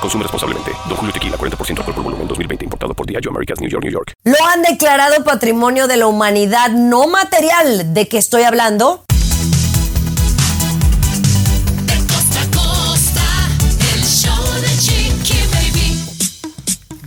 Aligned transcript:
Consume 0.00 0.22
responsablemente. 0.22 0.72
Don 0.88 0.96
Julio 0.96 1.12
Tequila, 1.12 1.36
40% 1.36 1.78
alcohol 1.78 1.94
por 1.94 2.04
volumen, 2.04 2.26
2020. 2.26 2.64
Importado 2.64 2.94
por 2.94 3.06
Diageo 3.06 3.30
Americas, 3.30 3.60
New 3.60 3.68
York, 3.68 3.84
New 3.84 3.92
York. 3.92 4.14
Lo 4.24 4.46
han 4.52 4.62
declarado 4.62 5.22
Patrimonio 5.24 5.86
de 5.86 5.96
la 5.96 6.06
Humanidad 6.06 6.70
no 6.70 7.06
material. 7.06 7.92
¿De 7.92 8.08
qué 8.08 8.18
estoy 8.18 8.42
hablando? 8.42 9.04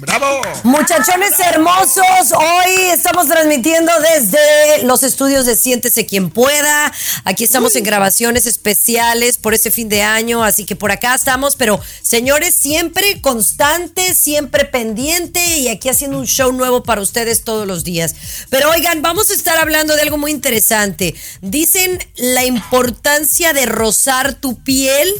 ¡Bravo! 0.05 0.41
Muchachones 0.63 1.39
hermosos, 1.39 2.33
hoy 2.37 2.71
estamos 2.91 3.27
transmitiendo 3.27 3.89
desde 4.01 4.83
los 4.83 5.01
estudios 5.01 5.45
de 5.45 5.55
Siéntese 5.55 6.05
quien 6.05 6.29
pueda. 6.29 6.91
Aquí 7.23 7.45
estamos 7.45 7.73
en 7.77 7.85
grabaciones 7.85 8.45
especiales 8.45 9.37
por 9.37 9.53
ese 9.53 9.71
fin 9.71 9.87
de 9.87 10.03
año, 10.03 10.43
así 10.43 10.65
que 10.65 10.75
por 10.75 10.91
acá 10.91 11.15
estamos, 11.15 11.55
pero 11.55 11.79
señores, 12.01 12.53
siempre 12.53 13.21
constantes, 13.21 14.17
siempre 14.17 14.65
pendiente 14.65 15.39
y 15.59 15.69
aquí 15.69 15.87
haciendo 15.87 16.17
un 16.17 16.27
show 16.27 16.51
nuevo 16.51 16.83
para 16.83 16.99
ustedes 16.99 17.45
todos 17.45 17.65
los 17.65 17.85
días. 17.85 18.13
Pero 18.49 18.71
oigan, 18.71 19.01
vamos 19.01 19.31
a 19.31 19.33
estar 19.35 19.57
hablando 19.57 19.95
de 19.95 20.01
algo 20.01 20.17
muy 20.17 20.31
interesante. 20.31 21.15
Dicen 21.39 21.97
la 22.17 22.43
importancia 22.43 23.53
de 23.53 23.67
rozar 23.67 24.33
tu 24.33 24.61
piel 24.63 25.13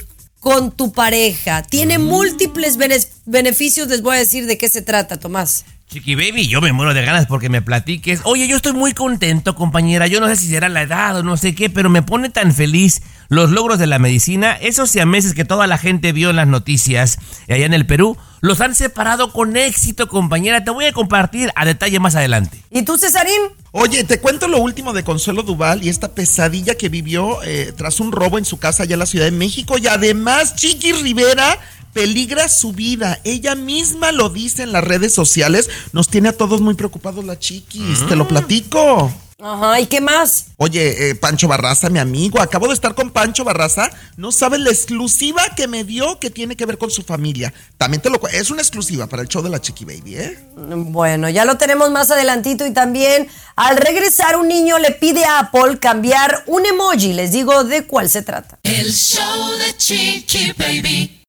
con 0.44 0.72
tu 0.72 0.92
pareja. 0.92 1.64
Tiene 1.64 1.98
múltiples 2.00 2.76
bene- 2.76 3.00
beneficios, 3.26 3.88
les 3.88 4.02
voy 4.02 4.18
a 4.18 4.20
decir 4.20 4.46
de 4.46 4.58
qué 4.58 4.68
se 4.68 4.82
trata, 4.82 5.18
Tomás. 5.18 5.64
Chiqui 5.94 6.16
Baby, 6.16 6.48
yo 6.48 6.60
me 6.60 6.74
muero 6.74 6.96
de 6.96 7.06
ganas 7.06 7.28
porque 7.28 7.50
me 7.50 7.62
platiques. 7.62 8.22
Oye, 8.24 8.48
yo 8.48 8.56
estoy 8.56 8.74
muy 8.74 8.94
contento, 8.94 9.54
compañera. 9.54 10.08
Yo 10.08 10.20
no 10.20 10.28
sé 10.28 10.36
si 10.36 10.48
será 10.48 10.68
la 10.68 10.82
edad 10.82 11.18
o 11.18 11.22
no 11.22 11.38
sé 11.38 11.54
qué, 11.54 11.70
pero 11.70 11.92
me 11.92 12.02
pone 12.02 12.32
tan 12.32 12.52
feliz 12.52 13.04
los 13.30 13.52
logros 13.52 13.78
de 13.78 13.86
la 13.86 14.00
medicina. 14.00 14.54
Esos 14.54 14.90
siameses 14.90 15.36
que 15.36 15.46
toda 15.46 15.68
la 15.68 15.78
gente 15.78 16.12
vio 16.12 16.32
en 16.32 16.38
las 16.38 16.48
noticias 16.48 17.20
allá 17.48 17.68
en 17.68 17.76
el 17.76 17.86
Perú, 17.86 18.18
los 18.42 18.60
han 18.60 18.74
separado 18.74 19.32
con 19.32 19.56
éxito, 19.56 20.08
compañera. 20.08 20.64
Te 20.64 20.72
voy 20.72 20.86
a 20.86 20.94
compartir 20.94 21.52
a 21.56 21.64
detalle 21.64 22.00
más 22.00 22.16
adelante. 22.16 22.64
¿Y 22.72 22.82
tú, 22.82 22.98
Cesarín? 22.98 23.42
Oye, 23.72 24.04
te 24.04 24.20
cuento 24.20 24.48
lo 24.48 24.58
último 24.58 24.94
de 24.94 25.04
Consuelo 25.04 25.44
Duval 25.44 25.84
y 25.84 25.90
esta 25.90 26.16
pesadilla 26.16 26.74
que 26.74 26.90
vivió 26.90 27.44
eh, 27.44 27.72
tras 27.78 28.00
un 28.00 28.12
robo 28.12 28.40
en 28.40 28.46
su 28.46 28.58
casa 28.58 28.82
allá 28.82 28.94
en 28.94 29.00
la 29.00 29.06
Ciudad 29.06 29.26
de 29.26 29.32
México. 29.32 29.78
Y 29.78 29.86
además, 29.86 30.56
Chiqui 30.56 30.92
Rivera 30.94 31.60
peligra 31.94 32.48
su 32.50 32.74
vida. 32.74 33.20
Ella 33.24 33.56
misma 33.56 34.12
lo 34.12 34.30
dice 34.30 34.64
en 34.64 34.72
las 34.72 34.84
redes 34.84 35.14
sociales. 35.14 35.70
Nos 35.92 36.10
tiene 36.10 36.30
a 36.30 36.38
todos 36.38 36.62
muy 36.62 36.74
preocupados 36.74 37.24
la 37.24 37.40
Chiquis. 37.40 38.06
Te 38.08 38.16
lo 38.16 38.28
platico. 38.28 39.12
Ajá, 39.46 39.78
¿y 39.82 39.88
qué 39.88 40.00
más? 40.00 40.46
Oye, 40.56 41.10
eh, 41.10 41.16
Pancho 41.16 41.50
Barraza, 41.50 41.90
mi 41.90 42.00
amigo, 42.00 42.40
acabo 42.40 42.70
de 42.70 42.74
estar 42.74 42.96
con 42.96 43.12
Pancho 43.12 43.44
Barraza. 43.44 43.90
No 44.16 44.32
sabes 44.32 44.62
la 44.62 44.70
exclusiva 44.70 45.44
que 45.58 45.68
me 45.68 45.84
dio 45.84 46.18
que 46.18 46.30
tiene 46.30 46.56
que 46.56 46.66
ver 46.66 46.78
con 46.78 46.90
su 46.90 47.04
familia. 47.04 47.54
También 47.78 48.02
te 48.02 48.10
lo 48.10 48.22
es 48.30 48.52
una 48.52 48.62
exclusiva 48.62 49.08
para 49.08 49.22
el 49.22 49.28
show 49.28 49.44
de 49.44 49.50
la 49.50 49.60
Chiqui 49.60 49.84
Baby, 49.84 50.16
¿eh? 50.16 50.40
Bueno, 50.56 51.28
ya 51.28 51.44
lo 51.44 51.58
tenemos 51.58 51.92
más 51.92 52.10
adelantito 52.10 52.66
y 52.66 52.72
también 52.72 53.28
al 53.58 53.76
regresar 53.76 54.38
un 54.38 54.48
niño 54.48 54.80
le 54.80 54.92
pide 54.92 55.26
a 55.26 55.40
Apple 55.40 55.78
cambiar 55.78 56.46
un 56.48 56.66
emoji. 56.66 57.12
Les 57.12 57.34
digo 57.34 57.66
de 57.66 57.86
cuál 57.86 58.10
se 58.10 58.22
trata. 58.22 58.60
El 58.64 58.94
show 58.94 59.52
de 59.58 59.76
Chiqui 59.76 60.54
Baby. 60.58 61.23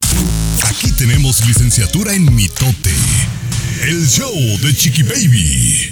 Aquí 0.77 0.91
tenemos 0.91 1.47
licenciatura 1.47 2.15
en 2.15 2.35
mitote. 2.35 2.93
El 3.83 4.09
show 4.09 4.35
de 4.61 4.75
Chiqui 4.75 5.05
Baby. 5.05 5.91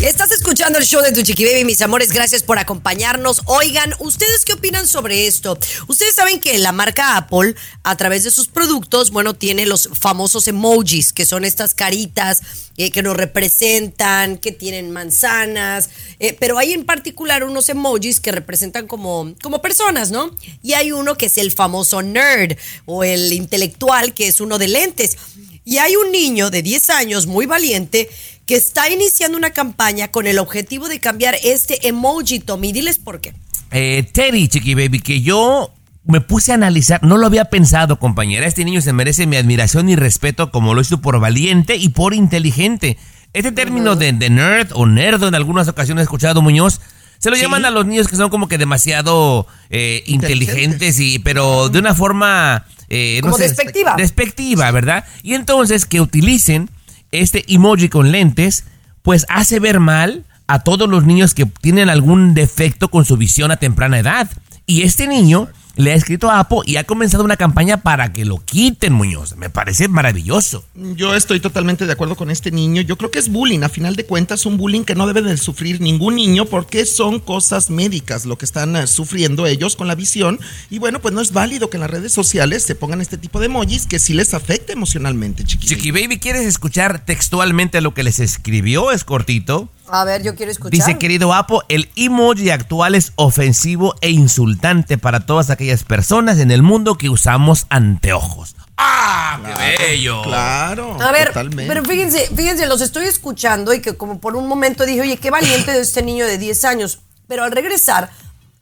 Estás 0.00 0.32
escuchando 0.32 0.78
el 0.78 0.84
show 0.84 1.00
de 1.00 1.12
Tu 1.12 1.22
Chiqui 1.22 1.44
Baby, 1.44 1.64
mis 1.64 1.80
amores. 1.80 2.12
Gracias 2.12 2.42
por 2.42 2.58
acompañarnos. 2.58 3.42
Oigan, 3.46 3.94
¿ustedes 4.00 4.44
qué 4.44 4.54
opinan 4.54 4.88
sobre 4.88 5.28
esto? 5.28 5.56
Ustedes 5.86 6.14
saben 6.14 6.40
que 6.40 6.58
la 6.58 6.72
marca 6.72 7.16
Apple, 7.16 7.54
a 7.84 7.96
través 7.96 8.24
de 8.24 8.32
sus 8.32 8.48
productos, 8.48 9.10
bueno, 9.10 9.34
tiene 9.34 9.64
los 9.64 9.88
famosos 9.92 10.48
emojis, 10.48 11.12
que 11.12 11.24
son 11.24 11.44
estas 11.44 11.74
caritas 11.74 12.42
eh, 12.76 12.90
que 12.90 13.02
nos 13.02 13.16
representan, 13.16 14.38
que 14.38 14.50
tienen 14.50 14.90
manzanas, 14.90 15.90
eh, 16.18 16.36
pero 16.40 16.58
hay 16.58 16.72
en 16.72 16.84
particular 16.84 17.44
unos 17.44 17.68
emojis 17.68 18.18
que 18.18 18.32
representan 18.32 18.88
como, 18.88 19.34
como 19.40 19.62
personas, 19.62 20.10
¿no? 20.10 20.34
Y 20.62 20.72
hay 20.72 20.90
uno 20.90 21.16
que 21.16 21.26
es 21.26 21.38
el 21.38 21.52
famoso 21.52 22.02
nerd 22.02 22.56
o 22.86 23.04
el 23.04 23.32
intelectual, 23.32 24.14
que 24.14 24.26
es 24.26 24.40
uno 24.40 24.58
de 24.58 24.68
lentes. 24.68 25.16
Y 25.64 25.78
hay 25.78 25.94
un 25.94 26.10
niño 26.10 26.50
de 26.50 26.62
10 26.62 26.90
años 26.90 27.26
muy 27.26 27.46
valiente 27.46 28.10
que 28.46 28.56
está 28.56 28.90
iniciando 28.90 29.38
una 29.38 29.50
campaña 29.50 30.08
con 30.08 30.26
el 30.26 30.38
objetivo 30.38 30.88
de 30.88 31.00
cambiar 31.00 31.36
este 31.44 31.86
emoji, 31.88 32.40
Tommy. 32.40 32.72
Diles 32.72 32.98
por 32.98 33.20
qué. 33.20 33.34
Eh, 33.70 34.08
Terry, 34.12 34.48
Chiqui 34.48 34.74
Baby, 34.74 35.00
que 35.00 35.22
yo 35.22 35.72
me 36.04 36.20
puse 36.20 36.50
a 36.52 36.56
analizar, 36.56 37.02
no 37.04 37.16
lo 37.16 37.26
había 37.26 37.46
pensado, 37.46 37.98
compañera. 37.98 38.46
Este 38.46 38.64
niño 38.64 38.80
se 38.80 38.92
merece 38.92 39.26
mi 39.26 39.36
admiración 39.36 39.88
y 39.88 39.96
respeto 39.96 40.50
como 40.50 40.74
lo 40.74 40.80
hizo 40.80 41.00
por 41.00 41.18
valiente 41.20 41.76
y 41.76 41.90
por 41.90 42.12
inteligente. 42.12 42.98
Este 43.32 43.52
término 43.52 43.96
de, 43.96 44.12
de 44.12 44.28
nerd 44.28 44.72
o 44.74 44.86
nerdo 44.86 45.28
en 45.28 45.34
algunas 45.34 45.68
ocasiones 45.68 46.02
he 46.02 46.04
escuchado, 46.04 46.42
Muñoz, 46.42 46.80
se 47.18 47.30
lo 47.30 47.36
llaman 47.36 47.64
a 47.64 47.70
los 47.70 47.86
niños 47.86 48.08
que 48.08 48.16
son 48.16 48.30
como 48.30 48.48
que 48.48 48.58
demasiado 48.58 49.46
eh, 49.70 50.02
inteligentes, 50.06 50.98
y, 50.98 51.20
pero 51.20 51.68
de 51.68 51.78
una 51.78 51.94
forma... 51.94 52.66
eh, 52.88 53.20
no 53.22 53.30
Como 53.30 53.38
sé, 53.38 53.44
despectiva. 53.44 53.94
Despectiva, 53.96 54.70
¿verdad? 54.72 55.04
Y 55.22 55.34
entonces 55.34 55.86
que 55.86 56.00
utilicen 56.00 56.68
este 57.12 57.44
emoji 57.46 57.88
con 57.88 58.10
lentes, 58.10 58.64
pues 59.02 59.26
hace 59.28 59.60
ver 59.60 59.80
mal 59.80 60.24
a 60.46 60.64
todos 60.64 60.88
los 60.88 61.04
niños 61.04 61.34
que 61.34 61.46
tienen 61.46 61.88
algún 61.88 62.34
defecto 62.34 62.90
con 62.90 63.04
su 63.04 63.16
visión 63.16 63.50
a 63.50 63.56
temprana 63.56 63.98
edad. 63.98 64.28
Y 64.66 64.82
este 64.82 65.06
niño 65.06 65.48
le 65.76 65.92
ha 65.92 65.94
escrito 65.94 66.30
a 66.30 66.40
Apple 66.40 66.60
y 66.66 66.76
ha 66.76 66.84
comenzado 66.84 67.24
una 67.24 67.36
campaña 67.36 67.82
para 67.82 68.12
que 68.12 68.24
lo 68.24 68.38
quiten, 68.44 68.92
Muñoz. 68.92 69.36
Me 69.36 69.50
parece 69.50 69.88
maravilloso. 69.88 70.64
Yo 70.74 71.14
estoy 71.14 71.40
totalmente 71.40 71.86
de 71.86 71.92
acuerdo 71.92 72.16
con 72.16 72.30
este 72.30 72.50
niño. 72.50 72.82
Yo 72.82 72.96
creo 72.96 73.10
que 73.10 73.18
es 73.18 73.30
bullying. 73.30 73.62
A 73.62 73.68
final 73.68 73.96
de 73.96 74.04
cuentas, 74.04 74.46
un 74.46 74.56
bullying 74.56 74.84
que 74.84 74.94
no 74.94 75.06
debe 75.06 75.22
de 75.22 75.36
sufrir 75.36 75.80
ningún 75.80 76.16
niño 76.16 76.44
porque 76.44 76.84
son 76.84 77.20
cosas 77.20 77.70
médicas 77.70 78.26
lo 78.26 78.36
que 78.36 78.44
están 78.44 78.76
eh, 78.76 78.86
sufriendo 78.86 79.46
ellos 79.46 79.76
con 79.76 79.88
la 79.88 79.94
visión. 79.94 80.38
Y 80.70 80.78
bueno, 80.78 81.00
pues 81.00 81.14
no 81.14 81.20
es 81.20 81.32
válido 81.32 81.70
que 81.70 81.76
en 81.76 81.82
las 81.82 81.90
redes 81.90 82.12
sociales 82.12 82.62
se 82.62 82.74
pongan 82.74 83.00
este 83.00 83.18
tipo 83.18 83.40
de 83.40 83.46
emojis 83.46 83.86
que 83.86 83.98
sí 83.98 84.14
les 84.14 84.34
afecta 84.34 84.72
emocionalmente. 84.72 85.44
Chiqui 85.44 85.90
Baby, 85.90 86.18
¿quieres 86.18 86.46
escuchar 86.46 87.04
textualmente 87.04 87.80
lo 87.80 87.94
que 87.94 88.02
les 88.02 88.20
escribió? 88.20 88.92
Es 88.92 89.04
cortito. 89.04 89.70
A 89.94 90.04
ver, 90.04 90.22
yo 90.22 90.34
quiero 90.34 90.50
escuchar. 90.50 90.70
Dice, 90.70 90.96
querido 90.96 91.34
Apo, 91.34 91.64
el 91.68 91.90
emoji 91.96 92.48
actual 92.48 92.94
es 92.94 93.12
ofensivo 93.16 93.94
e 94.00 94.08
insultante 94.08 94.96
para 94.96 95.26
todas 95.26 95.50
aquellas 95.50 95.84
personas 95.84 96.38
en 96.38 96.50
el 96.50 96.62
mundo 96.62 96.96
que 96.96 97.10
usamos 97.10 97.66
anteojos. 97.68 98.56
¡Ah, 98.78 99.38
qué 99.44 99.84
bello! 99.84 100.22
Claro. 100.22 100.96
A 100.98 101.12
ver, 101.12 101.28
totalmente. 101.28 101.70
pero 101.70 101.84
fíjense, 101.84 102.26
fíjense, 102.34 102.66
los 102.66 102.80
estoy 102.80 103.04
escuchando 103.04 103.74
y 103.74 103.82
que 103.82 103.94
como 103.94 104.18
por 104.18 104.34
un 104.34 104.48
momento 104.48 104.86
dije, 104.86 105.02
oye, 105.02 105.18
qué 105.18 105.30
valiente 105.30 105.72
de 105.72 105.80
este 105.80 106.02
niño 106.02 106.24
de 106.26 106.38
10 106.38 106.64
años. 106.64 107.00
Pero 107.28 107.44
al 107.44 107.52
regresar, 107.52 108.10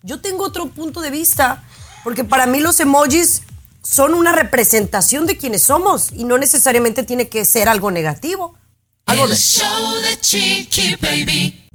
yo 0.03 0.21
tengo 0.21 0.43
otro 0.43 0.67
punto 0.67 1.01
de 1.01 1.13
vista, 1.13 1.63
porque 2.03 2.25
para 2.25 2.47
mí 2.47 2.59
los 2.59 2.81
emojis 2.81 3.43
son 3.85 4.15
una 4.15 4.33
representación 4.33 5.27
de 5.27 5.37
quienes 5.37 5.63
somos 5.63 6.11
y 6.13 6.25
no 6.25 6.39
necesariamente 6.39 7.05
tiene 7.05 7.29
que 7.29 7.45
ser 7.45 7.69
algo 7.69 7.93
negativo. 7.93 8.57
Algo 9.10 9.25
El 9.25 9.31
de- 9.31 9.37
show 9.37 9.94
de 10.03 10.21
Chiqui 10.21 10.97
Baby. 11.00 11.68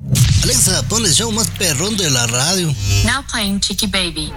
Alexa, 0.43 0.83
pon 0.87 1.05
el 1.05 1.13
show 1.13 1.31
más 1.31 1.49
perrón 1.51 1.97
de 1.97 2.09
la 2.09 2.25
radio. 2.27 2.67
Now 3.05 3.23
playing 3.29 3.59
Chicky 3.59 3.87
Baby. 3.87 4.31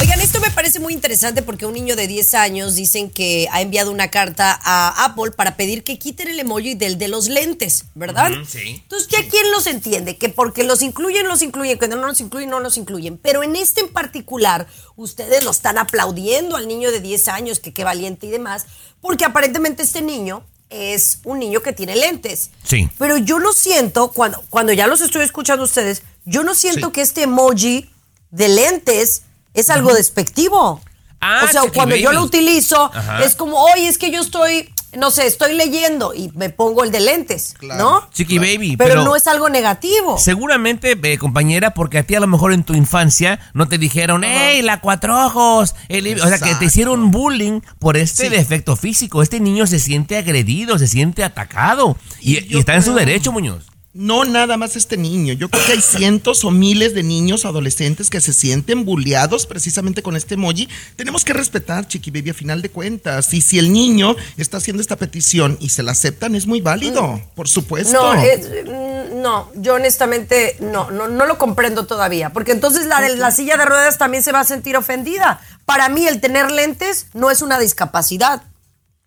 Oigan, 0.00 0.20
esto 0.20 0.40
me 0.40 0.50
parece 0.50 0.78
muy 0.80 0.92
interesante 0.94 1.42
porque 1.42 1.66
un 1.66 1.74
niño 1.74 1.96
de 1.96 2.06
10 2.06 2.34
años 2.34 2.74
dicen 2.76 3.10
que 3.10 3.48
ha 3.52 3.60
enviado 3.60 3.90
una 3.90 4.10
carta 4.10 4.58
a 4.62 5.04
Apple 5.04 5.32
para 5.32 5.56
pedir 5.56 5.82
que 5.84 5.98
quiten 5.98 6.28
el 6.28 6.38
emoji 6.40 6.74
del 6.76 6.98
de 6.98 7.08
los 7.08 7.28
lentes, 7.28 7.84
¿verdad? 7.94 8.30
sí. 8.48 8.80
Entonces, 8.82 9.08
¿ya 9.08 9.28
quién 9.28 9.50
los 9.50 9.66
entiende? 9.66 10.16
Que 10.16 10.28
porque 10.28 10.62
los 10.64 10.82
incluyen, 10.82 11.26
los 11.28 11.42
incluyen, 11.42 11.78
cuando 11.78 11.96
no 11.96 12.06
los 12.06 12.20
incluyen, 12.20 12.48
no 12.50 12.60
los 12.60 12.76
incluyen. 12.76 13.18
Pero 13.18 13.42
en 13.42 13.54
este 13.56 13.80
en 13.80 13.88
particular, 13.92 14.66
ustedes 14.96 15.42
lo 15.44 15.50
están 15.50 15.78
aplaudiendo 15.78 16.56
al 16.56 16.66
niño 16.68 16.90
de 16.92 17.00
10 17.00 17.28
años, 17.28 17.58
que 17.60 17.72
qué 17.74 17.82
valiente 17.84 18.26
y 18.26 18.30
demás, 18.30 18.66
porque 19.00 19.24
aparentemente 19.24 19.82
este 19.82 20.00
niño 20.02 20.44
es 20.70 21.20
un 21.24 21.38
niño 21.38 21.60
que 21.60 21.72
tiene 21.72 21.96
lentes. 21.96 22.50
Sí. 22.64 22.88
Pero 22.98 23.16
yo 23.16 23.38
no 23.38 23.52
siento, 23.52 24.10
cuando, 24.12 24.42
cuando 24.50 24.72
ya 24.72 24.86
los 24.86 25.00
estoy 25.00 25.24
escuchando 25.24 25.62
a 25.62 25.66
ustedes, 25.66 26.02
yo 26.24 26.42
no 26.42 26.54
siento 26.54 26.92
que 26.92 27.00
este 27.00 27.22
emoji 27.22 27.90
de 28.30 28.48
lentes 28.48 29.22
es 29.54 29.70
algo 29.70 29.94
despectivo. 29.94 30.80
Ah, 31.20 31.42
o 31.44 31.48
sea, 31.48 31.62
cuando 31.72 31.96
yo 31.96 32.12
lo 32.12 32.22
utilizo, 32.22 32.90
Ajá. 32.94 33.24
es 33.24 33.34
como, 33.34 33.56
oye, 33.56 33.88
es 33.88 33.98
que 33.98 34.10
yo 34.10 34.20
estoy 34.20 34.72
no 34.96 35.10
sé, 35.10 35.26
estoy 35.26 35.54
leyendo 35.54 36.14
y 36.14 36.30
me 36.34 36.50
pongo 36.50 36.82
el 36.84 36.90
de 36.90 37.00
lentes, 37.00 37.54
¿no? 37.60 38.08
Chiqui 38.12 38.38
Baby, 38.38 38.76
Pero, 38.76 38.90
pero, 38.90 39.04
no 39.04 39.16
es 39.16 39.26
algo 39.26 39.48
negativo. 39.48 40.18
Seguramente, 40.18 40.98
eh, 41.02 41.18
compañera, 41.18 41.74
porque 41.74 41.98
a 41.98 42.02
ti 42.04 42.14
a 42.14 42.20
lo 42.20 42.26
mejor 42.26 42.52
en 42.52 42.64
tu 42.64 42.74
infancia 42.74 43.38
no 43.54 43.68
te 43.68 43.76
dijeron, 43.78 44.24
¡Ey, 44.24 44.62
la 44.62 44.80
cuatro 44.80 45.26
ojos! 45.26 45.74
el 45.88 46.04
libro", 46.04 46.24
o 46.24 46.28
sea, 46.28 46.38
que 46.38 46.54
te 46.54 46.64
hicieron 46.66 47.10
bullying 47.10 47.60
por 47.78 47.96
este 47.96 48.24
Sí. 48.24 48.28
defecto 48.30 48.76
físico. 48.76 49.22
Este 49.22 49.40
niño 49.40 49.66
se 49.66 49.78
siente 49.78 50.16
agredido, 50.16 50.78
se 50.78 50.86
siente 50.88 51.22
atacado. 51.24 51.96
Y, 52.20 52.54
Y 52.54 52.58
está 52.58 52.74
en 52.74 52.82
su 52.82 52.94
derecho, 52.94 53.32
Muñoz. 53.32 53.64
No 54.00 54.24
nada 54.24 54.56
más 54.56 54.76
este 54.76 54.96
niño. 54.96 55.32
Yo 55.32 55.48
creo 55.48 55.66
que 55.66 55.72
hay 55.72 55.80
cientos 55.82 56.44
o 56.44 56.52
miles 56.52 56.94
de 56.94 57.02
niños 57.02 57.44
adolescentes 57.44 58.10
que 58.10 58.20
se 58.20 58.32
sienten 58.32 58.84
bulleados 58.84 59.44
precisamente 59.44 60.04
con 60.04 60.14
este 60.14 60.34
emoji. 60.34 60.68
Tenemos 60.94 61.24
que 61.24 61.32
respetar, 61.32 61.88
Chiqui 61.88 62.12
Baby, 62.12 62.30
a 62.30 62.34
final 62.34 62.62
de 62.62 62.70
cuentas. 62.70 63.34
Y 63.34 63.40
si 63.40 63.58
el 63.58 63.72
niño 63.72 64.14
está 64.36 64.58
haciendo 64.58 64.80
esta 64.80 64.94
petición 64.94 65.56
y 65.60 65.70
se 65.70 65.82
la 65.82 65.90
aceptan, 65.90 66.36
es 66.36 66.46
muy 66.46 66.60
válido, 66.60 67.20
por 67.34 67.48
supuesto. 67.48 67.92
No, 67.92 68.14
es- 68.22 68.46
mm, 68.66 69.20
no, 69.20 69.50
yo 69.56 69.74
honestamente 69.74 70.56
no, 70.60 70.92
no, 70.92 71.08
no 71.08 71.26
lo 71.26 71.36
comprendo 71.36 71.84
todavía, 71.86 72.30
porque 72.32 72.52
entonces 72.52 72.86
la 72.86 73.00
de 73.00 73.16
la 73.16 73.32
silla 73.32 73.56
de 73.56 73.64
ruedas 73.64 73.98
también 73.98 74.22
se 74.22 74.30
va 74.30 74.38
a 74.38 74.44
sentir 74.44 74.76
ofendida. 74.76 75.40
Para 75.64 75.88
mí 75.88 76.06
el 76.06 76.20
tener 76.20 76.52
lentes 76.52 77.06
no 77.14 77.32
es 77.32 77.42
una 77.42 77.58
discapacidad. 77.58 78.42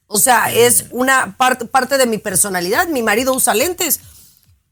O 0.07 0.19
sea, 0.19 0.51
es 0.51 0.87
una 0.91 1.37
parte 1.37 1.63
parte 1.63 1.97
de 1.97 2.07
mi 2.07 2.17
personalidad. 2.17 2.89
Mi 2.89 3.01
marido 3.01 3.33
usa 3.33 3.53
lentes 3.53 4.01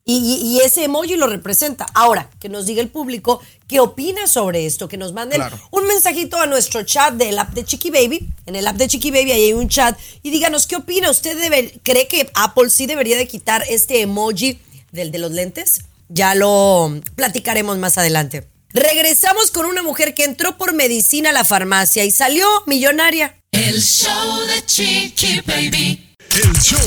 y, 0.06 0.18
y- 0.18 0.48
y 0.48 0.60
ese 0.62 0.84
emoji 0.86 1.16
lo 1.16 1.28
representa. 1.28 1.86
Ahora, 1.94 2.30
que 2.40 2.50
nos 2.50 2.66
diga 2.66 2.82
el 2.82 2.90
público 2.90 3.42
qué 3.68 3.80
opina 3.80 4.26
sobre 4.28 4.66
esto, 4.66 4.88
que 4.88 4.98
nos 4.98 5.14
manden 5.14 5.40
Claro. 5.40 5.60
un 5.72 5.86
mensajito 5.88 6.38
a 6.38 6.48
nuestro 6.48 6.84
chat 6.84 7.14
del 7.14 7.38
app 7.38 7.52
de 7.54 7.64
Chiqui 7.66 7.92
Baby. 7.92 8.28
En 8.48 8.56
el 8.56 8.66
app 8.66 8.76
de 8.78 8.88
Chiqui 8.88 9.12
Baby 9.12 9.32
ahí 9.34 9.44
hay 9.46 9.54
un 9.54 9.70
chat 9.70 9.98
y 10.24 10.32
díganos 10.32 10.66
qué 10.66 10.78
opina. 10.78 11.12
¿Usted 11.12 11.38
debe- 11.40 11.80
cree 11.84 12.08
que 12.08 12.30
Apple 12.34 12.70
sí 12.72 12.86
debería 12.88 13.18
de 13.18 13.28
quitar 13.28 13.64
este 13.70 14.02
emoji 14.02 14.60
del 14.92 15.12
de 15.12 15.20
los 15.20 15.32
lentes? 15.32 15.82
Ya 16.08 16.34
lo 16.34 16.92
platicaremos 17.16 17.78
más 17.78 18.00
adelante. 18.00 18.48
Regresamos 18.72 19.52
con 19.52 19.66
una 19.68 19.84
mujer 19.84 20.14
que 20.16 20.24
entró 20.24 20.58
por 20.58 20.74
medicina 20.74 21.30
a 21.30 21.34
la 21.34 21.44
farmacia 21.44 22.04
y 22.06 22.12
salió 22.12 22.48
millonaria. 22.66 23.36
El 23.52 23.82
show 23.82 24.40
de 24.48 24.66
Chiqui 24.66 25.42
Baby. 25.46 26.09
El 26.32 26.54
show 26.62 26.80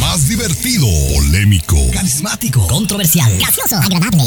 más 0.00 0.28
divertido, 0.28 0.86
polémico, 1.14 1.76
Carismático, 1.92 2.66
controversial, 2.66 3.32
gracioso, 3.38 3.76
agradable, 3.76 4.24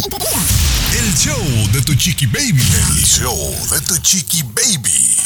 el 0.97 1.13
show 1.15 1.37
de 1.73 1.81
tu 1.81 1.93
chiqui 1.93 2.25
baby. 2.25 2.63
El 2.89 3.03
show 3.03 3.37
de 3.69 3.81
tu 3.81 3.97
chiqui 3.97 4.43
baby. 4.43 5.17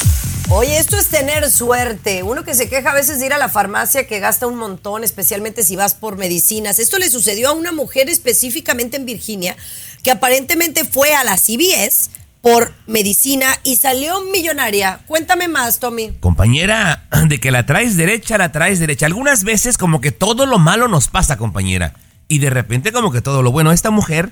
Oye, 0.48 0.78
esto 0.78 0.98
es 0.98 1.06
tener 1.06 1.48
suerte. 1.50 2.24
Uno 2.24 2.42
que 2.42 2.54
se 2.54 2.68
queja 2.68 2.90
a 2.90 2.94
veces 2.94 3.20
de 3.20 3.26
ir 3.26 3.32
a 3.32 3.38
la 3.38 3.48
farmacia 3.48 4.08
que 4.08 4.18
gasta 4.18 4.48
un 4.48 4.56
montón, 4.56 5.04
especialmente 5.04 5.62
si 5.62 5.76
vas 5.76 5.94
por 5.94 6.16
medicinas. 6.16 6.80
Esto 6.80 6.98
le 6.98 7.08
sucedió 7.08 7.50
a 7.50 7.52
una 7.52 7.70
mujer 7.70 8.10
específicamente 8.10 8.96
en 8.96 9.06
Virginia 9.06 9.56
que 10.02 10.10
aparentemente 10.10 10.84
fue 10.84 11.14
a 11.14 11.22
la 11.22 11.36
CVS 11.36 12.10
por 12.42 12.72
medicina 12.86 13.46
y 13.62 13.76
salió 13.76 14.22
millonaria. 14.32 15.00
Cuéntame 15.06 15.48
más, 15.48 15.80
Tommy. 15.80 16.12
Compañera, 16.20 17.06
de 17.28 17.40
que 17.40 17.50
la 17.50 17.66
traes 17.66 17.96
derecha, 17.96 18.38
la 18.38 18.52
traes 18.52 18.78
derecha. 18.78 19.06
Algunas 19.06 19.44
veces 19.44 19.78
como 19.78 20.00
que 20.00 20.12
todo 20.12 20.46
lo 20.46 20.58
malo 20.58 20.88
nos 20.88 21.08
pasa, 21.08 21.36
compañera. 21.36 21.94
Y 22.28 22.38
de 22.38 22.50
repente 22.50 22.92
como 22.92 23.12
que 23.12 23.22
todo 23.22 23.42
lo 23.42 23.52
bueno. 23.52 23.72
Esta 23.72 23.90
mujer, 23.90 24.30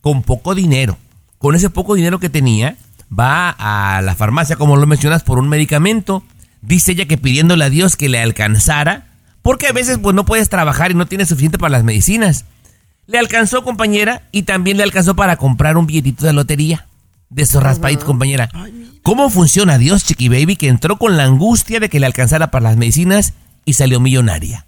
con 0.00 0.22
poco 0.22 0.54
dinero, 0.54 0.98
con 1.38 1.54
ese 1.54 1.70
poco 1.70 1.94
dinero 1.94 2.18
que 2.18 2.30
tenía, 2.30 2.76
va 3.16 3.50
a 3.50 4.00
la 4.02 4.14
farmacia, 4.14 4.56
como 4.56 4.76
lo 4.76 4.86
mencionas, 4.86 5.22
por 5.22 5.38
un 5.38 5.48
medicamento. 5.48 6.22
Dice 6.62 6.92
ella 6.92 7.06
que 7.06 7.18
pidiéndole 7.18 7.64
a 7.64 7.70
Dios 7.70 7.96
que 7.96 8.08
le 8.08 8.20
alcanzara, 8.20 9.06
porque 9.42 9.68
a 9.68 9.72
veces 9.72 9.98
pues 9.98 10.14
no 10.14 10.24
puedes 10.24 10.48
trabajar 10.48 10.90
y 10.90 10.94
no 10.94 11.06
tienes 11.06 11.28
suficiente 11.28 11.58
para 11.58 11.72
las 11.72 11.84
medicinas. 11.84 12.44
Le 13.06 13.18
alcanzó, 13.18 13.62
compañera, 13.62 14.22
y 14.32 14.42
también 14.42 14.76
le 14.76 14.82
alcanzó 14.82 15.14
para 15.14 15.36
comprar 15.36 15.76
un 15.76 15.86
billetito 15.86 16.26
de 16.26 16.32
lotería. 16.32 16.86
De 17.28 17.42
esos 17.42 17.62
raspaditos, 17.62 18.04
compañera. 18.04 18.48
¿Cómo 19.02 19.30
funciona 19.30 19.78
Dios, 19.78 20.04
Chiqui 20.04 20.28
Baby, 20.28 20.56
que 20.56 20.68
entró 20.68 20.96
con 20.96 21.16
la 21.16 21.24
angustia 21.24 21.80
de 21.80 21.88
que 21.88 22.00
le 22.00 22.06
alcanzara 22.06 22.50
para 22.50 22.64
las 22.64 22.76
medicinas 22.76 23.32
y 23.64 23.72
salió 23.74 24.00
millonaria? 24.00 24.66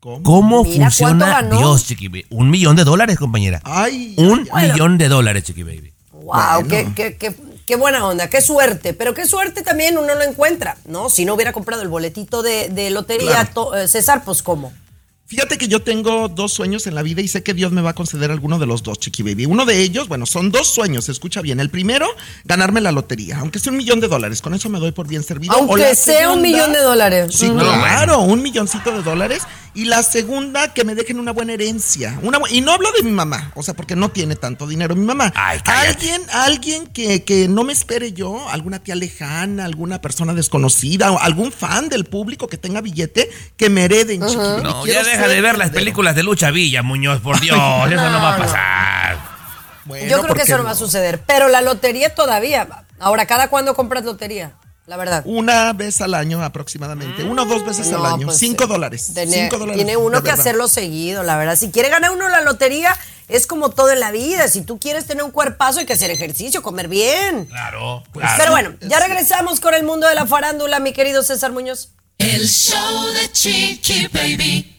¿Cómo? 0.00 0.22
¿Cómo 0.22 0.64
Mira, 0.64 0.84
funciona. 0.90 1.42
Dios, 1.42 1.86
Chiqui 1.86 2.08
Baby? 2.08 2.26
Un 2.30 2.50
millón 2.50 2.76
de 2.76 2.84
dólares, 2.84 3.18
compañera. 3.18 3.60
Ay, 3.64 4.14
Un 4.18 4.46
ay, 4.52 4.70
millón 4.70 4.98
de 4.98 5.08
dólares, 5.08 5.44
Chiqui 5.44 5.62
Baby. 5.62 5.92
Wow, 6.12 6.66
qué, 6.68 6.88
qué- 6.94 7.16
qué- 7.16 7.34
qué 7.66 7.76
buena 7.76 8.06
onda, 8.06 8.28
qué 8.28 8.40
suerte. 8.42 8.92
Pero 8.92 9.14
qué 9.14 9.26
suerte 9.26 9.62
también 9.62 9.96
uno 9.96 10.14
lo 10.14 10.22
encuentra, 10.22 10.76
¿no? 10.86 11.08
Si 11.08 11.24
no 11.24 11.34
hubiera 11.34 11.52
comprado 11.52 11.80
el 11.82 11.88
boletito 11.88 12.42
de, 12.42 12.68
de 12.68 12.90
lotería, 12.90 13.30
Claro. 13.30 13.50
to- 13.54 13.76
eh, 13.76 13.88
César, 13.88 14.22
pues 14.24 14.42
¿cómo? 14.42 14.72
Fíjate 15.34 15.58
que 15.58 15.66
yo 15.66 15.82
tengo 15.82 16.28
dos 16.28 16.52
sueños 16.52 16.86
en 16.86 16.94
la 16.94 17.02
vida 17.02 17.20
y 17.20 17.26
sé 17.26 17.42
que 17.42 17.54
Dios 17.54 17.72
me 17.72 17.82
va 17.82 17.90
a 17.90 17.94
conceder 17.94 18.30
alguno 18.30 18.60
de 18.60 18.66
los 18.66 18.84
dos, 18.84 19.00
Chiqui 19.00 19.24
Baby. 19.24 19.46
Uno 19.46 19.64
de 19.64 19.82
ellos, 19.82 20.06
bueno, 20.06 20.26
son 20.26 20.52
dos 20.52 20.68
sueños, 20.68 21.08
escucha 21.08 21.40
bien. 21.40 21.58
El 21.58 21.70
primero, 21.70 22.06
ganarme 22.44 22.80
la 22.80 22.92
lotería, 22.92 23.38
aunque 23.40 23.58
sea 23.58 23.72
un 23.72 23.78
millón 23.78 23.98
de 23.98 24.06
dólares. 24.06 24.40
Con 24.40 24.54
eso 24.54 24.68
me 24.68 24.78
doy 24.78 24.92
por 24.92 25.08
bien 25.08 25.24
servido. 25.24 25.52
Aunque 25.54 25.96
sea 25.96 26.30
un 26.30 26.40
millón 26.40 26.72
de 26.72 26.80
dólares. 26.80 27.34
Sí, 27.34 27.50
claro, 27.50 28.20
un 28.20 28.44
milloncito 28.44 28.92
de 28.92 29.02
dólares. 29.02 29.42
Y 29.76 29.86
la 29.86 30.04
segunda, 30.04 30.72
que 30.72 30.84
me 30.84 30.94
dejen 30.94 31.18
una 31.18 31.32
buena 31.32 31.52
herencia. 31.52 32.16
Una 32.22 32.38
bu- 32.38 32.46
y 32.48 32.60
no 32.60 32.70
hablo 32.72 32.92
de 32.92 33.02
mi 33.02 33.10
mamá, 33.10 33.50
o 33.56 33.62
sea, 33.64 33.74
porque 33.74 33.96
no 33.96 34.08
tiene 34.10 34.36
tanto 34.36 34.68
dinero 34.68 34.94
mi 34.94 35.04
mamá. 35.04 35.32
Ay, 35.34 35.58
alguien, 35.64 36.22
alguien 36.32 36.86
que, 36.86 37.24
que 37.24 37.48
no 37.48 37.64
me 37.64 37.72
espere 37.72 38.12
yo, 38.12 38.48
alguna 38.50 38.78
tía 38.78 38.94
lejana, 38.94 39.64
alguna 39.64 40.00
persona 40.00 40.32
desconocida, 40.32 41.10
o 41.10 41.18
algún 41.18 41.50
fan 41.50 41.88
del 41.88 42.04
público 42.04 42.46
que 42.46 42.56
tenga 42.56 42.80
billete, 42.82 43.28
que 43.56 43.68
me 43.68 43.84
hereden. 43.86 44.20
No, 44.20 44.86
ya 44.86 45.02
deja 45.02 45.26
de 45.26 45.40
ver 45.40 45.58
las 45.58 45.70
películas 45.70 46.14
de 46.14 46.22
Lucha 46.22 46.52
Villa, 46.52 46.82
Muñoz, 46.84 47.20
por 47.20 47.40
Dios. 47.40 47.56
eso 47.58 48.10
no 48.10 48.22
va 48.22 48.34
a 48.34 48.38
pasar. 48.38 49.18
Bueno, 49.86 50.06
Yo 50.08 50.18
creo 50.18 50.28
¿por 50.28 50.36
que 50.36 50.42
eso 50.44 50.56
no 50.56 50.64
va 50.64 50.70
a 50.70 50.74
suceder. 50.76 51.22
Pero 51.26 51.48
la 51.48 51.60
lotería 51.62 52.14
todavía. 52.14 52.66
Ahora, 53.00 53.26
¿cada 53.26 53.48
cuándo 53.48 53.74
compras 53.74 54.04
lotería? 54.04 54.52
La 54.86 54.96
verdad. 54.98 55.22
Una 55.24 55.72
vez 55.72 56.00
al 56.02 56.12
año 56.12 56.42
aproximadamente, 56.44 57.24
una 57.24 57.42
o 57.42 57.46
dos 57.46 57.64
veces 57.64 57.90
al 57.92 58.04
año, 58.04 58.26
pues, 58.26 58.38
cinco 58.38 58.66
dólares. 58.66 59.12
Tiene, 59.14 59.32
cinco 59.32 59.58
dólares 59.58 59.76
tiene 59.78 59.96
uno 59.96 60.18
que 60.18 60.28
verdad. 60.28 60.40
hacerlo 60.40 60.68
seguido, 60.68 61.22
la 61.22 61.38
verdad. 61.38 61.56
Si 61.56 61.70
quiere 61.70 61.88
ganar 61.88 62.10
uno 62.10 62.28
la 62.28 62.42
lotería, 62.42 62.94
es 63.28 63.46
como 63.46 63.70
todo 63.70 63.90
en 63.92 64.00
la 64.00 64.10
vida. 64.10 64.46
Si 64.48 64.60
tú 64.60 64.78
quieres 64.78 65.06
tener 65.06 65.24
un 65.24 65.30
cuerpazo, 65.30 65.78
hay 65.80 65.86
que 65.86 65.94
hacer 65.94 66.10
ejercicio, 66.10 66.62
comer 66.62 66.88
bien. 66.88 67.46
Claro, 67.46 68.02
Pues, 68.12 68.24
claro. 68.26 68.36
Pero 68.38 68.50
bueno, 68.50 68.74
ya 68.82 69.00
regresamos 69.00 69.58
con 69.60 69.72
el 69.72 69.84
mundo 69.84 70.06
de 70.06 70.14
la 70.14 70.26
farándula, 70.26 70.80
mi 70.80 70.92
querido 70.92 71.22
César 71.22 71.50
Muñoz. 71.52 71.90
El 72.18 72.46
show 72.46 73.06
de 73.14 73.32
Chiqui 73.32 74.08
Baby. 74.08 74.73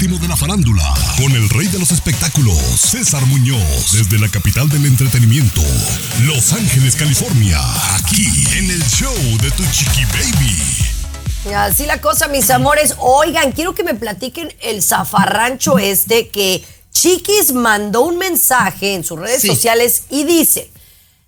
Último 0.00 0.18
de 0.20 0.28
la 0.28 0.36
farándula, 0.36 0.94
con 1.16 1.32
el 1.32 1.48
rey 1.48 1.66
de 1.66 1.76
los 1.80 1.90
espectáculos, 1.90 2.56
César 2.56 3.26
Muñoz, 3.26 3.90
desde 3.94 4.16
la 4.20 4.28
capital 4.28 4.68
del 4.68 4.86
entretenimiento, 4.86 5.60
Los 6.22 6.52
Ángeles, 6.52 6.94
California, 6.94 7.58
aquí 7.96 8.28
en 8.56 8.70
el 8.70 8.80
show 8.84 9.12
de 9.42 9.50
tu 9.50 9.64
chiqui 9.72 10.04
baby. 10.04 11.52
Así 11.52 11.84
la 11.84 12.00
cosa, 12.00 12.28
mis 12.28 12.48
amores. 12.48 12.94
Oigan, 12.98 13.50
quiero 13.50 13.74
que 13.74 13.82
me 13.82 13.94
platiquen 13.94 14.54
el 14.60 14.84
zafarrancho 14.84 15.80
este 15.80 16.28
que 16.28 16.64
Chiquis 16.92 17.52
mandó 17.52 18.02
un 18.02 18.18
mensaje 18.18 18.94
en 18.94 19.02
sus 19.02 19.18
redes 19.18 19.42
Sí. 19.42 19.48
sociales 19.48 20.04
y 20.10 20.22
dice, 20.22 20.70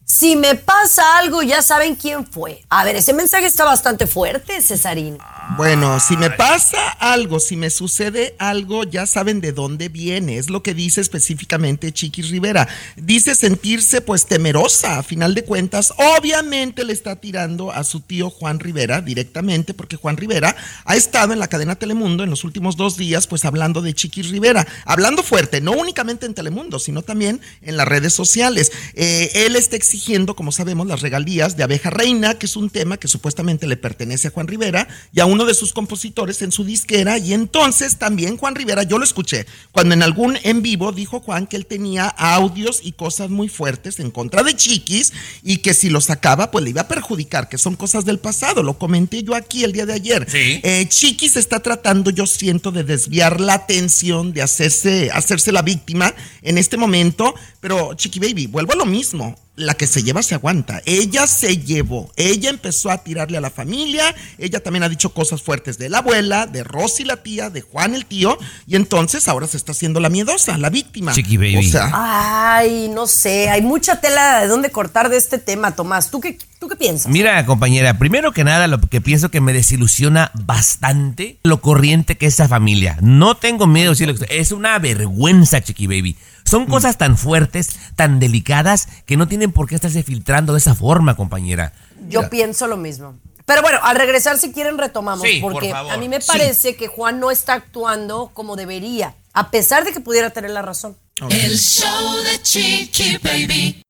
si 0.05 0.37
me 0.37 0.55
pasa 0.55 1.19
algo, 1.19 1.43
ya 1.43 1.61
saben 1.61 1.97
quién 1.97 2.25
fue. 2.25 2.63
A 2.69 2.85
ver, 2.85 2.95
ese 2.95 3.15
mensaje 3.15 3.47
está 3.47 3.65
bastante 3.65 4.07
fuerte, 4.07 4.63
Cesarín. 4.63 5.19
Bueno, 5.57 5.99
si 5.99 6.17
me 6.17 6.31
pasa 6.31 6.91
algo, 6.91 7.41
si 7.41 7.57
me 7.57 7.71
sucede 7.71 8.35
algo, 8.39 8.85
ya 8.85 9.05
saben 9.05 9.41
de 9.41 9.53
dónde 9.53 9.89
viene. 9.89 10.39
Es 10.39 10.49
lo 10.49 10.63
que 10.63 10.75
dice 10.75 11.01
específicamente 11.01 11.93
Chiquis 11.93 12.31
Rivera. 12.31 12.69
Dice 12.97 13.35
sentirse 13.35 14.01
pues 14.01 14.27
temerosa, 14.27 14.99
a 14.99 15.03
final 15.03 15.35
de 15.35 15.45
cuentas. 15.45 15.93
Obviamente 16.17 16.85
le 16.85 16.93
está 16.93 17.17
tirando 17.17 17.73
a 17.73 17.83
su 17.85 18.01
tío 18.01 18.31
Juan 18.31 18.61
Rivera 18.61 19.01
directamente, 19.01 19.75
porque 19.75 19.97
Juan 19.97 20.17
Rivera 20.17 20.55
ha 20.85 20.95
estado 20.95 21.33
en 21.33 21.41
la 21.41 21.49
cadena 21.49 21.75
Telemundo 21.75 22.23
en 22.23 22.31
los 22.31 22.45
últimos 22.45 22.77
dos 22.77 22.97
días, 22.97 23.27
pues 23.27 23.45
hablando 23.45 23.83
de 23.83 23.93
Chiquis 23.93 24.31
Rivera. 24.31 24.67
Hablando 24.85 25.23
fuerte, 25.23 25.61
no 25.61 25.73
únicamente 25.73 26.27
en 26.27 26.35
Telemundo, 26.35 26.79
sino 26.79 27.03
también 27.03 27.41
en 27.63 27.77
las 27.77 27.89
redes 27.89 28.15
sociales. 28.15 28.71
Eh, 28.95 29.31
él 29.35 29.57
está 29.57 29.75
exigiendo, 29.77 30.37
como 30.37 30.53
sabemos, 30.53 30.87
las 30.87 31.01
regalías 31.01 31.57
de 31.57 31.65
Abeja 31.65 31.91
Reina, 31.91 32.35
que 32.35 32.47
es 32.47 32.57
un 32.57 32.71
tema 32.71 32.99
que 32.99 33.09
supuestamente 33.09 33.67
le 33.67 33.77
pertenece 33.77 34.29
a 34.29 34.31
Juan 34.31 34.47
Rivera 34.47 34.87
y 35.13 35.21
a 35.21 35.27
uno 35.41 35.47
de 35.47 35.55
sus 35.55 35.73
compositores 35.73 36.43
en 36.43 36.53
su 36.53 36.65
disquera. 36.65 37.17
Y 37.17 37.33
entonces 37.33 37.97
también 37.97 38.37
Juan 38.37 38.55
Rivera, 38.55 38.83
yo 38.83 38.99
lo 38.99 39.05
escuché, 39.05 39.47
cuando 39.73 39.95
en 39.95 40.03
algún 40.03 40.39
en 40.43 40.61
vivo 40.61 40.93
dijo 40.93 41.21
Juan 41.21 41.47
que 41.47 41.57
él 41.57 41.65
tenía 41.65 42.09
audios 42.09 42.81
y 42.83 42.93
cosas 42.93 43.31
muy 43.31 43.49
fuertes 43.49 44.01
en 44.01 44.11
contra 44.11 44.43
de 44.43 44.55
Chiquis 44.55 45.15
y 45.43 45.59
que 45.59 45.73
si 45.73 45.89
lo 45.89 46.03
sacaba, 46.03 46.51
pues 46.51 46.63
le 46.63 46.71
iba 46.71 46.83
a 46.83 46.89
perjudicar, 46.89 47.49
que 47.49 47.57
son 47.57 47.75
cosas 47.75 48.05
del 48.05 48.19
pasado. 48.19 48.63
Lo 48.63 48.79
comenté 48.79 49.23
yo 49.23 49.35
aquí 49.35 49.65
el 49.65 49.73
día 49.73 49.87
de 49.87 49.95
ayer. 49.95 50.27
Sí. 50.29 50.61
Eh, 50.63 50.87
Chiquis 50.89 51.37
está 51.37 51.61
tratando, 51.61 52.11
yo 52.11 52.27
siento, 52.27 52.71
de 52.71 52.85
desviar 52.85 53.41
la 53.41 53.55
atención, 53.55 54.35
de 54.35 54.43
hacerse, 54.43 55.11
hacerse 55.11 55.53
la 55.53 55.63
víctima 55.63 56.15
en 56.43 56.59
este 56.59 56.77
momento. 56.77 57.35
Pero, 57.61 57.95
Chiqui 57.95 58.19
Baby, 58.19 58.47
vuelvo 58.47 58.73
a 58.73 58.77
lo 58.77 58.85
mismo. 58.85 59.39
La 59.61 59.75
que 59.75 59.87
se 59.87 60.03
lleva 60.03 60.23
se 60.23 60.35
aguanta. 60.35 60.83
Ella 60.85 61.27
se 61.27 61.59
llevó. 61.59 62.11
Ella 62.17 62.51
empezó 62.51 62.91
a 62.91 62.99
tirarle 62.99 63.39
a 63.39 63.41
la 63.41 63.51
familia. 63.51 64.15
Ella 64.39 64.61
también 64.61 64.83
ha 64.83 64.89
dicho 64.89 65.13
cosas 65.13 65.43
fuertes 65.43 65.79
de 65.79 65.89
la 65.89 65.99
abuela, 65.99 66.47
de 66.47 66.65
Rosy 66.65 67.05
la 67.05 67.19
tía, 67.19 67.51
de 67.51 67.61
Juan 67.61 67.95
el 67.95 68.07
tío. 68.07 68.39
Y 68.67 68.77
entonces 68.77 69.29
ahora 69.29 69.47
se 69.47 69.57
está 69.57 69.73
haciendo 69.73 70.01
la 70.01 70.09
miedosa, 70.09 70.59
la 70.59 70.71
víctima. 70.71 71.13
Chiqui 71.13 71.37
baby. 71.37 71.57
O 71.57 71.63
sea, 71.71 71.91
Ay, 71.93 72.91
no 72.93 73.07
sé, 73.07 73.49
hay 73.51 73.63
mucha 73.63 74.01
tela 74.01 74.41
de 74.41 74.49
dónde 74.49 74.71
cortar 74.71 75.09
de 75.09 75.17
este 75.17 75.39
tema, 75.39 75.77
Tomás. 75.77 76.11
¿Tú 76.11 76.21
qué, 76.21 76.39
tú 76.59 76.69
qué 76.69 76.77
piensas? 76.77 77.11
Mira, 77.11 77.45
compañera, 77.47 77.99
primero 77.99 78.33
que 78.33 78.45
nada, 78.45 78.67
lo 78.67 78.81
que 78.81 79.01
pienso 79.01 79.31
que 79.31 79.41
me 79.41 79.53
desilusiona 79.53 80.31
bastante 80.35 81.39
lo 81.43 81.61
corriente 81.61 82.17
que 82.17 82.27
es 82.27 82.35
esa 82.35 82.49
familia. 82.49 82.99
No 83.03 83.37
tengo 83.37 83.67
miedo 83.67 83.93
de 83.95 84.07
decirlo, 84.07 84.27
es 84.31 84.53
una 84.53 84.79
vergüenza, 84.79 85.61
Chiqui 85.61 85.87
Baby. 85.87 86.17
Son 86.51 86.67
cosas 86.67 86.99
tan 86.99 87.17
fuertes, 87.17 87.79
tan 87.95 88.19
delicadas, 88.19 88.89
que 89.07 89.17
no 89.17 89.29
tienen 89.29 89.53
por 89.53 89.69
qué 89.69 89.77
estarse 89.77 90.03
filtrando 90.03 90.55
de 90.55 90.59
esa 90.59 90.75
forma, 90.75 91.15
compañera. 91.15 91.73
Yo 92.09 92.29
pienso 92.29 92.67
lo 92.67 92.77
mismo. 92.77 93.15
Pero 93.47 93.63
bueno, 93.63 93.79
al 93.83 93.97
regresar, 93.97 94.39
si 94.39 94.53
quieren, 94.53 94.79
retomamos. 94.79 95.27
Sí, 95.27 95.41
por 95.41 95.53
porque 95.53 95.71
favor. 95.71 95.93
a 95.93 95.97
mí 95.97 96.09
me 96.09 96.21
parece 96.21 96.77
que 96.77 96.89
Juan 96.89 97.21
no 97.21 97.31
está 97.31 97.55
actuando 97.55 98.31
como 98.35 98.57
debería, 98.57 99.15
a 99.33 99.51
pesar 99.51 99.85
de 99.85 99.93
que 99.93 100.01
pudiera 100.01 100.31
tener 100.31 100.51
la 100.51 100.63
razón. 100.63 100.97
El 101.29 101.59
show 101.59 102.17
de 102.25 102.43
Chiqui 102.43 103.19
Baby. 103.19 103.83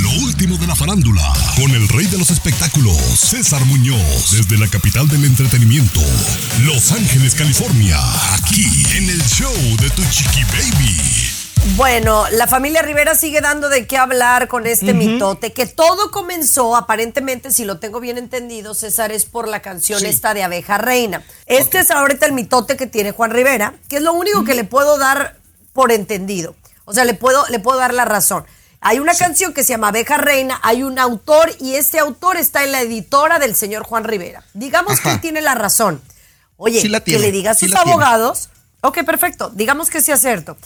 Lo 0.00 0.10
último 0.24 0.56
de 0.56 0.66
la 0.66 0.74
farándula, 0.74 1.32
con 1.56 1.70
el 1.70 1.88
rey 1.88 2.06
de 2.06 2.18
los 2.18 2.30
espectáculos, 2.30 2.96
César 2.96 3.64
Muñoz, 3.64 4.30
desde 4.30 4.58
la 4.58 4.68
capital 4.68 5.08
del 5.08 5.24
entretenimiento, 5.24 6.00
Los 6.62 6.92
Ángeles, 6.92 7.34
California, 7.34 7.98
aquí 8.34 8.84
en 8.96 9.10
el 9.10 9.22
show 9.24 9.52
de 9.80 9.90
Tu 9.90 10.02
Chiqui 10.10 10.44
Baby. 10.44 11.35
Bueno, 11.74 12.24
la 12.30 12.46
familia 12.46 12.80
Rivera 12.80 13.14
sigue 13.14 13.40
dando 13.40 13.68
de 13.68 13.86
qué 13.86 13.98
hablar 13.98 14.48
con 14.48 14.66
este 14.66 14.94
mitote, 14.94 15.52
que 15.52 15.66
todo 15.66 16.10
comenzó, 16.10 16.74
aparentemente, 16.76 17.50
si 17.50 17.64
lo 17.64 17.78
tengo 17.78 18.00
bien 18.00 18.16
entendido, 18.18 18.72
César, 18.72 19.12
es 19.12 19.26
por 19.26 19.46
la 19.48 19.60
canción 19.60 20.00
Sí. 20.00 20.06
esta 20.06 20.32
de 20.32 20.42
Abeja 20.42 20.78
Reina. 20.78 21.22
Este 21.44 21.80
es 21.80 21.90
ahorita 21.90 22.24
el 22.26 22.32
mitote 22.32 22.76
que 22.76 22.86
tiene 22.86 23.10
Juan 23.12 23.30
Rivera, 23.30 23.74
que 23.88 23.96
es 23.96 24.02
lo 24.02 24.14
único 24.14 24.44
que 24.44 24.54
le 24.54 24.64
puedo 24.64 24.96
dar 24.96 25.36
por 25.74 25.92
entendido. 25.92 26.54
O 26.86 26.94
sea, 26.94 27.04
le 27.04 27.14
puedo, 27.14 27.44
le 27.48 27.58
puedo 27.58 27.78
dar 27.78 27.92
la 27.92 28.04
razón. 28.06 28.46
Hay 28.80 28.98
una 28.98 29.14
canción 29.14 29.52
que 29.52 29.62
se 29.62 29.70
llama 29.70 29.88
Abeja 29.88 30.16
Reina, 30.16 30.58
hay 30.62 30.82
un 30.82 30.98
autor 30.98 31.50
y 31.60 31.74
este 31.74 31.98
autor 31.98 32.36
está 32.36 32.64
en 32.64 32.72
la 32.72 32.80
editora 32.80 33.38
del 33.38 33.54
señor 33.54 33.82
Juan 33.82 34.04
Rivera. 34.04 34.44
Digamos 34.54 35.00
que 35.00 35.10
él 35.10 35.20
tiene 35.20 35.42
la 35.42 35.54
razón. 35.54 36.00
Oye, 36.56 36.80
Sí 36.80 36.88
la 36.88 37.00
que 37.00 37.18
le 37.18 37.32
diga 37.32 37.50
a 37.50 37.54
sus 37.54 37.70
tiene. 37.70 37.80
abogados, 37.80 38.48
ok, 38.80 39.04
perfecto, 39.04 39.50
digamos 39.50 39.90
que 39.90 40.00
sea 40.00 40.16
cierto, 40.16 40.56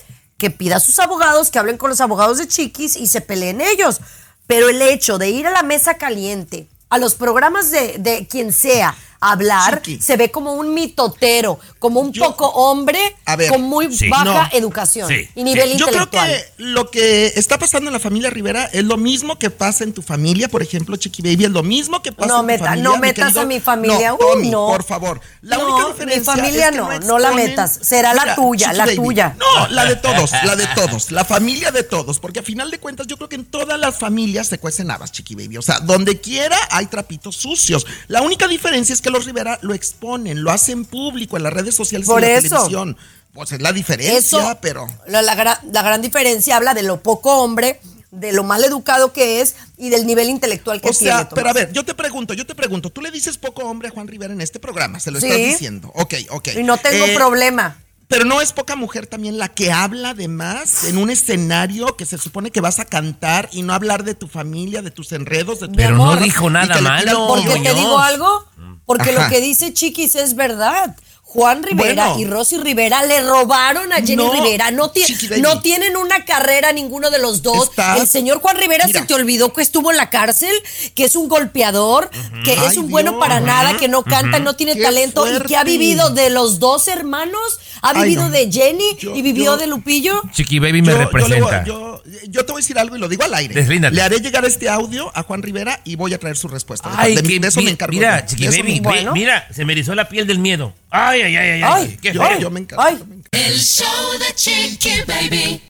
que 0.41 0.51
pida 0.51 0.77
a 0.77 0.81
sus 0.81 0.99
abogados, 0.99 1.51
que 1.51 1.59
hablen 1.59 1.77
con 1.77 1.91
los 1.91 2.01
abogados 2.01 2.39
de 2.39 2.49
Chiquis 2.49 2.97
y 2.97 3.07
se 3.07 3.21
peleen 3.21 3.61
ellos. 3.61 4.01
Pero 4.47 4.71
el 4.71 4.81
hecho 4.81 5.19
de 5.19 5.29
ir 5.29 5.47
a 5.47 5.51
la 5.51 5.63
mesa 5.63 5.99
caliente, 5.99 6.67
a 6.89 6.99
los 6.99 7.15
programas 7.15 7.71
de, 7.71 7.99
de 7.99 8.27
quien 8.27 8.53
sea, 8.53 8.97
hablar, 9.21 9.83
Chiqui. 9.83 10.03
se 10.03 10.17
ve 10.17 10.31
como 10.31 10.55
un 10.55 10.73
mitotero, 10.75 11.59
como 11.79 12.01
un 12.01 12.13
Yo- 12.13 12.25
poco 12.25 12.47
hombre 12.49 12.99
A 13.27 13.37
ver, 13.37 13.51
con 13.51 13.63
muy 13.63 13.95
sí. 13.95 14.09
baja 14.09 14.25
No. 14.25 14.49
educación 14.53 15.09
Sí, 15.09 15.29
y 15.35 15.45
nivel 15.45 15.77
Yo 15.77 15.87
creo 15.87 16.03
intelectual. 16.05 16.29
que 16.31 16.45
lo 16.63 16.91
que 16.91 17.27
está 17.37 17.59
pasando 17.59 17.89
en 17.89 17.93
la 17.95 18.01
familia 18.01 18.31
Rivera 18.31 18.65
es 18.73 18.85
lo 18.85 18.97
mismo 18.97 19.39
que 19.39 19.51
pasa 19.51 19.85
en 19.85 19.93
tu 19.93 20.03
familia, 20.03 20.49
por 20.49 20.63
ejemplo, 20.63 20.97
Chiqui 20.97 21.23
Baby, 21.23 21.45
es 21.45 21.51
lo 21.51 21.63
mismo 21.63 22.03
que 22.03 22.13
pasa 22.13 22.29
No 22.29 22.35
en 22.37 22.41
tu 22.41 22.47
meta- 22.47 22.65
familia. 22.67 22.85
no 22.85 22.95
mi 22.95 23.01
metas 23.01 23.25
querido- 23.27 23.41
a 23.41 23.45
mi 23.45 23.61
familia. 23.61 24.11
No, 24.11 24.17
Tommy, 24.19 24.51
no. 24.51 24.67
por 24.67 24.85
favor. 24.85 25.21
La 25.43 25.57
No, 25.59 25.65
única 25.67 25.87
mi 25.87 25.93
diferencia 25.93 26.33
familia 26.35 26.65
es 26.67 26.71
que 26.71 26.77
no, 26.77 26.99
no 27.01 27.19
la 27.19 27.31
exponen- 27.31 27.35
metas. 27.35 27.79
Será 27.83 28.15
la 28.15 28.35
tuya, 28.35 28.73
la 28.73 28.87
Baby, 28.87 28.97
tuya. 28.97 29.37
No, 29.39 29.69
la 29.69 29.85
de 29.85 29.97
todos, 29.97 30.31
la 30.45 30.57
de 30.57 30.67
todos, 30.75 31.11
la 31.11 31.25
familia 31.25 31.71
de 31.71 31.83
todos, 31.83 32.19
porque 32.21 32.41
a 32.41 32.43
final 32.43 32.71
de 32.71 32.79
cuentas 32.79 33.07
yo 33.07 33.17
creo 33.17 33.29
que 33.29 33.37
en 33.37 33.45
todas 33.45 33.79
las 33.79 33.99
familias 33.99 34.49
se 34.49 34.59
cuecen 34.59 34.91
habas, 34.91 35.13
Chiqui 35.13 35.35
Baby. 35.35 35.59
O 35.59 35.63
sea, 35.63 35.81
donde 35.81 36.21
quiera 36.21 36.57
hay 36.71 36.87
trapitos 36.87 37.37
sucios. 37.37 37.87
La 38.09 38.23
única 38.23 38.49
diferencia 38.49 38.93
es 38.93 39.01
que 39.01 39.10
los 39.11 39.25
Rivera 39.27 39.59
lo 39.63 39.75
exponen, 39.75 40.43
lo 40.43 40.51
hacen 40.51 40.85
público 40.85 41.37
en 41.37 41.43
las 41.43 41.53
redes 41.53 41.75
sociales 41.75 42.07
Por 42.09 42.23
y 42.23 42.27
en 42.27 42.33
la 42.33 42.39
eso. 42.39 42.49
televisión. 42.57 42.97
Pues 43.33 43.53
es 43.53 43.61
la 43.63 43.73
diferencia, 43.73 44.19
Eso, 44.19 44.59
pero... 44.61 44.89
la, 45.07 45.23
la 45.23 45.37
gra- 45.37 45.61
la 45.73 45.83
gran 45.83 46.03
diferencia 46.03 46.57
habla 46.57 46.75
de 46.75 46.83
lo 46.83 47.01
poco 47.01 47.37
hombre, 47.43 47.81
de 48.11 48.33
lo 48.33 48.43
mal 48.43 48.65
educado 48.65 49.13
que 49.13 49.41
es 49.41 49.55
y 49.77 49.89
del 49.91 50.05
nivel 50.05 50.29
intelectual 50.29 50.81
que 50.81 50.89
O 50.89 50.93
tiene. 50.93 51.15
sea, 51.15 51.29
pero 51.29 51.49
a 51.49 51.53
ver, 51.53 51.71
yo 51.73 51.85
te 51.85 51.95
pregunto, 51.95 52.35
yo 52.35 52.45
te 52.45 52.57
pregunto, 52.57 52.91
tú 52.91 53.01
le 53.01 53.13
dices 53.13 53.39
poco 53.39 53.63
hombre 53.63 53.87
a 53.89 53.93
Juan 53.93 54.09
Rivera 54.09 54.33
en 54.33 54.41
este 54.41 54.59
programa, 54.59 54.99
se 54.99 55.13
lo 55.13 55.21
Sí. 55.21 55.27
estás 55.29 55.39
diciendo. 55.47 55.93
Ok, 55.95 56.15
ok. 56.31 56.49
Y 56.57 56.65
no 56.65 56.77
tengo 56.79 57.05
Eh, 57.05 57.15
problema. 57.15 57.79
Pero 58.11 58.25
no 58.25 58.41
es 58.41 58.53
poca 58.53 58.75
mujer 58.75 59.07
también 59.07 59.39
la 59.39 59.49
que 59.49 59.71
habla 59.71 60.15
de 60.15 60.27
más 60.27 60.83
en 60.83 60.99
un 60.99 61.11
escenario 61.11 61.97
que 61.97 62.05
se 62.05 62.19
supone 62.19 62.51
que 62.51 62.61
vas 62.61 62.81
a 62.81 62.85
cantar 62.85 63.49
y 63.53 63.63
no 63.63 63.73
hablar 63.73 64.03
de 64.03 64.17
tu 64.17 64.27
familia, 64.27 64.83
de 64.83 64.91
tus 64.91 65.13
enredos, 65.13 65.61
de 65.61 65.69
tu 65.69 65.75
Pero 65.75 65.95
amor, 65.95 66.17
no 66.17 66.25
dijo 66.25 66.51
nada 66.51 66.81
malo. 66.81 67.29
Porque 67.29 67.61
te 67.61 67.73
digo 67.73 68.01
algo, 68.01 68.49
porque 68.85 69.11
Ajá. 69.11 69.23
lo 69.23 69.31
que 69.31 69.41
dice 69.41 69.73
Chiquis 69.73 70.17
es 70.17 70.35
verdad. 70.35 70.97
Juan 71.33 71.63
Rivera 71.63 72.09
Bueno. 72.09 72.21
y 72.21 72.25
Rosy 72.25 72.59
Rivera 72.59 73.07
le 73.07 73.23
robaron 73.23 73.93
a 73.93 73.97
Jenny 73.99 74.17
No, 74.17 74.33
Rivera. 74.33 74.73
No, 74.73 74.91
ti- 74.91 75.05
no 75.41 75.61
tienen 75.61 75.97
una 75.97 76.25
carrera 76.25 76.73
ninguno 76.73 77.09
de 77.09 77.21
los 77.21 77.41
dos. 77.43 77.69
Estás- 77.71 78.01
El 78.01 78.09
señor 78.09 78.41
Juan 78.41 78.57
Rivera 78.57 78.85
Mira. 78.87 78.99
se 79.01 79.07
te 79.07 79.15
olvidó 79.15 79.53
que 79.53 79.63
estuvo 79.63 79.93
en 79.93 79.97
la 79.97 80.11
cárcel, 80.11 80.53
que 80.97 81.05
es 81.05 81.15
un 81.15 81.29
golpeador, 81.29 82.11
que 82.45 82.55
es 82.67 82.77
un 82.77 82.91
bueno 82.91 83.21
para 83.21 83.39
nada, 83.39 83.77
que 83.77 83.87
no 83.87 84.03
canta, 84.03 84.41
no 84.41 84.57
tiene 84.57 84.75
Qué 84.75 84.83
talento 84.83 85.25
y 85.33 85.41
que 85.47 85.57
ha 85.57 85.63
vivido 85.63 86.11
de 86.11 86.31
los 86.31 86.59
dos 86.59 86.89
hermanos, 86.89 87.61
ha 87.81 87.91
Ay, 87.91 88.03
vivido 88.03 88.25
no. 88.25 88.31
de 88.31 88.51
Jenny 88.51 88.97
Yo- 88.99 89.15
y 89.15 89.23
vivió 89.23 89.53
yo- 89.53 89.57
de 89.57 89.69
Lupillo. 89.69 90.23
Chiqui 90.33 90.59
Baby 90.59 90.83
me 90.83 90.89
Yo- 90.89 90.93
yo 90.95 90.99
le 90.99 91.05
representa. 91.05 91.59
voy- 91.61 91.67
Yo, 91.67 92.03
yo 92.29 92.45
te 92.45 92.51
voy 92.51 92.59
a 92.61 92.63
decir 92.63 92.77
algo 92.77 92.97
y 92.97 92.99
lo 92.99 93.09
digo 93.09 93.23
al 93.23 93.35
aire. 93.35 93.55
Deslíndate. 93.55 93.95
Le 93.95 94.03
haré 94.03 94.19
llegar 94.19 94.45
este 94.45 94.69
audio 94.69 95.13
a 95.15 95.23
Juan 95.23 95.43
Rivera 95.43 95.81
y 95.85 95.95
voy 95.95 96.13
a 96.13 96.19
traer 96.19 96.37
su 96.37 96.49
respuesta. 96.49 96.91
Ay, 96.97 97.15
de, 97.15 97.23
que 97.23 97.39
de 97.39 97.47
eso 97.49 97.61
mi- 97.61 97.67
me 97.67 97.71
encargo. 97.71 97.93
Mira. 97.95 98.27
Chiqui 98.27 98.47
Baby, 98.49 98.63
me- 98.63 98.81
Bueno. 98.81 99.13
mira, 99.13 99.47
se 99.55 99.65
me 99.65 99.75
erizó 99.75 99.95
la 99.95 100.09
piel 100.09 100.27
del 100.27 100.41
miedo. 100.41 100.75
Ay, 100.91 101.23
ay, 101.23 101.37
ay, 101.37 101.51
ay, 101.51 101.63
ay. 101.63 101.73
Ay, 101.89 101.99
qué 102.03 102.13
yo, 102.13 102.23
feo. 102.25 102.39
yo 102.41 102.51
me 102.51 102.61
encargo. 102.61 102.83
Ay. 102.85 102.97
yo 102.99 103.07
me 103.07 103.17
encargo. 103.17 103.47
El 103.49 103.59
show 103.61 104.19
de 104.19 104.35
Chiqui 104.35 105.03
Baby. 105.07 105.63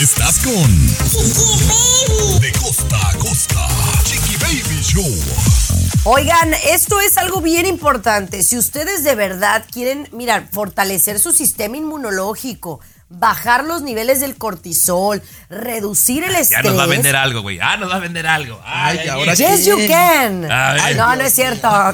Estás 0.00 0.38
con 0.40 0.86
De 2.40 2.52
costa 2.52 3.08
a 3.10 3.14
costa, 3.16 3.68
Chiqui 4.04 4.36
Baby 4.36 4.82
Show. 4.82 5.14
Oigan, 6.04 6.54
esto 6.68 7.00
es 7.00 7.16
algo 7.18 7.40
bien 7.40 7.66
importante. 7.66 8.42
Si 8.42 8.56
ustedes 8.58 9.02
de 9.04 9.14
verdad 9.14 9.64
quieren, 9.70 10.08
mirar, 10.12 10.46
fortalecer 10.50 11.18
su 11.20 11.32
sistema 11.32 11.76
inmunológico, 11.76 12.80
bajar 13.08 13.64
los 13.64 13.80
niveles 13.82 14.20
del 14.20 14.36
cortisol, 14.36 15.22
reducir 15.48 16.24
el 16.24 16.32
Ya 16.32 16.38
estrés. 16.40 16.64
nos 16.64 16.78
va 16.78 16.84
a 16.84 16.86
vender 16.86 17.16
algo, 17.16 17.40
güey. 17.42 17.58
Ah, 17.60 17.76
nos 17.78 17.90
va 17.90 17.96
a 17.96 18.00
vender 18.00 18.26
algo. 18.26 18.60
Ay, 18.64 18.98
Ay, 18.98 18.98
ay, 19.04 19.08
ahora 19.08 19.32
ay. 19.32 19.38
Yes, 19.38 19.64
you 19.66 19.78
can. 19.88 20.50
A 20.50 20.72
ver. 20.74 20.96
no, 20.96 21.16
no 21.16 21.22
es 21.22 21.34
cierto. 21.34 21.66
A 21.68 21.92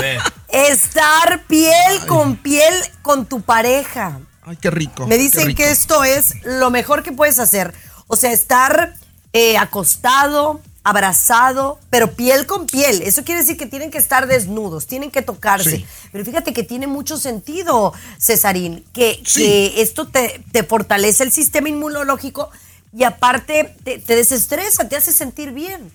ver. 0.00 0.20
Estar 0.52 1.44
piel 1.46 2.06
con 2.06 2.36
piel 2.36 2.74
con 3.02 3.26
tu 3.26 3.40
pareja. 3.40 4.20
Ay, 4.42 4.56
qué 4.60 4.70
rico. 4.70 5.06
Me 5.06 5.16
dicen 5.18 5.46
rico. 5.46 5.56
que 5.58 5.70
esto 5.70 6.04
es 6.04 6.34
lo 6.44 6.70
mejor 6.70 7.02
que 7.02 7.12
puedes 7.12 7.38
hacer. 7.38 7.72
O 8.06 8.16
sea, 8.16 8.32
estar 8.32 8.94
eh, 9.32 9.56
acostado, 9.56 10.60
abrazado, 10.84 11.78
pero 11.88 12.12
piel 12.12 12.44
con 12.46 12.66
piel. 12.66 13.00
Eso 13.02 13.24
quiere 13.24 13.40
decir 13.40 13.56
que 13.56 13.66
tienen 13.66 13.90
que 13.90 13.98
estar 13.98 14.26
desnudos, 14.26 14.86
tienen 14.86 15.10
que 15.10 15.22
tocarse. 15.22 15.70
Sí. 15.76 15.86
Pero 16.10 16.24
fíjate 16.24 16.52
que 16.52 16.64
tiene 16.64 16.86
mucho 16.86 17.16
sentido, 17.16 17.94
Cesarín, 18.20 18.84
que, 18.92 19.22
Sí. 19.24 19.42
que 19.44 19.80
esto 19.80 20.08
te, 20.08 20.44
te 20.52 20.64
fortalece 20.64 21.22
el 21.24 21.32
sistema 21.32 21.68
inmunológico 21.70 22.50
y 22.92 23.04
aparte 23.04 23.74
te, 23.84 23.98
te 24.00 24.16
desestresa, 24.16 24.86
te 24.88 24.96
hace 24.96 25.12
sentir 25.12 25.52
bien. 25.52 25.90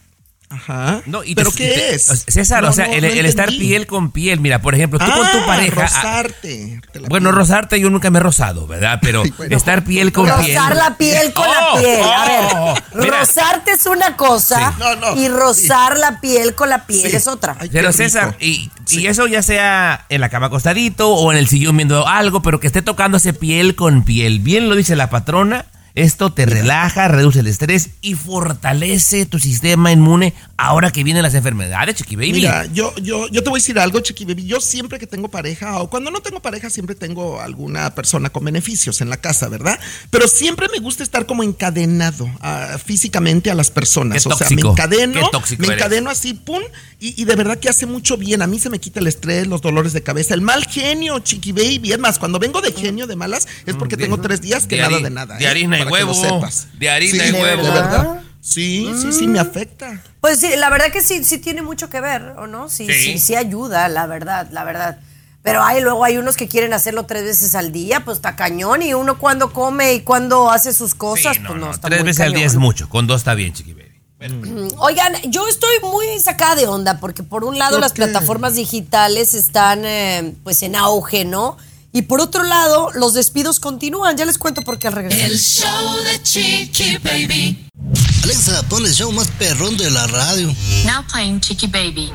Ajá. 0.49 1.01
No, 1.05 1.25
y 1.25 1.35
¿Pero 1.35 1.51
te- 1.51 1.57
qué 1.57 1.67
te- 1.73 1.95
es? 1.95 2.23
César, 2.25 2.63
No, 2.63 2.69
o 2.69 2.71
sea, 2.71 2.87
no, 2.87 2.93
el, 2.93 3.01
no 3.01 3.07
el 3.07 3.25
estar 3.25 3.49
piel 3.49 3.85
con 3.85 4.11
piel. 4.11 4.39
Mira, 4.39 4.61
por 4.61 4.75
ejemplo, 4.75 4.97
tú 4.97 5.05
con 5.05 5.31
tu 5.31 5.39
Ah, 5.39 5.45
pareja. 5.45 5.81
ah, 5.81 5.83
rozarte. 6.23 6.79
Bueno, 7.09 7.33
rozarte 7.33 7.77
yo 7.81 7.89
nunca 7.89 8.09
me 8.11 8.19
he 8.19 8.21
rozado, 8.21 8.65
¿verdad? 8.65 8.99
Pero 9.01 9.23
bueno. 9.37 9.57
estar 9.57 9.83
piel 9.83 10.13
con 10.13 10.23
piel. 10.25 10.55
Rozar 10.55 10.75
la 10.77 10.95
piel 10.97 11.33
con 11.33 11.45
la 11.49 11.67
Oh, 11.73 11.77
piel. 11.79 12.01
A 12.01 12.25
ver, 12.25 12.51
oh, 12.55 12.75
mira. 12.95 13.19
rozarte 13.19 13.71
es 13.71 13.85
una 13.87 14.15
cosa 14.15 14.71
Sí. 14.71 14.77
No, 14.79 14.95
no. 14.95 15.21
y 15.21 15.27
rozar 15.27 15.97
la 15.97 16.21
piel 16.21 16.55
con 16.55 16.69
la 16.69 16.85
piel 16.85 17.09
Sí. 17.11 17.17
es 17.17 17.27
otra. 17.27 17.57
Ay, 17.59 17.69
Pero. 17.69 17.91
César, 17.91 18.37
y, 18.39 18.71
Sí. 18.85 19.01
y 19.01 19.07
eso 19.07 19.27
ya 19.27 19.41
sea 19.43 20.05
en 20.07 20.21
la 20.21 20.29
cama 20.29 20.45
acostadito 20.47 21.09
o 21.09 21.29
en 21.33 21.37
el 21.39 21.49
sillón 21.49 21.75
viendo 21.75 22.07
algo, 22.07 22.41
pero 22.41 22.61
que 22.61 22.67
esté 22.67 22.81
tocándose 22.81 23.33
piel 23.33 23.75
con 23.75 24.03
piel. 24.05 24.39
Bien 24.39 24.69
lo 24.69 24.75
dice 24.75 24.95
la 24.95 25.09
patrona, 25.09 25.65
esto 25.97 26.31
te 26.31 26.45
relaja, 26.45 27.07
reduce 27.07 27.39
el 27.39 27.47
estrés 27.47 27.89
y 28.01 28.13
fortalece 28.13 29.25
tu 29.25 29.39
sistema 29.39 29.91
inmune 29.91 30.33
ahora 30.57 30.91
que 30.91 31.03
vienen 31.03 31.23
las 31.23 31.33
enfermedades, 31.33 31.95
chiqui 31.95 32.15
baby. 32.15 32.33
Mira, 32.33 32.65
yo, 32.67 32.93
yo, 32.97 33.27
yo 33.29 33.43
te 33.43 33.49
voy 33.49 33.57
a 33.57 33.61
decir 33.61 33.79
algo, 33.79 33.99
Chiqui 33.99 34.25
Baby. 34.25 34.45
Yo 34.45 34.59
siempre 34.59 34.99
que 34.99 35.07
tengo 35.07 35.29
pareja, 35.29 35.79
o 35.81 35.89
cuando 35.89 36.11
no 36.11 36.19
tengo 36.21 36.41
pareja, 36.41 36.69
siempre 36.69 36.95
tengo 36.95 37.41
alguna 37.41 37.93
persona 37.95 38.29
con 38.29 38.43
beneficios 38.45 39.01
en 39.01 39.09
la 39.09 39.17
casa, 39.17 39.49
¿verdad? 39.49 39.79
Pero 40.09 40.27
siempre 40.27 40.67
me 40.71 40.79
gusta 40.79 41.03
estar 41.03 41.25
como 41.25 41.43
encadenado 41.43 42.29
ah, 42.41 42.77
físicamente 42.83 43.51
a 43.51 43.55
las 43.55 43.71
personas. 43.71 44.23
Qué 44.23 44.29
o 44.29 44.35
sea, 44.37 44.47
tóxico, 44.47 44.67
me 44.67 44.71
encadeno, 44.71 45.21
me 45.31 45.65
eres. 45.65 45.69
encadeno 45.77 46.09
así, 46.09 46.33
pum, 46.33 46.61
y, 46.99 47.19
y 47.21 47.25
de 47.25 47.35
verdad 47.35 47.57
que 47.59 47.69
hace 47.69 47.85
mucho 47.85 48.17
bien. 48.17 48.41
A 48.41 48.47
mí 48.47 48.59
se 48.59 48.69
me 48.69 48.79
quita 48.79 48.99
el 48.99 49.07
estrés, 49.07 49.47
los 49.47 49.61
dolores 49.61 49.93
de 49.93 50.01
cabeza, 50.01 50.33
el 50.33 50.41
mal 50.41 50.65
genio, 50.65 51.19
Chiqui 51.19 51.51
Baby. 51.51 51.91
Es 51.91 51.99
más, 51.99 52.19
cuando 52.19 52.39
vengo 52.39 52.61
de 52.61 52.71
genio 52.71 53.07
de 53.07 53.15
malas, 53.15 53.47
es 53.65 53.75
porque 53.75 53.95
de- 53.95 54.03
tengo 54.03 54.19
tres 54.19 54.41
días 54.41 54.65
que 54.65 54.77
de 54.77 54.81
nada 54.81 54.99
de 54.99 55.09
nada. 55.09 55.37
de 55.37 55.43
¿eh? 55.43 55.47
harina 55.47 55.77
huevo, 55.91 56.13
sepas. 56.13 56.67
de 56.77 56.89
harina 56.89 57.23
Sí, 57.23 57.29
y 57.29 57.33
huevo. 57.41 57.63
De 57.63 57.69
verdad. 57.71 58.21
Sí, 58.41 58.89
sí, 59.01 59.11
sí, 59.11 59.27
me 59.27 59.39
afecta. 59.39 60.01
Pues 60.21 60.39
sí, 60.39 60.47
la 60.57 60.69
verdad 60.69 60.91
que 60.91 61.01
sí, 61.01 61.23
sí 61.23 61.37
tiene 61.37 61.61
mucho 61.61 61.89
que 61.89 61.99
ver, 61.99 62.21
¿o 62.37 62.47
no? 62.47 62.69
Sí, 62.69 62.85
Sí. 62.87 62.93
sí, 63.13 63.19
sí, 63.19 63.35
ayuda, 63.35 63.87
la 63.89 64.05
verdad, 64.07 64.47
la 64.51 64.63
verdad. 64.63 64.99
Pero 65.43 65.63
hay, 65.63 65.81
luego 65.81 66.03
hay 66.03 66.17
unos 66.17 66.35
que 66.35 66.47
quieren 66.47 66.73
hacerlo 66.73 67.05
tres 67.05 67.23
veces 67.23 67.55
al 67.55 67.71
día, 67.71 68.03
pues 68.05 68.17
está 68.17 68.35
cañón. 68.35 68.81
Y 68.81 68.93
uno 68.93 69.17
cuando 69.17 69.51
come 69.53 69.93
y 69.95 70.01
cuando 70.01 70.49
hace 70.49 70.73
sus 70.73 70.93
cosas, 70.95 71.35
Sí, 71.37 71.41
no, 71.43 71.49
pues 71.49 71.59
no, 71.59 71.65
no, 71.67 71.71
está 71.73 71.87
tres 71.87 72.01
muy 72.01 72.07
veces 72.07 72.25
al 72.25 72.33
día 72.33 72.45
es 72.45 72.55
mucho. 72.55 72.89
Con 72.89 73.07
dos 73.07 73.21
está 73.21 73.33
bien, 73.33 73.53
Chiqui 73.53 73.73
Baby. 73.73 73.87
Mm, 74.19 74.69
Oigan, 74.79 75.13
yo 75.25 75.47
estoy 75.47 75.79
muy 75.83 76.19
sacada 76.19 76.55
de 76.55 76.67
onda 76.67 76.99
porque 76.99 77.21
por 77.23 77.43
un 77.43 77.57
lado 77.59 77.73
¿Por 77.73 77.81
las 77.81 77.93
qué? 77.93 78.01
plataformas 78.03 78.55
digitales 78.55 79.33
están 79.35 79.85
eh, 79.85 80.33
pues 80.43 80.63
en 80.63 80.75
auge, 80.75 81.23
¿no? 81.23 81.57
Y 81.91 82.03
por 82.03 82.21
otro 82.21 82.43
lado, 82.43 82.91
los 82.93 83.13
despidos 83.13 83.59
continúan. 83.59 84.17
Ya 84.17 84.25
les 84.25 84.37
cuento 84.37 84.61
por 84.61 84.77
qué 84.77 84.87
al 84.87 84.93
regresar. 84.93 85.31
El 85.31 85.39
show 85.39 85.95
de 86.03 86.21
Chiqui 86.21 86.97
Baby. 86.97 87.67
Alexa, 88.23 88.61
pon 88.63 88.85
el 88.85 88.93
show 88.93 89.11
más 89.11 89.27
perrón 89.39 89.77
de 89.77 89.89
la 89.89 90.05
radio. 90.07 90.53
Now 90.85 91.03
playing 91.09 91.39
Chicky 91.39 91.67
Baby. 91.67 92.11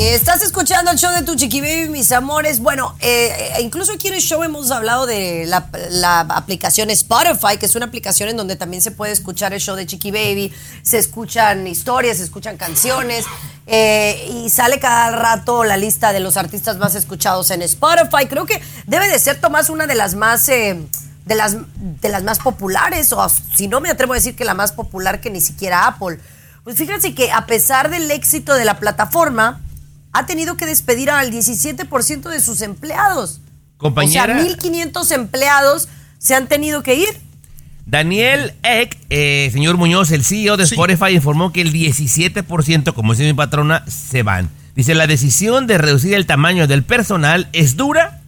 Estás 0.00 0.42
escuchando 0.42 0.92
el 0.92 0.96
show 0.96 1.10
de 1.12 1.22
tu 1.22 1.34
chiqui 1.34 1.60
baby, 1.60 1.88
mis 1.88 2.12
amores. 2.12 2.60
Bueno, 2.60 2.94
eh, 3.00 3.56
eh, 3.56 3.62
incluso 3.62 3.92
aquí 3.92 4.06
en 4.06 4.14
el 4.14 4.20
show 4.20 4.44
hemos 4.44 4.70
hablado 4.70 5.06
de 5.06 5.44
la, 5.46 6.20
aplicación 6.20 6.88
Spotify, 6.90 7.58
que 7.58 7.66
es 7.66 7.74
una 7.74 7.86
aplicación 7.86 8.28
en 8.28 8.36
donde 8.36 8.54
también 8.54 8.80
se 8.80 8.92
puede 8.92 9.12
escuchar 9.12 9.52
el 9.52 9.60
show 9.60 9.74
de 9.74 9.86
Chiqui 9.86 10.12
Baby. 10.12 10.54
Se 10.82 10.98
escuchan 10.98 11.66
historias, 11.66 12.18
se 12.18 12.24
escuchan 12.24 12.56
canciones. 12.56 13.24
eh, 13.66 14.24
y 14.32 14.50
sale 14.50 14.78
cada 14.78 15.10
rato 15.10 15.64
la 15.64 15.76
lista 15.76 16.12
de 16.12 16.20
los 16.20 16.36
artistas 16.36 16.78
más 16.78 16.94
escuchados 16.94 17.50
en 17.50 17.62
Spotify. 17.62 18.26
Creo 18.28 18.46
que 18.46 18.62
debe 18.86 19.08
de 19.08 19.18
ser, 19.18 19.40
Tomás, 19.40 19.68
una 19.68 19.88
de 19.88 19.96
las 19.96 20.14
más. 20.14 20.46
de 20.46 20.86
las, 21.26 21.56
de 21.76 22.08
las 22.08 22.22
más 22.22 22.38
populares, 22.38 23.12
o 23.12 23.28
si 23.28 23.66
no 23.66 23.80
me 23.80 23.90
atrevo 23.90 24.12
a 24.12 24.16
decir 24.16 24.36
que 24.36 24.44
la 24.44 24.54
más 24.54 24.70
popular 24.72 25.20
que 25.20 25.28
ni 25.28 25.40
siquiera 25.40 25.86
Apple. 25.88 26.20
Pues 26.62 26.76
fíjense 26.76 27.14
que 27.14 27.32
a 27.32 27.46
pesar 27.46 27.90
del 27.90 28.10
éxito 28.10 28.54
de 28.54 28.64
la 28.64 28.78
plataforma, 28.78 29.60
ha 30.12 30.26
tenido 30.26 30.56
que 30.56 30.66
despedir 30.66 31.10
al 31.10 31.30
17% 31.30 32.28
de 32.30 32.40
sus 32.40 32.60
empleados. 32.62 33.40
Compañera. 33.76 34.36
O 34.36 34.40
sea, 34.44 34.56
1.500 34.56 35.12
empleados 35.12 35.88
se 36.18 36.34
han 36.34 36.48
tenido 36.48 36.82
que 36.82 36.94
ir. 36.94 37.08
Daniel 37.86 38.52
Eck, 38.62 38.98
eh, 39.08 39.48
señor 39.52 39.76
Muñoz, 39.78 40.10
el 40.10 40.24
CEO 40.24 40.56
de 40.56 40.66
Sí. 40.66 40.74
Spotify, 40.74 41.14
informó 41.14 41.52
que 41.52 41.62
el 41.62 41.72
17%, 41.72 42.92
como 42.92 43.12
dice 43.12 43.24
mi 43.24 43.32
patrona, 43.34 43.84
se 43.86 44.22
van. 44.22 44.50
Dice, 44.74 44.94
la 44.94 45.06
decisión 45.06 45.66
de 45.66 45.78
reducir 45.78 46.14
el 46.14 46.26
tamaño 46.26 46.66
del 46.66 46.82
personal 46.84 47.48
es 47.52 47.76
dura, 47.76 48.20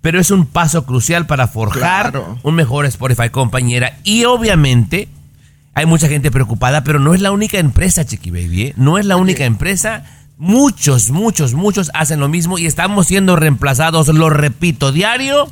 pero 0.00 0.20
es 0.20 0.30
un 0.30 0.46
paso 0.46 0.84
crucial 0.84 1.26
para 1.26 1.46
forjar 1.48 2.10
Claro. 2.10 2.38
un 2.42 2.54
mejor 2.54 2.86
Spotify, 2.86 3.30
compañera. 3.30 3.98
Y 4.04 4.24
obviamente 4.24 5.08
hay 5.74 5.86
mucha 5.86 6.08
gente 6.08 6.30
preocupada, 6.30 6.82
pero 6.84 6.98
no 6.98 7.14
es 7.14 7.20
la 7.20 7.30
única 7.30 7.58
empresa, 7.58 8.04
Chiqui 8.04 8.30
Baby, 8.30 8.62
¿eh? 8.62 8.74
No 8.76 8.98
es 8.98 9.06
la 9.06 9.16
única 9.16 9.44
empresa. 9.44 10.04
Muchos, 10.36 11.10
muchos, 11.10 11.54
muchos 11.54 11.90
hacen 11.94 12.18
lo 12.18 12.28
mismo 12.28 12.58
y 12.58 12.66
estamos 12.66 13.06
siendo 13.06 13.36
reemplazados, 13.36 14.08
lo 14.08 14.30
repito, 14.30 14.90
diario 14.90 15.48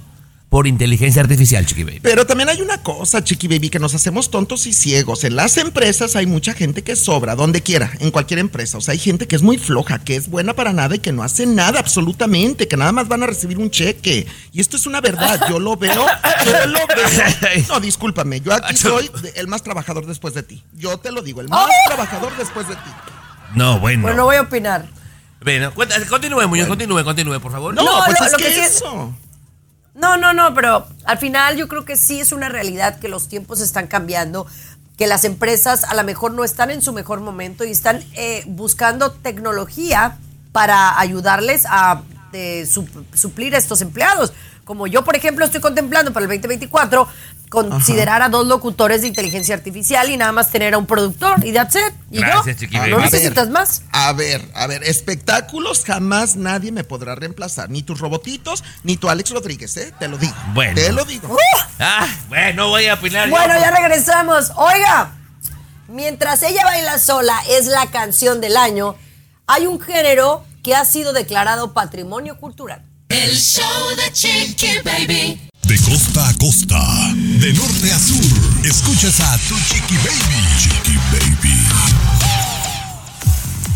por 0.52 0.66
inteligencia 0.66 1.22
artificial, 1.22 1.64
Chiqui 1.64 1.82
Baby. 1.82 2.00
Pero 2.02 2.26
también 2.26 2.50
hay 2.50 2.60
una 2.60 2.82
cosa, 2.82 3.24
Chiqui 3.24 3.48
Baby, 3.48 3.70
que 3.70 3.78
nos 3.78 3.94
hacemos 3.94 4.30
tontos 4.30 4.66
y 4.66 4.74
ciegos. 4.74 5.24
En 5.24 5.34
las 5.34 5.56
empresas 5.56 6.14
hay 6.14 6.26
mucha 6.26 6.52
gente 6.52 6.82
que 6.82 6.94
sobra, 6.94 7.34
donde 7.36 7.62
quiera, 7.62 7.90
en 8.00 8.10
cualquier 8.10 8.38
empresa. 8.38 8.76
O 8.76 8.82
sea, 8.82 8.92
hay 8.92 8.98
gente 8.98 9.26
que 9.26 9.34
es 9.34 9.40
muy 9.40 9.56
floja, 9.56 10.00
que 10.00 10.14
es 10.14 10.28
buena 10.28 10.52
para 10.52 10.74
nada 10.74 10.96
y 10.96 10.98
que 10.98 11.10
no 11.10 11.22
hace 11.22 11.46
nada 11.46 11.78
absolutamente, 11.78 12.68
que 12.68 12.76
nada 12.76 12.92
más 12.92 13.08
van 13.08 13.22
a 13.22 13.26
recibir 13.28 13.56
un 13.56 13.70
cheque. 13.70 14.26
Y 14.52 14.60
esto 14.60 14.76
es 14.76 14.84
una 14.84 15.00
verdad, 15.00 15.40
yo 15.48 15.58
lo 15.58 15.74
veo, 15.78 15.94
yo 15.94 16.66
lo 16.66 16.80
veo. 16.86 17.64
No, 17.68 17.80
discúlpame, 17.80 18.42
yo 18.42 18.52
aquí 18.52 18.76
soy 18.76 19.10
el 19.36 19.46
más 19.46 19.62
trabajador 19.62 20.04
después 20.04 20.34
de 20.34 20.42
ti. 20.42 20.62
Yo 20.74 20.98
te 20.98 21.12
lo 21.12 21.22
digo, 21.22 21.40
el 21.40 21.48
más 21.48 21.70
trabajador 21.86 22.36
después 22.36 22.68
de 22.68 22.74
ti. 22.74 22.90
No, 23.54 23.78
bueno. 23.80 24.02
Bueno, 24.02 24.16
no 24.18 24.25
voy 24.25 24.37
a 24.37 24.42
opinar. 24.42 24.87
Bueno, 25.42 25.73
continúe, 26.09 26.47
Muñoz, 26.49 26.68
continúe, 26.68 27.02
continúe, 27.04 27.40
por 27.40 27.50
favor. 27.52 27.75
No, 27.75 27.82
No, 27.85 28.04
pues 28.06 28.21
lo- 28.21 28.26
es 28.26 28.32
lo 28.32 28.38
que, 28.38 28.44
que 28.44 28.54
sí 28.54 28.61
es- 28.61 28.76
eso. 28.76 29.12
No, 29.94 30.16
no, 30.16 30.32
no, 30.32 30.54
pero 30.54 30.87
al 31.04 31.18
final 31.18 31.56
yo 31.56 31.68
creo 31.68 31.85
que 31.85 31.97
sí 31.97 32.21
es 32.21 32.32
una 32.32 32.49
realidad 32.49 32.99
que 32.99 33.09
los 33.09 33.28
tiempos 33.28 33.61
están 33.61 33.88
cambiando, 33.88 34.47
que 34.97 35.06
las 35.06 35.25
empresas 35.25 35.85
a 35.85 35.94
lo 35.94 36.04
mejor 36.04 36.32
no 36.32 36.44
están 36.44 36.71
en 36.71 36.80
su 36.80 36.92
mejor 36.92 37.20
momento 37.20 37.64
y 37.64 37.70
están 37.72 38.03
eh, 38.14 38.44
buscando 38.46 39.11
tecnología 39.12 40.16
para 40.53 40.98
ayudarles 40.98 41.66
a 41.68 42.03
eh, 42.33 42.64
sup- 42.66 43.05
suplir 43.14 43.55
a 43.55 43.59
estos 43.59 43.83
empleados. 43.83 44.33
Como 44.64 44.87
yo, 44.87 45.05
por 45.05 45.16
ejemplo, 45.16 45.44
estoy 45.44 45.61
contemplando 45.61 46.12
para 46.12 46.24
el 46.24 46.31
2024 46.31 47.07
considerar 47.52 48.22
a 48.22 48.30
dos 48.30 48.46
locutores 48.46 49.02
de 49.02 49.08
inteligencia 49.08 49.54
artificial 49.54 50.08
y 50.08 50.16
nada 50.16 50.32
más 50.32 50.50
tener 50.50 50.72
a 50.72 50.78
un 50.78 50.86
productor 50.86 51.44
y 51.44 51.52
that's 51.52 51.74
it. 51.74 51.92
Y 52.10 52.18
Gracias, 52.18 52.60
yo, 52.60 52.86
no 52.86 52.96
ver, 52.96 53.04
necesitas 53.04 53.50
más. 53.50 53.82
A 53.92 54.14
ver, 54.14 54.40
a 54.54 54.66
ver, 54.66 54.82
espectáculos 54.84 55.84
jamás 55.84 56.34
nadie 56.36 56.72
me 56.72 56.82
podrá 56.82 57.14
reemplazar. 57.14 57.68
Ni 57.68 57.82
tus 57.82 58.00
robotitos, 58.00 58.64
ni 58.84 58.96
tu 58.96 59.10
Alex 59.10 59.30
Rodríguez, 59.30 59.76
¿eh? 59.76 59.92
Te 59.98 60.08
lo 60.08 60.16
digo. 60.16 60.34
Bueno. 60.54 60.74
Te 60.74 60.92
lo 60.92 61.04
digo. 61.04 61.36
Ah, 61.78 62.08
bueno, 62.30 62.68
voy 62.68 62.86
a 62.86 62.94
opinar. 62.94 63.28
yo. 63.28 63.36
Bueno, 63.36 63.52
ya 63.60 63.70
regresamos. 63.70 64.50
Oiga, 64.56 65.12
mientras 65.88 66.42
ella 66.42 66.64
baila 66.64 66.98
sola 66.98 67.38
es 67.50 67.66
la 67.66 67.90
canción 67.90 68.40
del 68.40 68.56
año, 68.56 68.96
hay 69.46 69.66
un 69.66 69.78
género 69.78 70.42
que 70.62 70.74
ha 70.74 70.86
sido 70.86 71.12
declarado 71.12 71.74
patrimonio 71.74 72.38
cultural. 72.38 72.82
El 73.10 73.36
show 73.36 73.94
de 73.96 74.10
Chiqui 74.10 74.78
Baby. 74.82 75.51
De 75.72 75.80
costa 75.80 76.28
a 76.28 76.35
costa, 76.35 76.78
de 77.14 77.50
norte 77.54 77.90
a 77.90 77.98
sur, 77.98 78.66
escuchas 78.66 79.18
a 79.20 79.38
tu 79.48 79.58
Chiqui 79.58 79.96
Baby. 79.96 80.58
Chiqui 80.58 80.98
Baby. 81.11 81.66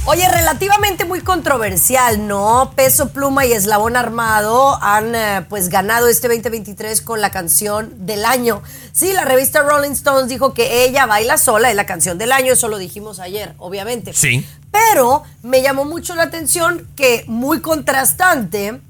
Oye, 0.05 0.29
relativamente 0.29 1.07
muy 1.07 1.23
controversial, 1.23 2.29
¿no? 2.29 2.75
Peso 2.77 3.09
Pluma 3.15 3.47
y 3.47 3.55
Eslabón 3.55 3.97
Armado 3.97 4.79
han 4.83 5.15
eh, 5.15 5.47
pues 5.49 5.71
ganado 5.71 6.09
este 6.09 6.29
2023 6.29 7.01
con 7.01 7.23
la 7.23 7.31
canción 7.31 8.05
del 8.05 8.27
año. 8.27 8.63
Sí, 8.93 9.15
la 9.15 9.25
revista 9.25 9.63
Rolling 9.63 9.93
Stones 9.93 10.29
dijo 10.29 10.53
que 10.53 10.85
ella 10.85 11.07
baila 11.07 11.39
sola, 11.39 11.71
es 11.71 11.77
la 11.77 11.87
canción 11.87 12.19
del 12.19 12.33
año, 12.33 12.53
eso 12.53 12.69
lo 12.69 12.77
dijimos 12.77 13.21
ayer, 13.21 13.55
obviamente. 13.57 14.13
Sí. 14.13 14.47
Pero 14.71 15.23
me 15.43 15.63
llamó 15.63 15.87
mucho 15.87 16.15
la 16.15 16.25
atención 16.25 16.87
que 16.95 17.25
muy 17.27 17.61
contrastante 17.61 18.83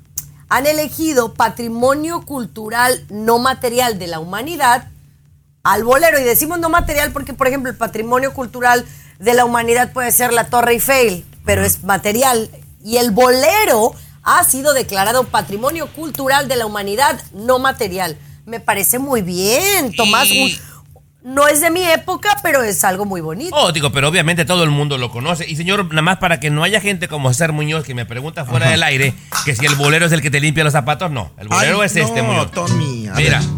han 0.49 0.67
elegido 0.67 1.35
patrimonio 1.35 2.23
cultural 2.23 3.05
no 3.11 3.39
material 3.39 3.99
de 3.99 4.07
la 4.07 4.21
humanidad 4.21 4.89
al 5.63 5.85
bolero. 5.85 6.19
Y 6.21 6.25
decimos 6.25 6.59
no 6.59 6.69
material 6.69 7.13
porque, 7.13 7.35
por 7.35 7.49
ejemplo, 7.49 7.71
el 7.71 7.77
patrimonio 7.77 8.33
cultural 8.33 8.85
de 9.19 9.35
la 9.35 9.45
humanidad 9.45 9.93
puede 9.93 10.13
ser 10.13 10.33
la 10.33 10.49
Torre 10.49 10.73
Eiffel, 10.73 11.25
pero 11.45 11.65
es 11.65 11.83
material. 11.83 12.51
Y 12.85 12.99
el 12.99 13.11
bolero 13.11 13.95
ha 14.23 14.45
sido 14.45 14.73
declarado 14.73 15.25
patrimonio 15.25 15.93
cultural 15.93 16.49
de 16.49 16.57
la 16.57 16.67
humanidad 16.67 17.21
no 17.33 17.59
material. 17.59 18.17
Me 18.45 18.61
parece 18.61 18.99
muy 18.99 19.23
bien, 19.23 19.93
Tomás. 19.97 20.29
No 21.27 21.49
es 21.49 21.61
de 21.61 21.71
mi 21.71 21.83
época, 21.83 22.39
pero 22.43 22.62
es 22.62 22.85
algo 22.85 23.05
muy 23.05 23.21
bonito. 23.21 23.55
Oh, 23.57 23.73
digo, 23.73 23.91
pero 23.91 24.09
obviamente 24.09 24.45
todo 24.45 24.62
el 24.62 24.71
mundo 24.71 24.97
lo 24.97 25.11
conoce. 25.11 25.45
Y 25.51 25.57
señor, 25.57 25.85
nada 25.89 26.03
más 26.03 26.19
para 26.19 26.39
que 26.39 26.51
no 26.51 26.62
haya 26.62 26.81
gente 26.81 27.09
como 27.09 27.33
César 27.33 27.51
Muñoz 27.53 27.85
que 27.85 27.95
me 27.95 28.07
pregunta 28.07 28.45
fuera 28.45 28.71
del 28.71 28.83
aire 28.85 29.12
que 29.45 29.57
si 29.57 29.67
el 29.67 29.75
bolero 29.75 30.07
es 30.07 30.12
el 30.12 30.23
que 30.23 30.31
te 30.31 30.39
limpia 30.41 30.62
los 30.62 30.73
zapatos, 30.73 31.11
no. 31.11 31.33
El 31.39 31.49
bolero 31.49 31.81
Ay, 31.81 31.87
es 31.87 31.97
este, 31.97 32.23
Muñoz. 32.23 32.53
Tommy, 32.53 33.09
Mira. 33.17 33.41
ver. 33.41 33.49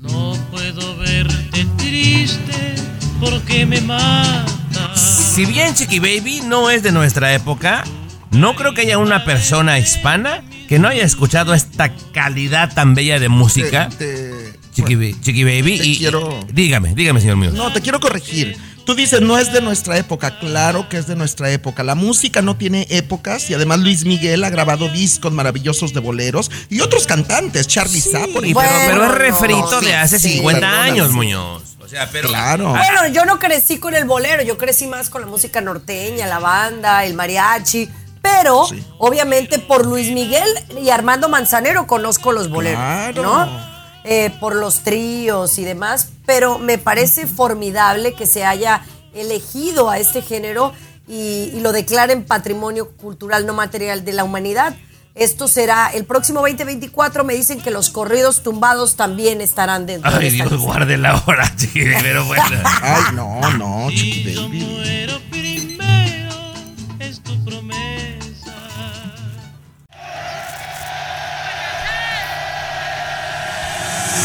No 0.00 0.36
puedo 0.52 0.96
verte 0.98 1.66
triste 1.76 2.74
porque 3.20 3.66
me 3.66 3.80
mata. 3.80 4.46
Si 4.94 5.44
bien 5.46 5.74
Chiqui 5.74 5.98
Baby 5.98 6.42
no 6.46 6.70
es 6.70 6.82
de 6.84 6.92
nuestra 6.92 7.34
época, 7.34 7.82
no 8.30 8.54
creo 8.54 8.74
que 8.74 8.82
haya 8.82 8.98
una 8.98 9.24
persona 9.24 9.78
hispana 9.78 10.42
que 10.68 10.78
no 10.78 10.86
haya 10.86 11.02
escuchado 11.04 11.52
esta 11.52 11.92
calidad 12.12 12.72
tan 12.72 12.94
bella 12.94 13.18
de 13.18 13.28
música. 13.28 13.88
Te- 13.98 14.06
te- 14.06 14.29
Chiqui, 14.72 14.94
Ba- 14.94 15.20
Chiqui 15.20 15.44
Baby. 15.44 15.78
te 15.78 15.86
y, 15.86 15.98
quiero- 15.98 16.40
y- 16.48 16.52
dígame, 16.52 16.94
dígame, 16.94 17.20
señor 17.20 17.36
mío. 17.36 17.50
No, 17.52 17.72
te 17.72 17.80
quiero 17.80 18.00
corregir. 18.00 18.56
Tú 18.86 18.94
dices, 18.94 19.20
no 19.20 19.38
es 19.38 19.52
de 19.52 19.60
nuestra 19.60 19.98
época. 19.98 20.38
Claro 20.40 20.88
que 20.88 20.96
es 20.96 21.06
de 21.06 21.14
nuestra 21.14 21.50
época. 21.50 21.84
La 21.84 21.94
música 21.94 22.42
no 22.42 22.56
tiene 22.56 22.86
épocas 22.90 23.48
y 23.50 23.54
además 23.54 23.80
Luis 23.80 24.04
Miguel 24.04 24.42
ha 24.42 24.50
grabado 24.50 24.88
discos 24.88 25.32
maravillosos 25.32 25.92
de 25.92 26.00
boleros 26.00 26.50
y 26.70 26.80
otros 26.80 27.06
cantantes, 27.06 27.68
Charlie 27.68 28.00
por 28.32 28.44
Y 28.44 28.50
ejemplo. 28.52 28.62
pero, 28.62 28.78
pero 28.86 29.04
es 29.04 29.08
Bueno, 29.10 29.14
refrito 29.14 29.80
sí, 29.80 29.86
de 29.86 29.94
hace 29.94 30.18
sí. 30.18 30.32
50 30.34 30.60
Perdóname. 30.60 30.90
años, 30.90 31.12
Muñoz. 31.12 31.62
O 31.80 31.88
sea, 31.88 32.08
pero. 32.10 32.28
Claro. 32.28 32.74
Ah, 32.74 32.82
Bueno, 32.84 33.14
yo 33.14 33.24
no 33.26 33.38
crecí 33.38 33.78
con 33.78 33.94
el 33.94 34.04
bolero, 34.06 34.42
yo 34.42 34.56
crecí 34.58 34.86
más 34.86 35.10
con 35.10 35.20
la 35.20 35.26
música 35.28 35.60
norteña, 35.60 36.26
la 36.26 36.38
banda, 36.38 37.04
el 37.04 37.14
mariachi. 37.14 37.88
Pero, 38.22 38.66
Sí. 38.68 38.82
obviamente, 38.98 39.58
por 39.60 39.86
Luis 39.86 40.10
Miguel 40.10 40.44
y 40.82 40.90
Armando 40.90 41.28
Manzanero 41.28 41.86
conozco 41.86 42.32
los 42.32 42.50
boleros, 42.50 42.78
Claro. 42.80 43.22
¿no? 43.22 43.69
Eh, 44.04 44.30
por 44.40 44.56
los 44.56 44.80
tríos 44.80 45.58
y 45.58 45.64
demás. 45.64 46.08
Pero 46.26 46.58
me 46.58 46.78
parece 46.78 47.26
formidable 47.26 48.14
que 48.14 48.26
se 48.26 48.44
haya 48.44 48.82
elegido 49.14 49.90
a 49.90 49.98
este 49.98 50.22
género 50.22 50.72
y, 51.06 51.50
y 51.54 51.60
lo 51.60 51.72
declaren 51.72 52.24
patrimonio 52.24 52.92
cultural 52.92 53.44
no 53.46 53.52
material 53.52 54.04
de 54.04 54.12
la 54.12 54.24
humanidad. 54.24 54.74
Esto 55.16 55.48
será 55.48 55.88
el 55.92 56.04
próximo 56.04 56.40
2024. 56.40 57.24
Me 57.24 57.34
dicen 57.34 57.60
que 57.60 57.70
los 57.72 57.90
corridos 57.90 58.42
tumbados 58.42 58.94
también 58.94 59.40
estarán 59.40 59.84
dentro 59.84 60.10
de 60.10 60.16
Ay, 60.18 60.26
esta 60.28 60.36
Dios, 60.44 60.52
lista. 60.52 60.64
guarde 60.64 60.96
la 60.96 61.22
hora, 61.26 61.52
chiqui 61.56 61.84
pero 62.00 62.24
bueno. 62.26 62.42
Ay, 62.82 63.02
no, 63.14 63.40
no, 63.58 63.90
chiqui 63.90 64.34
baby. 64.34 65.06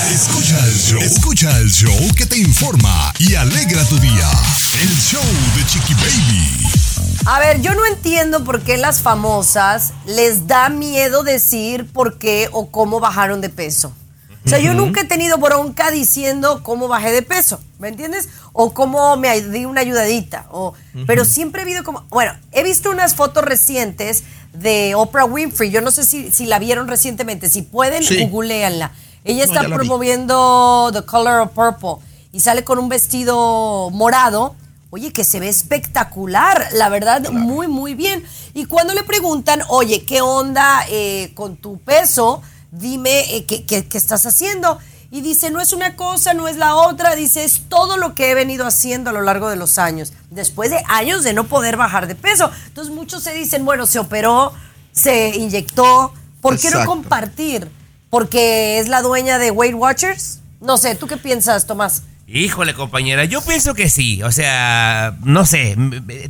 Escucha 0.04 0.60
el 0.66 0.74
show. 0.74 1.00
Escucha 1.02 1.58
el 1.60 1.70
show 1.72 1.98
que 2.16 2.26
te 2.26 2.38
informa 2.38 3.14
y 3.18 3.34
alegra 3.36 3.84
tu 3.86 3.98
día. 3.98 4.30
El 4.82 4.90
show 4.90 5.24
de 5.56 5.66
Chiqui 5.66 5.94
Baby. 5.96 6.68
A 7.26 7.40
ver, 7.40 7.62
yo 7.62 7.74
no 7.74 7.86
entiendo 7.88 8.44
por 8.44 8.62
qué 8.62 8.78
las 8.78 9.02
famosas 9.02 9.94
les 10.06 10.48
da 10.48 10.70
miedo 10.70 11.24
decir 11.24 11.88
por 11.92 12.18
qué 12.20 12.50
o 12.52 12.70
cómo 12.72 13.00
bajaron 13.00 13.42
de 13.42 13.50
peso. 13.50 13.94
O 14.46 14.50
sea, 14.50 14.60
yo 14.60 14.76
nunca 14.76 15.02
he 15.02 15.06
tenido 15.06 15.40
bronca 15.40 15.90
diciendo 15.90 16.62
cómo 16.62 16.88
bajé 16.88 17.12
de 17.12 17.24
peso, 17.24 17.60
¿me 17.80 17.88
entiendes? 17.88 18.30
O 18.54 18.76
cómo 18.76 19.18
me 19.18 19.42
di 19.42 19.66
una 19.66 19.82
ayudadita. 19.82 20.46
O, 20.52 20.76
Pero 21.08 21.26
siempre 21.26 21.62
he 21.62 21.64
habido 21.64 21.84
como... 21.84 22.02
Bueno, 22.10 22.34
he 22.52 22.62
visto 22.62 22.92
unas 22.92 23.16
fotos 23.16 23.44
recientes 23.44 24.24
de 24.54 24.94
Oprah 24.94 25.26
Winfrey. 25.26 25.72
Yo 25.72 25.82
no 25.82 25.90
sé 25.90 26.04
si, 26.06 26.30
si 26.32 26.46
la 26.46 26.60
vieron 26.60 26.88
recientemente. 26.88 27.50
Si 27.50 27.64
pueden, 27.64 28.04
Sí. 28.04 28.24
googleanla. 28.28 28.92
Ella 29.26 29.48
No, 29.48 29.54
está 29.54 29.68
promoviendo 29.68 30.92
The 30.94 31.02
Color 31.02 31.42
of 31.42 31.52
Purple 31.52 32.06
y 32.32 32.40
sale 32.40 32.64
con 32.64 32.78
un 32.80 32.88
vestido 32.90 33.90
morado. 33.90 34.56
Oye, 34.92 35.12
que 35.12 35.26
se 35.26 35.40
ve 35.40 35.50
espectacular, 35.50 36.70
la 36.74 36.88
verdad, 36.90 37.30
muy, 37.32 37.68
muy 37.68 37.96
bien. 37.96 38.24
Y 38.54 38.66
cuando 38.66 38.94
le 38.94 39.04
preguntan, 39.04 39.62
oye, 39.68 40.06
¿qué 40.06 40.22
onda 40.22 40.86
eh, 40.90 41.34
con 41.34 41.58
tu 41.58 41.80
peso? 41.80 42.42
Dime 42.72 43.36
eh, 43.36 43.46
¿qué, 43.46 43.66
qué, 43.66 43.88
qué 43.88 43.98
estás 43.98 44.26
haciendo. 44.26 44.78
Y 45.12 45.22
dice, 45.22 45.50
no 45.50 45.60
es 45.60 45.74
una 45.74 45.96
cosa, 45.96 46.34
no 46.34 46.48
es 46.48 46.58
la 46.58 46.76
otra, 46.76 47.16
dice, 47.16 47.44
es 47.44 47.64
todo 47.68 47.98
lo 47.98 48.16
que 48.16 48.32
he 48.32 48.36
venido 48.36 48.66
haciendo 48.66 49.10
a 49.10 49.14
lo 49.14 49.22
largo 49.22 49.50
de 49.50 49.56
los 49.56 49.78
años, 49.78 50.14
después 50.30 50.70
de 50.70 50.84
años 50.88 51.24
de 51.24 51.34
no 51.34 51.46
poder 51.46 51.78
bajar 51.78 52.08
de 52.08 52.16
peso. 52.16 52.52
Entonces 52.68 52.94
muchos 52.94 53.24
se 53.24 53.34
dicen, 53.34 53.66
bueno, 53.66 53.86
se 53.86 54.00
operó, 54.00 54.54
se 54.92 55.30
inyectó, 55.30 56.14
¿por 56.42 56.60
qué 56.60 56.70
no 56.70 56.86
compartir? 56.86 57.70
¿Porque 58.10 58.80
es 58.80 58.88
la 58.88 59.02
dueña 59.02 59.40
de 59.40 59.52
Weight 59.52 59.76
Watchers? 59.76 60.42
No 60.62 60.78
sé, 60.78 60.96
¿tú 60.96 61.08
qué 61.08 61.18
piensas, 61.18 61.68
Tomás? 61.68 62.04
Híjole, 62.28 62.74
compañera, 62.74 63.26
yo 63.26 63.42
pienso 63.42 63.76
que 63.76 63.90
sí. 63.90 64.24
O 64.24 64.32
sea, 64.32 65.16
no 65.24 65.46
sé, 65.46 65.78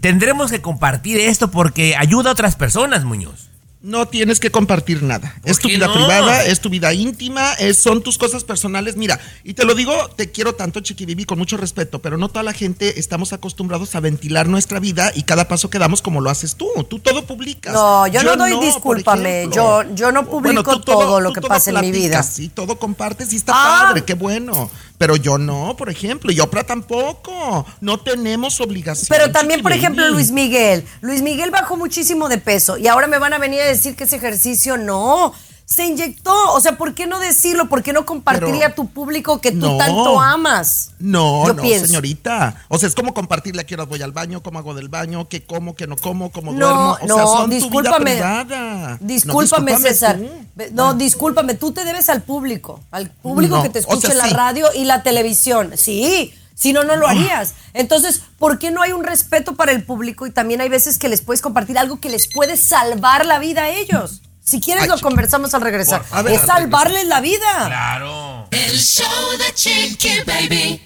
tendremos 0.02 0.52
que 0.52 0.62
compartir 0.62 1.20
esto 1.20 1.52
porque 1.52 1.96
ayuda 1.96 2.30
a 2.30 2.34
otras 2.34 2.56
personas, 2.56 3.06
Muñoz. 3.06 3.45
No 3.86 4.08
tienes 4.08 4.40
que 4.40 4.50
compartir 4.50 5.04
nada. 5.04 5.36
¿Por 5.44 5.52
Es 5.52 5.60
tu 5.60 5.68
vida 5.68 5.86
no? 5.86 5.94
privada, 5.94 6.44
es 6.44 6.60
tu 6.60 6.70
vida 6.72 6.92
íntima, 6.92 7.54
es- 7.54 7.78
son 7.78 8.02
tus 8.02 8.18
cosas 8.18 8.44
personales. 8.44 8.96
Mira, 8.98 9.20
y 9.44 9.54
te 9.54 9.64
lo 9.64 9.76
digo, 9.76 9.94
te 10.16 10.32
quiero 10.32 10.56
tanto, 10.56 10.80
Chiqui 10.80 11.06
Bibi, 11.06 11.26
con 11.26 11.38
mucho 11.38 11.56
respeto, 11.56 12.00
pero 12.02 12.18
no 12.18 12.30
toda 12.30 12.42
la 12.42 12.54
gente 12.54 13.00
estamos 13.00 13.32
acostumbrados 13.32 13.94
a 13.94 14.00
ventilar 14.00 14.48
nuestra 14.48 14.80
vida 14.80 15.12
y 15.14 15.22
cada 15.22 15.48
paso 15.48 15.70
que 15.70 15.78
damos 15.78 16.02
como 16.02 16.20
lo 16.20 16.32
haces 16.32 16.56
tú. 16.56 16.68
Tú 16.90 16.98
todo 16.98 17.28
publicas. 17.28 17.74
No, 17.76 18.08
yo 18.08 18.24
no 18.24 18.36
doy 18.36 18.54
por 18.54 18.64
discúlpame, 18.66 19.50
yo- 19.54 19.84
yo 19.94 20.12
no 20.12 20.26
publico 20.26 20.82
todo 20.82 21.22
lo 21.22 21.32
que 21.32 21.42
todo 21.42 21.50
pasa 21.50 21.70
en 21.70 21.82
mi 21.82 21.92
vida. 21.92 22.24
Sí, 22.24 22.50
todo 22.50 22.80
compartes 22.80 23.34
y 23.34 23.36
está 23.36 23.54
Ah. 23.56 23.84
padre, 23.90 24.04
qué 24.04 24.16
bueno. 24.16 24.72
Pero 24.98 25.16
yo 25.16 25.38
no, 25.38 25.76
por 25.78 25.90
ejemplo, 25.90 26.32
y 26.32 26.40
Oprah 26.40 26.64
tampoco. 26.64 27.66
No 27.82 28.00
tenemos 28.00 28.62
obligación. 28.62 29.08
Pero 29.10 29.32
también, 29.32 29.62
por 29.62 29.74
ejemplo. 29.74 30.08
Luis 30.10 30.32
Miguel. 30.32 30.86
Luis 31.02 31.22
Miguel 31.22 31.52
bajó 31.52 31.76
muchísimo 31.76 32.30
de 32.30 32.38
peso 32.38 32.78
y 32.78 32.88
ahora 32.88 33.08
me 33.08 33.18
van 33.18 33.34
a 33.34 33.38
venir 33.38 33.62
a 33.62 33.66
decir 33.66 33.96
que 33.96 34.06
ese 34.06 34.16
ejercicio 34.16 34.78
no. 34.78 35.34
Se 35.66 35.84
inyectó. 35.84 36.54
O 36.54 36.60
sea, 36.60 36.78
¿por 36.78 36.94
qué 36.94 37.08
no 37.08 37.20
decirlo? 37.20 37.68
¿Por 37.70 37.82
qué 37.82 37.92
no 37.92 38.06
compartirle 38.06 38.60
Pero- 38.60 38.72
a 38.72 38.76
tu 38.76 38.88
público 38.88 39.42
que 39.42 39.52
tú 39.52 39.58
No. 39.72 39.78
tanto 39.78 40.20
amas? 40.22 40.92
No, 41.00 41.48
Yo 41.48 41.54
no, 41.56 41.62
pienso. 41.64 41.88
señorita. 41.88 42.64
O 42.70 42.78
sea, 42.78 42.88
es 42.88 42.94
como 42.94 43.14
compartirle 43.16 43.62
a 43.62 43.66
qué 43.66 43.74
horas 43.74 43.88
voy 43.88 44.02
al 44.04 44.12
baño, 44.12 44.44
cómo 44.44 44.60
hago 44.60 44.76
del 44.76 44.90
baño, 44.90 45.28
qué 45.28 45.44
como, 45.44 45.76
qué 45.76 45.88
no 45.88 45.96
como, 45.98 46.32
cómo 46.32 46.52
No, 46.52 46.68
duermo. 46.68 46.98
O 47.02 47.08
no, 47.08 47.16
sea, 47.16 47.26
son 47.26 47.50
discúlpame. 47.50 47.98
tu 48.12 48.18
vida 48.18 48.46
privada. 48.46 48.90
No, 48.92 48.98
Discúlpame, 49.08 49.72
discúlpame 49.72 49.80
César. 49.80 50.18
tú. 50.18 50.64
No, 50.74 50.94
discúlpame, 50.94 51.54
tú 51.56 51.72
te 51.72 51.84
debes 51.84 52.10
al 52.10 52.22
público, 52.22 52.80
al 52.92 53.10
público 53.10 53.62
que 53.64 53.70
te 53.70 53.80
o 53.80 53.82
escucha 53.82 54.02
sea, 54.08 54.12
en 54.12 54.18
la 54.20 54.28
sí. 54.28 54.34
radio 54.34 54.68
y 54.76 54.86
la 54.86 55.02
televisión. 55.04 55.72
Sí, 55.76 56.34
si 56.54 56.74
no, 56.74 56.84
no 56.84 56.96
lo 56.96 57.08
harías. 57.08 57.56
Entonces, 57.74 58.22
¿por 58.38 58.60
qué 58.60 58.70
no 58.72 58.84
hay 58.84 58.92
un 58.94 59.04
respeto 59.04 59.56
para 59.56 59.72
el 59.72 59.84
público? 59.84 60.28
Y 60.28 60.32
también 60.32 60.62
hay 60.62 60.70
veces 60.70 60.98
que 61.00 61.10
les 61.10 61.22
puedes 61.24 61.42
compartir 61.42 61.78
algo 61.80 62.00
que 62.00 62.10
les 62.10 62.32
puede 62.32 62.56
salvar 62.56 63.26
la 63.26 63.40
vida 63.40 63.64
a 63.64 63.70
ellos. 63.70 64.22
Si 64.46 64.62
quieres, 64.62 64.84
Ay, 64.84 64.90
lo 64.90 65.00
conversamos 65.00 65.54
al 65.56 65.62
regresar. 65.62 66.04
Por- 66.04 66.18
a 66.20 66.22
ver, 66.22 66.34
es 66.36 66.42
al 66.42 66.48
salvarles 66.48 67.08
la 67.08 67.20
vida. 67.20 67.66
Claro. 67.66 68.48
El 68.52 68.78
show 68.80 69.38
de 69.40 69.54
Chiqui 69.54 70.22
Baby. 70.26 70.82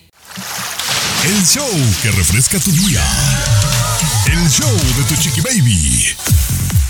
El 1.26 1.46
show 1.46 1.68
que 2.02 2.12
refresca 2.12 2.58
tu 2.60 2.72
día. 2.72 3.04
El 4.32 4.50
show 4.50 4.72
de 4.72 5.04
tu 5.04 5.16
Chiqui 5.22 5.42
Baby. 5.42 6.06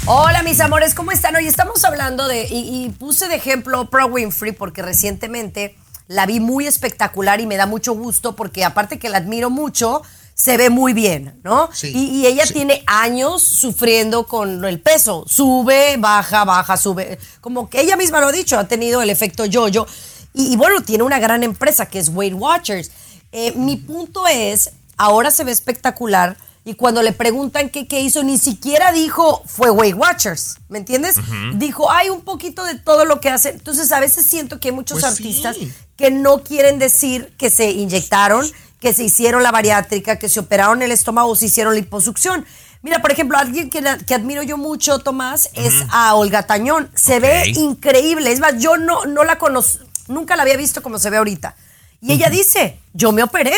Hola 0.06 0.44
mis 0.44 0.60
amores, 0.60 0.94
¿cómo 0.94 1.12
están? 1.12 1.36
Hoy 1.36 1.48
estamos 1.48 1.84
hablando 1.86 2.28
de, 2.28 2.48
y, 2.48 2.86
y 2.86 2.90
puse 2.90 3.28
de 3.28 3.36
ejemplo 3.36 3.82
Oprah 3.82 4.06
Winfrey 4.06 4.52
porque 4.52 4.82
recientemente 4.82 5.76
la 6.08 6.26
vi 6.26 6.40
muy 6.40 6.68
espectacular 6.68 7.40
y 7.42 7.46
me 7.48 7.58
da 7.58 7.66
mucho 7.66 7.94
gusto 7.94 8.36
porque 8.36 8.64
aparte 8.64 8.98
que 9.00 9.10
la 9.10 9.18
admiro 9.20 9.50
mucho, 9.50 10.02
se 10.40 10.56
ve 10.56 10.70
muy 10.70 10.94
bien, 10.94 11.38
¿no? 11.44 11.70
Sí, 11.74 11.92
y, 11.94 12.22
y 12.22 12.26
ella 12.28 12.46
sí. 12.46 12.54
tiene 12.54 12.82
años 12.88 13.44
sufriendo 13.44 14.26
con 14.26 14.64
el 14.64 14.80
peso, 14.80 15.26
sube, 15.28 15.98
baja, 15.98 16.46
baja, 16.46 16.78
sube. 16.78 17.20
Como 17.42 17.70
que 17.70 17.82
ella 17.82 17.98
misma 17.98 18.22
lo 18.22 18.28
ha 18.28 18.32
dicho, 18.32 18.58
ha 18.58 18.66
tenido 18.66 19.02
el 19.02 19.10
efecto 19.10 19.44
yo-yo. 19.46 19.86
Y, 20.34 20.54
y 20.54 20.56
bueno, 20.56 20.82
tiene 20.82 21.04
una 21.04 21.20
gran 21.20 21.44
empresa 21.44 21.88
que 21.88 22.00
es 22.00 22.08
Weight 22.08 22.36
Watchers. 22.38 22.90
Eh, 23.34 23.52
mi 23.58 23.76
punto 23.76 24.28
es, 24.28 24.72
ahora 24.96 25.30
se 25.30 25.44
ve 25.44 25.52
espectacular 25.52 26.38
y 26.64 26.76
cuando 26.76 27.02
le 27.02 27.12
preguntan 27.12 27.70
qué, 27.70 27.86
qué 27.86 28.00
hizo, 28.00 28.24
ni 28.24 28.38
siquiera 28.38 28.94
dijo 28.94 29.44
fue 29.46 29.70
Weight 29.72 29.96
Watchers, 29.98 30.56
¿me 30.70 30.78
entiendes? 30.78 31.18
Dijo, 31.56 31.92
hay 31.92 32.10
un 32.10 32.22
poquito 32.22 32.64
de 32.64 32.76
todo 32.76 33.04
lo 33.04 33.20
que 33.20 33.30
hace. 33.30 33.50
Entonces 33.50 33.92
a 33.92 34.00
veces 34.00 34.26
siento 34.26 34.60
que 34.62 34.70
hay 34.70 34.74
muchos 34.74 35.02
Pues 35.02 35.16
sí. 35.16 35.24
artistas 35.24 35.58
que 35.98 36.12
no 36.12 36.44
quieren 36.44 36.80
decir 36.80 37.34
que 37.38 37.50
se 37.50 37.72
inyectaron, 37.72 38.46
que 38.80 38.94
se 38.94 39.04
hicieron 39.04 39.44
la 39.44 39.52
bariátrica, 39.52 40.18
que 40.18 40.30
se 40.30 40.40
operaron 40.40 40.82
el 40.82 40.92
estómago 40.92 41.30
o 41.30 41.36
se 41.36 41.48
hicieron 41.48 41.76
liposucción. 41.76 42.46
Mira, 42.82 43.02
por 43.02 43.12
ejemplo, 43.12 43.38
alguien 43.38 43.70
que, 43.70 43.84
que 44.08 44.16
admiro 44.16 44.42
yo 44.42 44.58
mucho, 44.58 45.00
Tomás, 45.00 45.50
es 45.54 45.74
a 45.92 46.16
Olga 46.16 46.48
Tañón. 46.48 46.90
Se 46.96 47.20
ve 47.20 47.50
increíble. 47.56 48.32
Es 48.32 48.40
más, 48.40 48.54
yo 48.62 48.78
no, 48.78 49.06
no 49.06 49.26
la 49.26 49.38
conozco, 49.38 49.84
nunca 50.08 50.36
la 50.38 50.44
había 50.44 50.56
visto 50.56 50.82
como 50.82 50.98
se 50.98 51.10
ve 51.10 51.18
ahorita. 51.18 51.56
Y 52.02 52.14
ella 52.14 52.30
dice, 52.30 52.80
yo 52.94 53.12
me 53.12 53.24
operé. 53.24 53.54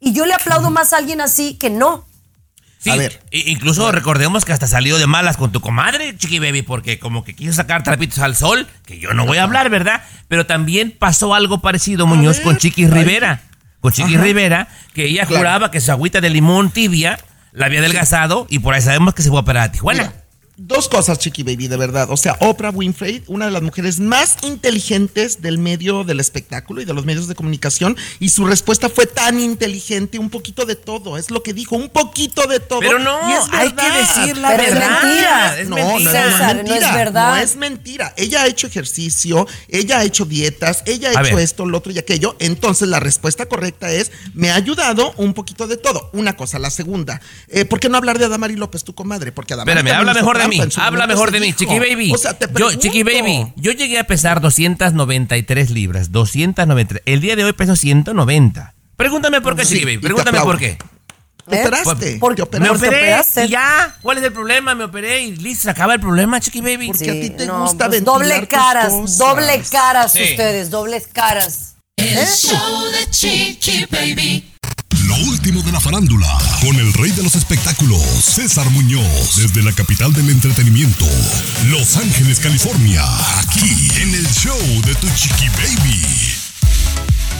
Y 0.00 0.12
yo 0.12 0.26
le 0.26 0.34
aplaudo 0.34 0.70
más 0.70 0.92
a 0.92 0.96
alguien 0.96 1.20
así 1.20 1.54
que 1.54 1.70
no. 1.70 2.04
Sí, 2.78 2.90
A 2.90 2.96
ver. 2.96 3.20
incluso 3.32 3.90
recordemos 3.90 4.44
que 4.44 4.52
hasta 4.52 4.68
salió 4.68 4.98
de 4.98 5.08
malas 5.08 5.36
con 5.36 5.50
tu 5.50 5.60
comadre, 5.60 6.16
Chiqui 6.16 6.38
Baby, 6.38 6.62
porque 6.62 7.00
como 7.00 7.24
que 7.24 7.34
quiso 7.34 7.52
sacar 7.52 7.82
trapitos 7.82 8.20
al 8.20 8.36
sol, 8.36 8.68
que 8.86 9.00
yo 9.00 9.12
no 9.14 9.26
voy 9.26 9.38
a 9.38 9.42
hablar, 9.42 9.68
¿verdad? 9.68 10.04
Pero 10.28 10.46
también 10.46 10.94
pasó 10.96 11.34
algo 11.34 11.60
parecido, 11.60 12.06
Muñoz, 12.06 12.38
con 12.38 12.56
Chiqui 12.56 12.84
ay. 12.84 12.90
Rivera. 12.90 13.42
Con 13.80 13.92
Chiqui 13.92 14.14
Ajá. 14.14 14.24
Rivera, 14.24 14.68
que 14.94 15.04
ella 15.06 15.24
Claro. 15.26 15.38
juraba 15.40 15.70
que 15.70 15.80
su 15.80 15.90
agüita 15.92 16.20
de 16.20 16.30
limón 16.30 16.70
tibia 16.70 17.18
la 17.52 17.66
había 17.66 17.78
adelgazado 17.80 18.46
y 18.50 18.58
por 18.58 18.74
ahí 18.74 18.82
sabemos 18.82 19.14
que 19.14 19.22
se 19.22 19.28
fue 19.28 19.38
a 19.38 19.42
operar 19.42 19.64
a 19.68 19.72
Tijuana. 19.72 20.02
Mira, 20.02 20.24
dos 20.58 20.88
cosas, 20.88 21.18
Chiqui 21.18 21.42
Baby, 21.44 21.68
de 21.68 21.76
verdad. 21.76 22.08
O 22.10 22.16
sea, 22.16 22.36
Oprah 22.40 22.70
Winfrey, 22.70 23.22
una 23.28 23.46
de 23.46 23.50
las 23.52 23.62
mujeres 23.62 24.00
más 24.00 24.36
inteligentes 24.42 25.40
del 25.40 25.58
medio 25.58 26.04
del 26.04 26.20
espectáculo 26.20 26.80
y 26.80 26.84
de 26.84 26.92
los 26.94 27.04
medios 27.04 27.28
de 27.28 27.34
comunicación, 27.34 27.96
y 28.20 28.28
su 28.30 28.44
respuesta 28.44 28.88
fue 28.88 29.06
tan 29.06 29.40
inteligente, 29.40 30.18
un 30.18 30.30
poquito 30.30 30.64
de 30.66 30.76
todo, 30.76 31.16
es 31.16 31.30
lo 31.30 31.42
que 31.42 31.52
dijo, 31.52 31.76
un 31.76 31.88
poquito 31.88 32.46
de 32.46 32.60
todo. 32.60 32.80
Pero 32.80 32.98
no, 32.98 33.30
y 33.30 33.32
es 33.32 33.40
hay 33.52 33.72
que 33.72 33.90
decir 33.90 34.36
la 34.38 34.50
Pero 34.50 34.62
es 34.64 34.74
verdad. 34.74 35.02
mentira. 35.02 35.60
Es 35.60 35.68
no, 35.68 35.76
mentira. 35.76 35.94
no, 35.94 35.98
no, 35.98 36.04
no, 36.04 36.10
César, 36.10 36.56
es 36.58 36.64
no 36.64 36.74
es 36.74 36.80
mentira. 36.80 36.94
verdad. 36.96 37.30
No 37.30 37.36
es 37.36 37.56
mentira. 37.56 38.14
Ella 38.16 38.42
ha 38.42 38.46
hecho 38.46 38.66
ejercicio, 38.66 39.46
ella 39.68 39.98
ha 40.00 40.04
hecho 40.04 40.24
dietas, 40.24 40.82
ella 40.86 41.10
ha 41.14 41.18
A 41.20 41.22
hecho 41.24 41.36
ver. 41.36 41.44
esto, 41.44 41.66
lo 41.66 41.78
otro 41.78 41.92
y 41.92 41.98
aquello. 41.98 42.36
Entonces 42.40 42.88
la 42.88 43.00
respuesta 43.00 43.46
correcta 43.46 43.90
es, 43.92 44.10
me 44.34 44.50
ha 44.50 44.54
ayudado 44.56 45.12
un 45.16 45.34
poquito 45.34 45.66
de 45.66 45.76
todo. 45.76 46.10
Una 46.12 46.36
cosa. 46.36 46.58
La 46.58 46.70
segunda, 46.70 47.20
eh, 47.48 47.64
¿por 47.64 47.78
qué 47.78 47.88
no 47.88 47.96
hablar 47.96 48.18
de 48.18 48.24
Adamari 48.24 48.56
López, 48.56 48.82
tu 48.84 48.94
comadre? 48.94 49.30
Porque 49.32 49.54
Adamari 49.54 49.78
Espérame, 49.78 49.98
habla 50.00 50.14
mejor 50.14 50.38
de 50.38 50.47
mí, 50.48 50.60
habla 50.76 51.06
mejor 51.06 51.30
de 51.30 51.40
mí, 51.40 51.46
dijo. 51.46 51.58
Chiqui 51.58 51.78
Baby. 51.78 52.12
O 52.14 52.18
sea, 52.18 52.34
te 52.34 52.48
yo, 52.58 52.72
Chiqui. 52.72 53.02
Baby, 53.02 53.52
yo 53.56 53.72
llegué 53.72 53.98
a 53.98 54.04
pesar 54.04 54.40
293 54.40 55.70
libras, 55.70 56.10
293. 56.12 57.02
El 57.06 57.20
día 57.20 57.36
de 57.36 57.44
hoy 57.44 57.52
peso 57.52 57.76
190. 57.76 58.74
Pregúntame 58.96 59.40
por 59.40 59.54
qué, 59.56 59.64
Sí, 59.64 59.74
Chiqui 59.74 59.84
Baby, 59.84 59.98
pregúntame 59.98 60.40
por 60.40 60.58
qué. 60.58 60.78
Te 61.48 61.56
¿Eh? 61.56 61.60
operaste. 61.62 62.16
Por- 62.18 62.34
te 62.34 62.44
por- 62.44 62.60
Me 62.60 62.68
operaste. 62.68 62.78
te 62.80 62.86
operé 62.88 63.02
operaste. 63.04 63.44
y 63.46 63.48
ya. 63.48 63.96
¿Cuál 64.02 64.18
es 64.18 64.24
el 64.24 64.32
problema? 64.32 64.74
Me 64.74 64.84
operé 64.84 65.22
y 65.22 65.36
listo, 65.36 65.62
se 65.64 65.70
acaba 65.70 65.94
el 65.94 66.00
problema, 66.00 66.40
Chiqui 66.40 66.60
Baby. 66.60 66.88
Porque 66.88 67.10
a 67.10 67.14
ti 67.14 67.30
te 67.30 67.46
no, 67.46 67.62
gusta 67.62 67.86
pues, 67.88 68.04
doble 68.04 68.38
tus 68.40 68.48
caras, 68.48 68.88
cosas. 68.92 69.18
doble 69.18 69.62
caras 69.70 70.12
Sí. 70.12 70.22
ustedes, 70.22 70.68
dobles 70.70 71.06
caras. 71.10 71.76
El 71.96 72.26
show 72.26 72.84
de 72.92 73.10
Chiqui 73.10 73.86
Baby. 73.90 74.52
Lo 75.18 75.30
último 75.30 75.62
de 75.62 75.72
la 75.72 75.80
farándula, 75.80 76.26
con 76.60 76.76
el 76.76 76.92
rey 76.92 77.10
de 77.10 77.22
los 77.22 77.34
espectáculos, 77.34 78.00
César 78.00 78.68
Muñoz, 78.70 79.36
desde 79.36 79.62
la 79.62 79.72
capital 79.72 80.12
del 80.12 80.30
entretenimiento, 80.30 81.06
Los 81.66 81.96
Ángeles, 81.96 82.38
California, 82.38 83.02
aquí 83.40 83.88
en 84.00 84.14
el 84.14 84.26
show 84.28 84.58
de 84.84 84.94
Tu 84.94 85.08
Chiqui 85.16 85.48
Baby. 85.48 86.36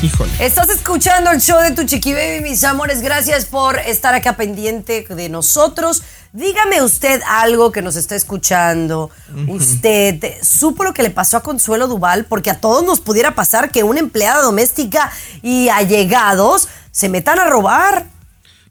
Híjole. 0.02 0.32
Estás 0.40 0.68
escuchando 0.70 1.30
el 1.30 1.40
show 1.40 1.60
de 1.60 1.72
tu 1.72 1.84
Chiqui 1.84 2.14
Baby, 2.14 2.40
mis 2.40 2.62
amores. 2.62 3.00
Gracias 3.00 3.46
por 3.46 3.78
estar 3.78 4.14
acá 4.14 4.36
pendiente 4.36 5.04
de 5.08 5.28
nosotros. 5.28 6.02
Dígame 6.32 6.82
usted 6.82 7.20
algo 7.26 7.72
que 7.72 7.82
nos 7.82 7.96
está 7.96 8.14
escuchando. 8.14 9.10
Usted 9.48 10.34
supo 10.42 10.84
lo 10.84 10.94
que 10.94 11.02
le 11.02 11.10
pasó 11.10 11.38
a 11.38 11.42
Consuelo 11.42 11.88
Duval, 11.88 12.26
porque 12.26 12.50
a 12.50 12.60
todos 12.60 12.84
nos 12.84 13.00
pudiera 13.00 13.34
pasar 13.34 13.70
que 13.70 13.82
una 13.82 13.98
empleada 13.98 14.42
doméstica 14.42 15.10
y 15.42 15.68
allegados 15.68 16.68
se 16.98 17.08
metan 17.08 17.38
a 17.38 17.48
robar. 17.48 18.06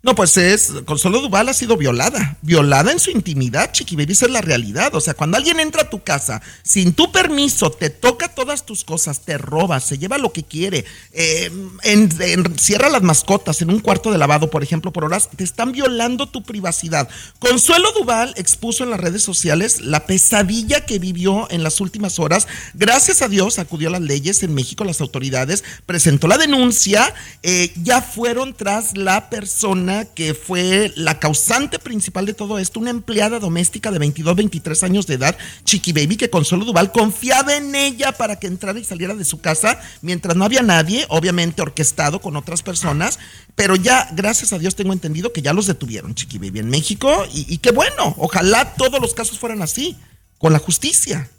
No, 0.04 0.16
pues 0.16 0.38
es, 0.38 0.72
Consuelo 0.86 1.22
Duval 1.22 1.50
ha 1.50 1.54
sido 1.54 1.76
violada, 1.76 2.38
violada 2.42 2.92
en 2.92 3.00
su 3.00 3.10
intimidad, 3.10 3.72
Chiqui 3.72 3.96
Baby, 3.96 4.14
esa 4.14 4.26
es 4.26 4.32
la 4.32 4.42
realidad. 4.42 4.94
O 4.96 5.02
sea, 5.02 5.14
cuando 5.16 5.38
alguien 5.38 5.60
entra 5.60 5.82
a 5.84 5.90
tu 5.90 6.02
casa 6.04 6.42
sin 6.64 6.94
tu 6.94 7.12
permiso, 7.12 7.72
te 7.72 7.90
toca 7.90 8.30
todas 8.34 8.66
tus 8.66 8.84
cosas, 8.84 9.22
te 9.26 9.38
roba, 9.38 9.80
se 9.80 9.98
lleva 9.98 10.18
lo 10.18 10.32
que 10.32 10.44
quiere, 10.44 10.86
eh, 11.14 11.52
en- 11.84 12.58
cierra 12.60 12.90
las 12.90 13.02
mascotas 13.02 13.62
en 13.62 13.70
un 13.70 13.80
cuarto 13.80 14.12
de 14.12 14.18
lavado, 14.18 14.50
por 14.50 14.64
ejemplo, 14.64 14.94
por 14.94 15.04
horas, 15.04 15.30
te 15.36 15.44
están 15.44 15.72
violando 15.72 16.28
tu 16.30 16.44
privacidad. 16.44 17.10
Consuelo 17.40 17.92
Duval 17.94 18.34
expuso 18.38 18.84
en 18.84 18.92
las 18.92 19.00
redes 19.00 19.24
sociales 19.24 19.82
la 19.82 20.06
pesadilla 20.06 20.86
que 20.86 21.00
vivió 21.00 21.48
en 21.50 21.64
las 21.64 21.82
últimas 21.82 22.20
horas. 22.20 22.48
Gracias 22.76 23.22
a 23.22 23.28
Dios 23.30 23.58
acudió 23.60 23.90
a 23.90 23.92
las 23.92 24.02
leyes 24.02 24.44
en 24.44 24.54
México, 24.54 24.84
las 24.84 25.02
autoridades, 25.02 25.64
presentó 25.86 26.28
la 26.28 26.38
denuncia, 26.38 27.14
eh, 27.44 27.74
ya 27.82 28.02
fueron 28.02 28.54
tras 28.54 28.96
la 28.96 29.30
persona 29.30 29.87
que 30.13 30.34
fue 30.34 30.91
la 30.95 31.19
causante 31.19 31.80
principal 31.80 32.26
de 32.26 32.34
todo 32.34 32.60
esto, 32.60 32.80
una 32.80 32.89
empleada 32.89 33.39
doméstica 33.39 33.91
de 33.91 34.00
22, 34.00 34.36
23 34.36 34.84
años 34.84 35.08
de 35.08 35.15
edad, 35.15 35.38
Chiqui 35.63 35.93
Baby, 35.93 36.17
que 36.17 36.30
Consuelo 36.30 36.65
Duval 36.65 36.91
confiaba 36.91 37.56
en 37.56 37.73
ella 37.73 38.12
para 38.12 38.38
que 38.38 38.47
entrara 38.47 38.80
y 38.80 38.84
saliera 38.84 39.15
de 39.15 39.26
su 39.26 39.39
casa 39.39 39.80
mientras 40.02 40.36
no 40.36 40.45
había 40.45 40.62
nadie, 40.62 41.06
obviamente 41.10 41.62
orquestado 41.62 42.19
con 42.19 42.36
otras 42.36 42.63
personas, 42.63 43.19
pero 43.56 43.76
ya, 43.76 44.10
gracias 44.13 44.54
a 44.54 44.60
Dios, 44.60 44.76
tengo 44.76 44.93
entendido 44.93 45.34
que 45.34 45.41
ya 45.41 45.54
los 45.54 45.67
detuvieron, 45.67 46.13
Chiqui 46.13 46.38
Baby, 46.38 46.60
en 46.60 46.69
México, 46.69 47.26
y, 47.34 47.52
y 47.54 47.58
qué 47.60 47.71
bueno, 47.71 48.13
ojalá 48.17 48.73
todos 48.76 49.02
los 49.02 49.13
casos 49.13 49.39
fueran 49.39 49.62
así, 49.62 49.97
con 50.38 50.54
la 50.54 50.60
justicia. 50.60 51.30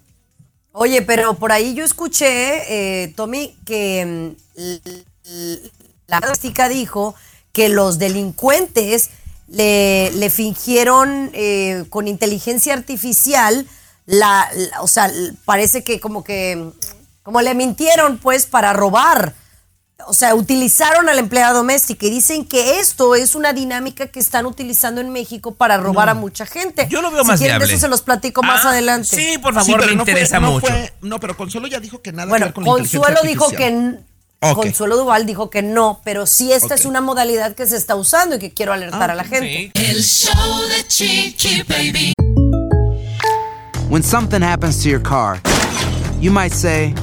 Oye, 0.72 1.02
pero 1.02 1.34
por 1.34 1.50
ahí 1.50 1.74
yo 1.74 1.84
escuché, 1.84 3.02
eh, 3.02 3.12
Tommy, 3.16 3.56
que 3.64 4.34
mm, 4.56 5.52
la 6.06 6.20
doméstica 6.20 6.68
dijo 6.68 7.14
que 7.58 7.68
los 7.68 7.98
delincuentes 7.98 9.10
le, 9.48 10.12
le 10.12 10.30
fingieron 10.30 11.30
eh, 11.32 11.84
con 11.90 12.06
inteligencia 12.06 12.72
artificial, 12.72 13.66
la, 14.06 14.48
la- 14.54 14.80
o 14.82 14.86
sea, 14.86 15.10
parece 15.44 15.82
que 15.82 15.98
como 15.98 16.22
que, 16.22 16.70
como 17.24 17.40
le 17.42 17.54
mintieron 17.56 18.18
pues 18.18 18.46
para 18.46 18.72
robar. 18.72 19.34
O 20.06 20.14
sea, 20.14 20.36
utilizaron 20.36 21.08
a 21.08 21.14
la 21.14 21.18
empleada 21.18 21.52
doméstica 21.52 22.06
y 22.06 22.10
dicen 22.10 22.44
que 22.46 22.78
esto 22.78 23.16
es 23.16 23.34
una 23.34 23.52
dinámica 23.52 24.06
que 24.06 24.20
están 24.20 24.46
utilizando 24.46 25.00
en 25.00 25.10
México 25.10 25.56
para 25.56 25.76
robar 25.78 26.08
a 26.08 26.14
mucha 26.14 26.46
gente. 26.46 26.86
Yo 26.88 27.02
lo 27.02 27.10
veo 27.10 27.22
si 27.24 27.28
más 27.28 27.40
quieren, 27.40 27.56
de 27.56 27.64
viable. 27.64 27.74
eso 27.74 27.80
se 27.86 27.88
los 27.88 28.02
platico 28.02 28.44
más 28.44 28.64
Ah, 28.64 28.70
adelante. 28.70 29.08
sí, 29.08 29.36
por 29.38 29.52
Sí, 29.54 29.58
favor, 29.72 29.80
pero 29.80 29.90
me 29.90 29.96
no 29.96 30.04
fue- 30.04 30.12
interesa 30.12 30.38
no 30.38 30.52
mucho. 30.52 30.68
fue- 30.68 30.92
no, 31.02 31.18
pero 31.18 31.36
Consuelo 31.36 31.66
ya 31.66 31.80
dijo 31.80 32.00
que 32.00 32.12
nada 32.12 32.26
que 32.26 32.30
Bueno, 32.30 32.46
ver 32.46 32.54
con 32.54 32.62
la 32.64 32.70
inteligencia 32.70 33.00
Consuelo 33.00 33.28
dijo 33.28 33.50
que 33.50 33.98
Consuelo 34.40 34.96
Duval 34.96 35.26
dijo 35.26 35.50
que 35.50 35.62
no, 35.62 36.00
pero 36.04 36.24
sí 36.26 36.52
esta 36.52 36.74
Ok. 36.74 36.80
es 36.80 36.84
una 36.86 37.00
modalidad 37.00 37.54
que 37.56 37.66
se 37.66 37.76
está 37.76 37.96
usando 37.96 38.36
y 38.36 38.38
que 38.38 38.52
quiero 38.52 38.72
alertar 38.72 39.10
Ah, 39.10 39.14
a 39.14 39.16
la 39.16 39.24
gente. 39.24 39.72
El 39.74 40.02
show 40.04 40.32
de 40.68 40.86
Chiqui 40.86 41.62
Baby. 41.64 42.12
When 43.90 44.02
something 44.02 44.42
happens 44.42 44.80
to 44.82 44.88
your 44.88 45.02
car, 45.02 45.40
you 46.20 46.30
might 46.30 46.52
say, 46.52 46.94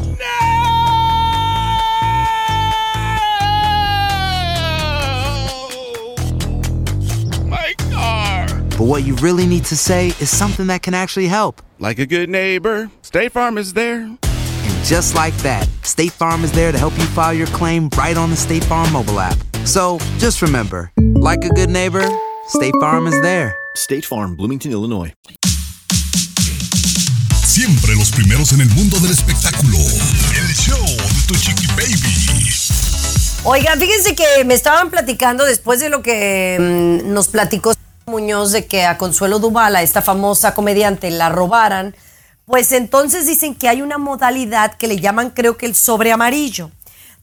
My 7.47 7.73
car. 7.91 8.47
but 8.77 8.81
what 8.85 9.03
you 9.03 9.15
really 9.15 9.45
need 9.45 9.65
to 9.65 9.75
say 9.77 10.07
is 10.19 10.29
something 10.29 10.67
that 10.67 10.81
can 10.81 10.93
actually 10.93 11.27
help. 11.27 11.61
Like 11.79 11.99
a 11.99 12.05
good 12.05 12.29
neighbor, 12.29 12.89
State 13.01 13.31
Farm 13.31 13.57
is 13.57 13.73
there. 13.73 14.09
Just 14.85 15.15
like 15.15 15.35
that, 15.37 15.67
State 15.81 16.11
Farm 16.11 16.43
is 16.43 16.51
there 16.51 16.71
to 16.71 16.77
help 16.77 16.95
you 16.99 17.05
file 17.05 17.33
your 17.33 17.47
claim 17.47 17.89
right 17.97 18.15
on 18.15 18.29
the 18.29 18.35
State 18.35 18.63
Farm 18.63 18.93
mobile 18.93 19.19
app. 19.19 19.35
So 19.65 19.97
just 20.19 20.43
remember, 20.43 20.91
like 21.15 21.43
a 21.43 21.49
good 21.49 21.71
neighbor, 21.71 22.07
State 22.49 22.75
Farm 22.79 23.07
is 23.07 23.19
there. 23.23 23.57
State 23.73 24.05
Farm, 24.05 24.35
Bloomington, 24.35 24.71
Illinois. 24.71 25.11
Siempre 27.33 27.95
los 27.95 28.11
primeros 28.11 28.53
en 28.53 28.61
el 28.61 28.69
mundo 28.75 28.99
del 28.99 29.09
espectáculo. 29.09 29.79
El 30.37 30.53
show 30.53 30.85
de 30.85 31.21
Tu 31.27 31.33
Chiqui 31.33 31.65
Baby. 31.75 32.47
Oigan, 33.43 33.79
fíjense 33.79 34.13
que 34.13 34.43
me 34.45 34.53
estaban 34.53 34.91
platicando 34.91 35.45
después 35.45 35.79
de 35.79 35.89
lo 35.89 36.03
que 36.03 37.01
mm, 37.01 37.11
nos 37.11 37.29
platicó 37.29 37.73
Muñoz 38.05 38.51
de 38.51 38.67
que 38.67 38.85
a 38.85 38.99
Consuelo 38.99 39.39
Duval, 39.39 39.75
a 39.75 39.81
esta 39.81 40.03
famosa 40.03 40.53
comediante, 40.53 41.09
la 41.09 41.29
robaran. 41.29 41.95
Pues 42.45 42.71
entonces 42.71 43.25
dicen 43.25 43.55
que 43.55 43.67
hay 43.67 43.81
una 43.81 43.97
modalidad 43.97 44.75
que 44.75 44.87
le 44.87 44.99
llaman, 44.99 45.31
creo 45.31 45.57
que 45.57 45.65
el 45.65 45.75
sobre 45.75 46.11
amarillo. 46.11 46.69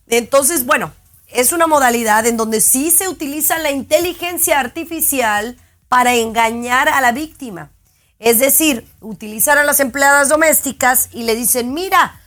Entonces, 0.08 0.66
bueno, 0.66 0.92
es 1.28 1.52
una 1.52 1.66
modalidad 1.66 2.26
en 2.26 2.37
donde 2.37 2.61
sí 2.61 2.90
se 2.90 3.08
utiliza 3.08 3.58
la 3.58 3.70
inteligencia 3.70 4.58
artificial 4.58 5.56
para 5.88 6.14
engañar 6.14 6.88
a 6.88 7.00
la 7.00 7.12
víctima. 7.12 7.70
Es 8.18 8.38
decir, 8.38 8.87
utilizan 9.00 9.58
a 9.58 9.64
las 9.64 9.80
empleadas 9.80 10.28
domésticas 10.28 11.08
y 11.12 11.22
le 11.22 11.35
dicen, 11.35 11.72
mira, 11.72 12.20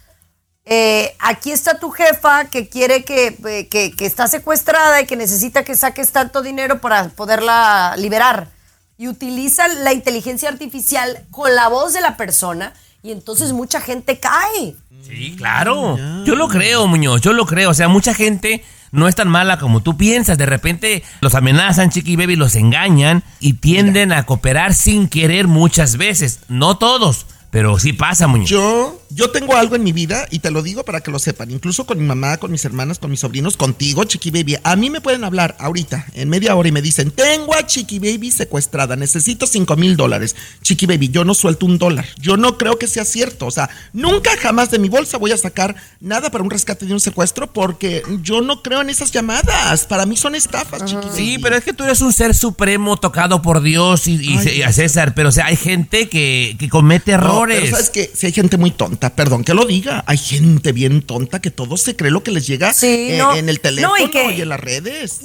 eh, 0.65 1.15
aquí 1.19 1.51
está 1.51 1.79
tu 1.79 1.91
jefa 1.91 2.45
que 2.45 2.69
quiere 2.69 3.03
que, 3.03 3.38
eh, 3.45 3.67
que, 3.67 3.91
que 3.91 4.05
está 4.05 4.27
secuestrada 4.27 5.01
y 5.01 5.05
que 5.05 5.15
necesita 5.15 5.63
que 5.63 5.75
saques 5.75 6.12
tanto 6.12 6.41
dinero 6.41 6.81
para 6.81 7.10
poderla 7.10 7.95
liberar. 7.97 8.49
Y 8.97 9.10
utilizan 9.10 9.84
la 9.84 9.93
inteligencia 9.93 10.49
artificial 10.49 11.25
con 11.29 11.53
la 11.53 11.67
voz 11.67 11.93
de 11.93 12.01
la 12.01 12.17
persona 12.17 12.73
y 13.06 13.12
entonces 13.12 13.54
mucha 13.54 13.80
gente 13.82 14.20
cae. 14.20 14.76
Sí, 15.08 15.36
claro. 15.38 15.96
Yo 16.26 16.36
lo 16.36 16.48
creo, 16.48 16.88
Muñoz, 16.88 17.22
yo 17.22 17.34
lo 17.34 17.46
creo. 17.46 17.70
O 17.70 17.74
sea, 17.76 17.88
mucha 17.88 18.15
gente 18.15 18.63
no 18.91 19.08
es 19.08 19.13
tan 19.13 19.28
mala 19.28 19.60
como 19.60 19.84
tú 19.84 19.96
piensas. 19.96 20.39
De 20.39 20.48
repente 20.48 21.04
los 21.22 21.36
amenazan, 21.36 21.91
Chiqui 21.91 22.15
Baby, 22.15 22.36
los 22.36 22.56
engañan 22.56 23.24
y 23.39 23.54
tienden 23.54 24.12
a 24.12 24.26
cooperar 24.26 24.74
sin 24.74 25.08
querer 25.08 25.48
muchas 25.48 25.98
veces. 25.98 26.39
No 26.48 26.80
todos, 26.80 27.28
pero 27.52 27.78
sí 27.78 27.94
pasa, 27.94 28.26
Muñoz. 28.26 28.50
Yo, 28.50 29.00
yo 29.15 29.32
tengo 29.32 29.56
algo 29.56 29.75
en 29.78 29.84
mi 29.84 29.93
vida 29.93 30.28
y 30.30 30.39
te 30.39 30.51
lo 30.51 30.62
digo 30.62 30.84
para 30.84 30.99
que 30.99 31.10
lo 31.10 31.19
sepan, 31.19 31.49
incluso 31.49 31.86
con 31.86 31.97
mi 31.97 32.04
mamá, 32.06 32.36
con 32.38 32.51
mis 32.51 32.65
hermanas, 32.65 32.99
con 32.99 33.10
mis 33.10 33.21
sobrinos, 33.21 33.56
contigo, 33.56 34.04
Chiqui 34.04 34.30
Baby. 34.30 34.58
A 34.63 34.75
mí 34.75 34.89
me 34.89 34.99
pueden 34.99 35.23
hablar 35.23 35.56
ahorita, 35.60 36.06
en 36.13 36.28
media 36.28 36.54
hora, 36.56 36.67
y 36.67 36.73
me 36.73 36.82
dicen, 36.82 37.12
tengo 37.12 37.56
a 37.56 37.65
Chiqui 37.65 37.99
Baby 37.99 38.30
secuestrada, 38.32 38.97
necesito 38.97 39.47
5 39.47 39.75
mil 39.78 39.95
dólares. 39.95 40.36
Chiqui 40.62 40.86
Baby, 40.86 41.10
yo 41.10 41.23
no 41.23 41.34
suelto 41.34 41.65
un 41.65 41.78
dólar. 41.78 42.06
Yo 42.19 42.36
no 42.36 42.58
creo 42.58 42.78
que 42.78 42.88
sea 42.88 43.06
cierto. 43.06 43.45
O 43.45 43.51
sea, 43.51 43.69
nunca 43.93 44.32
jamás 44.38 44.69
de 44.69 44.80
mi 44.80 44.89
bolsa 44.89 45.17
voy 45.17 45.32
a 45.32 45.38
sacar 45.38 45.75
nada 46.01 46.30
para 46.30 46.43
un 46.43 46.49
rescate 46.49 46.86
de 46.86 46.91
un 46.93 46.99
secuestro 46.99 47.54
porque 47.54 48.04
yo 48.21 48.41
no 48.41 48.62
creo 48.63 48.82
en 48.82 48.89
esas 48.89 49.12
llamadas. 49.12 49.86
Para 49.86 50.06
mí 50.06 50.17
son 50.17 50.36
estafas, 50.36 50.84
Chiqui 50.84 51.08
Baby. 51.08 51.15
Sí, 51.15 51.38
pero 51.41 51.56
es 51.56 51.63
que 51.63 51.71
tú 51.73 51.86
eres 51.86 52.01
un 52.01 52.12
ser 52.12 52.36
supremo 52.36 52.97
tocado 52.97 53.41
por 53.41 53.62
Dios 53.62 54.08
y, 54.10 54.15
y- 54.15 54.38
Ay, 54.38 54.47
y 54.58 54.62
a 54.63 54.73
César, 54.73 55.13
pero 55.15 55.30
o 55.30 55.32
sea, 55.32 55.45
hay 55.45 55.56
gente 55.56 56.10
que, 56.10 56.56
que 56.60 56.67
comete 56.69 57.12
No, 57.13 57.17
errores. 57.19 57.60
pero 57.62 57.71
sabes 57.71 57.89
que 57.89 58.12
si 58.13 58.25
hay 58.25 58.34
gente 58.34 58.58
muy 58.58 58.71
tonta, 58.71 59.05
perdón 59.13 59.44
que 59.44 59.54
lo 59.54 59.65
diga, 59.65 60.04
hay 60.08 60.18
gente 60.18 60.72
bien 60.72 61.02
tonta 61.02 61.41
que 61.41 61.52
todo 61.52 61.76
se 61.78 61.96
cree 61.96 62.12
lo 62.12 62.24
que 62.24 62.32
les 62.32 62.48
llega 62.48 62.74
Sí, 62.74 62.88
eh, 63.12 63.18
no. 63.18 63.36
en 63.36 63.50
el 63.50 63.60
teléfono 63.60 63.96
No, 63.98 64.02
y, 64.04 64.08
y 64.08 64.12
que- 64.12 64.41
en 64.41 64.50
las 64.50 64.60
redes. 64.60 65.20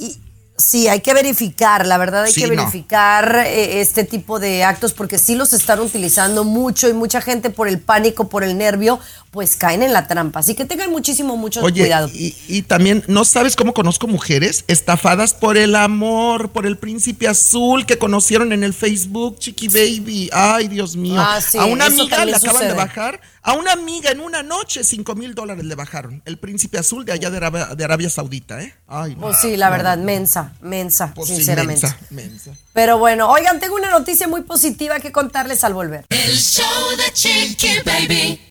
Sí, 0.61 0.87
hay 0.87 1.01
que 1.01 1.13
verificar, 1.13 1.85
la 1.85 1.97
verdad 1.97 2.23
hay 2.23 2.31
Sí, 2.31 2.41
que 2.41 2.47
verificar 2.47 3.43
eh, 3.45 3.81
este 3.81 4.03
tipo 4.03 4.39
de 4.39 4.63
actos 4.63 4.93
porque 4.93 5.17
sí 5.17 5.35
los 5.35 5.53
están 5.53 5.79
utilizando 5.79 6.43
mucho 6.43 6.87
y 6.87 6.93
mucha 6.93 7.21
gente 7.21 7.49
por 7.49 7.67
el 7.67 7.79
pánico, 7.79 8.29
por 8.29 8.43
el 8.43 8.57
nervio, 8.57 8.99
pues 9.31 9.55
caen 9.55 9.81
en 9.81 9.93
la 9.93 10.07
trampa. 10.07 10.39
Así 10.41 10.55
que 10.55 10.65
tengan 10.65 10.91
muchísimo, 10.91 11.37
mucho 11.37 11.61
Oye, 11.61 11.81
cuidado. 11.83 12.09
y, 12.13 12.35
y 12.47 12.61
también, 12.63 13.03
¿no 13.07 13.25
sabes 13.25 13.55
cómo 13.55 13.73
conozco 13.73 14.07
mujeres 14.07 14.63
estafadas 14.67 15.33
por 15.33 15.57
el 15.57 15.75
amor, 15.75 16.49
por 16.51 16.65
el 16.65 16.77
príncipe 16.77 17.27
azul 17.27 17.85
que 17.85 17.97
conocieron 17.97 18.51
en 18.53 18.63
el 18.63 18.73
Facebook, 18.73 19.39
Chiqui 19.39 19.67
Baby? 19.67 20.29
Ay, 20.33 20.67
Dios 20.67 20.95
mío. 20.95 21.19
Ah, 21.19 21.39
sí, 21.41 21.57
a 21.57 21.65
una 21.65 21.85
amiga 21.85 22.25
le 22.25 22.35
acaban 22.35 22.67
de 22.67 22.73
bajar, 22.73 23.21
a 23.41 23.53
una 23.53 23.71
amiga 23.73 24.11
en 24.11 24.19
una 24.19 24.43
noche, 24.43 24.83
5 24.83 25.15
mil 25.15 25.33
dólares 25.33 25.63
le 25.65 25.75
bajaron. 25.75 26.21
El 26.25 26.37
príncipe 26.37 26.77
azul 26.77 27.05
de 27.05 27.13
allá 27.13 27.29
de 27.29 27.37
Arabia, 27.37 27.65
de 27.75 27.83
Arabia 27.83 28.09
Saudita, 28.09 28.61
¿eh? 28.61 28.73
Ay, 28.87 29.15
no. 29.15 29.21
Pues 29.21 29.37
sí, 29.41 29.55
la 29.57 29.69
verdad, 29.69 29.97
mensa, 29.97 30.50
mensa, 30.61 31.13
Pues 31.13 31.29
sí, 31.29 31.35
sinceramente. 31.37 31.87
mensa, 31.87 31.97
mensa. 32.09 32.51
Pero 32.73 32.97
bueno, 32.97 33.29
oigan, 33.29 33.59
tengo 33.59 33.75
una 33.75 33.89
noticia 33.91 34.27
muy 34.27 34.41
positiva 34.41 34.99
que 34.99 35.11
contarles 35.11 35.63
al 35.63 35.73
volver. 35.73 36.05
El 36.09 36.37
show 36.37 36.65
de 36.97 37.11
Chiqui 37.13 37.79
Baby. 37.85 38.41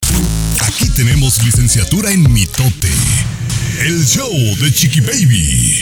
Aquí 0.67 0.89
tenemos 0.91 1.43
licenciatura 1.43 2.11
en 2.11 2.33
mitote. 2.33 2.91
El 3.81 4.05
show 4.07 4.31
de 4.31 4.73
Chiqui 4.73 5.01
Baby. 5.01 5.81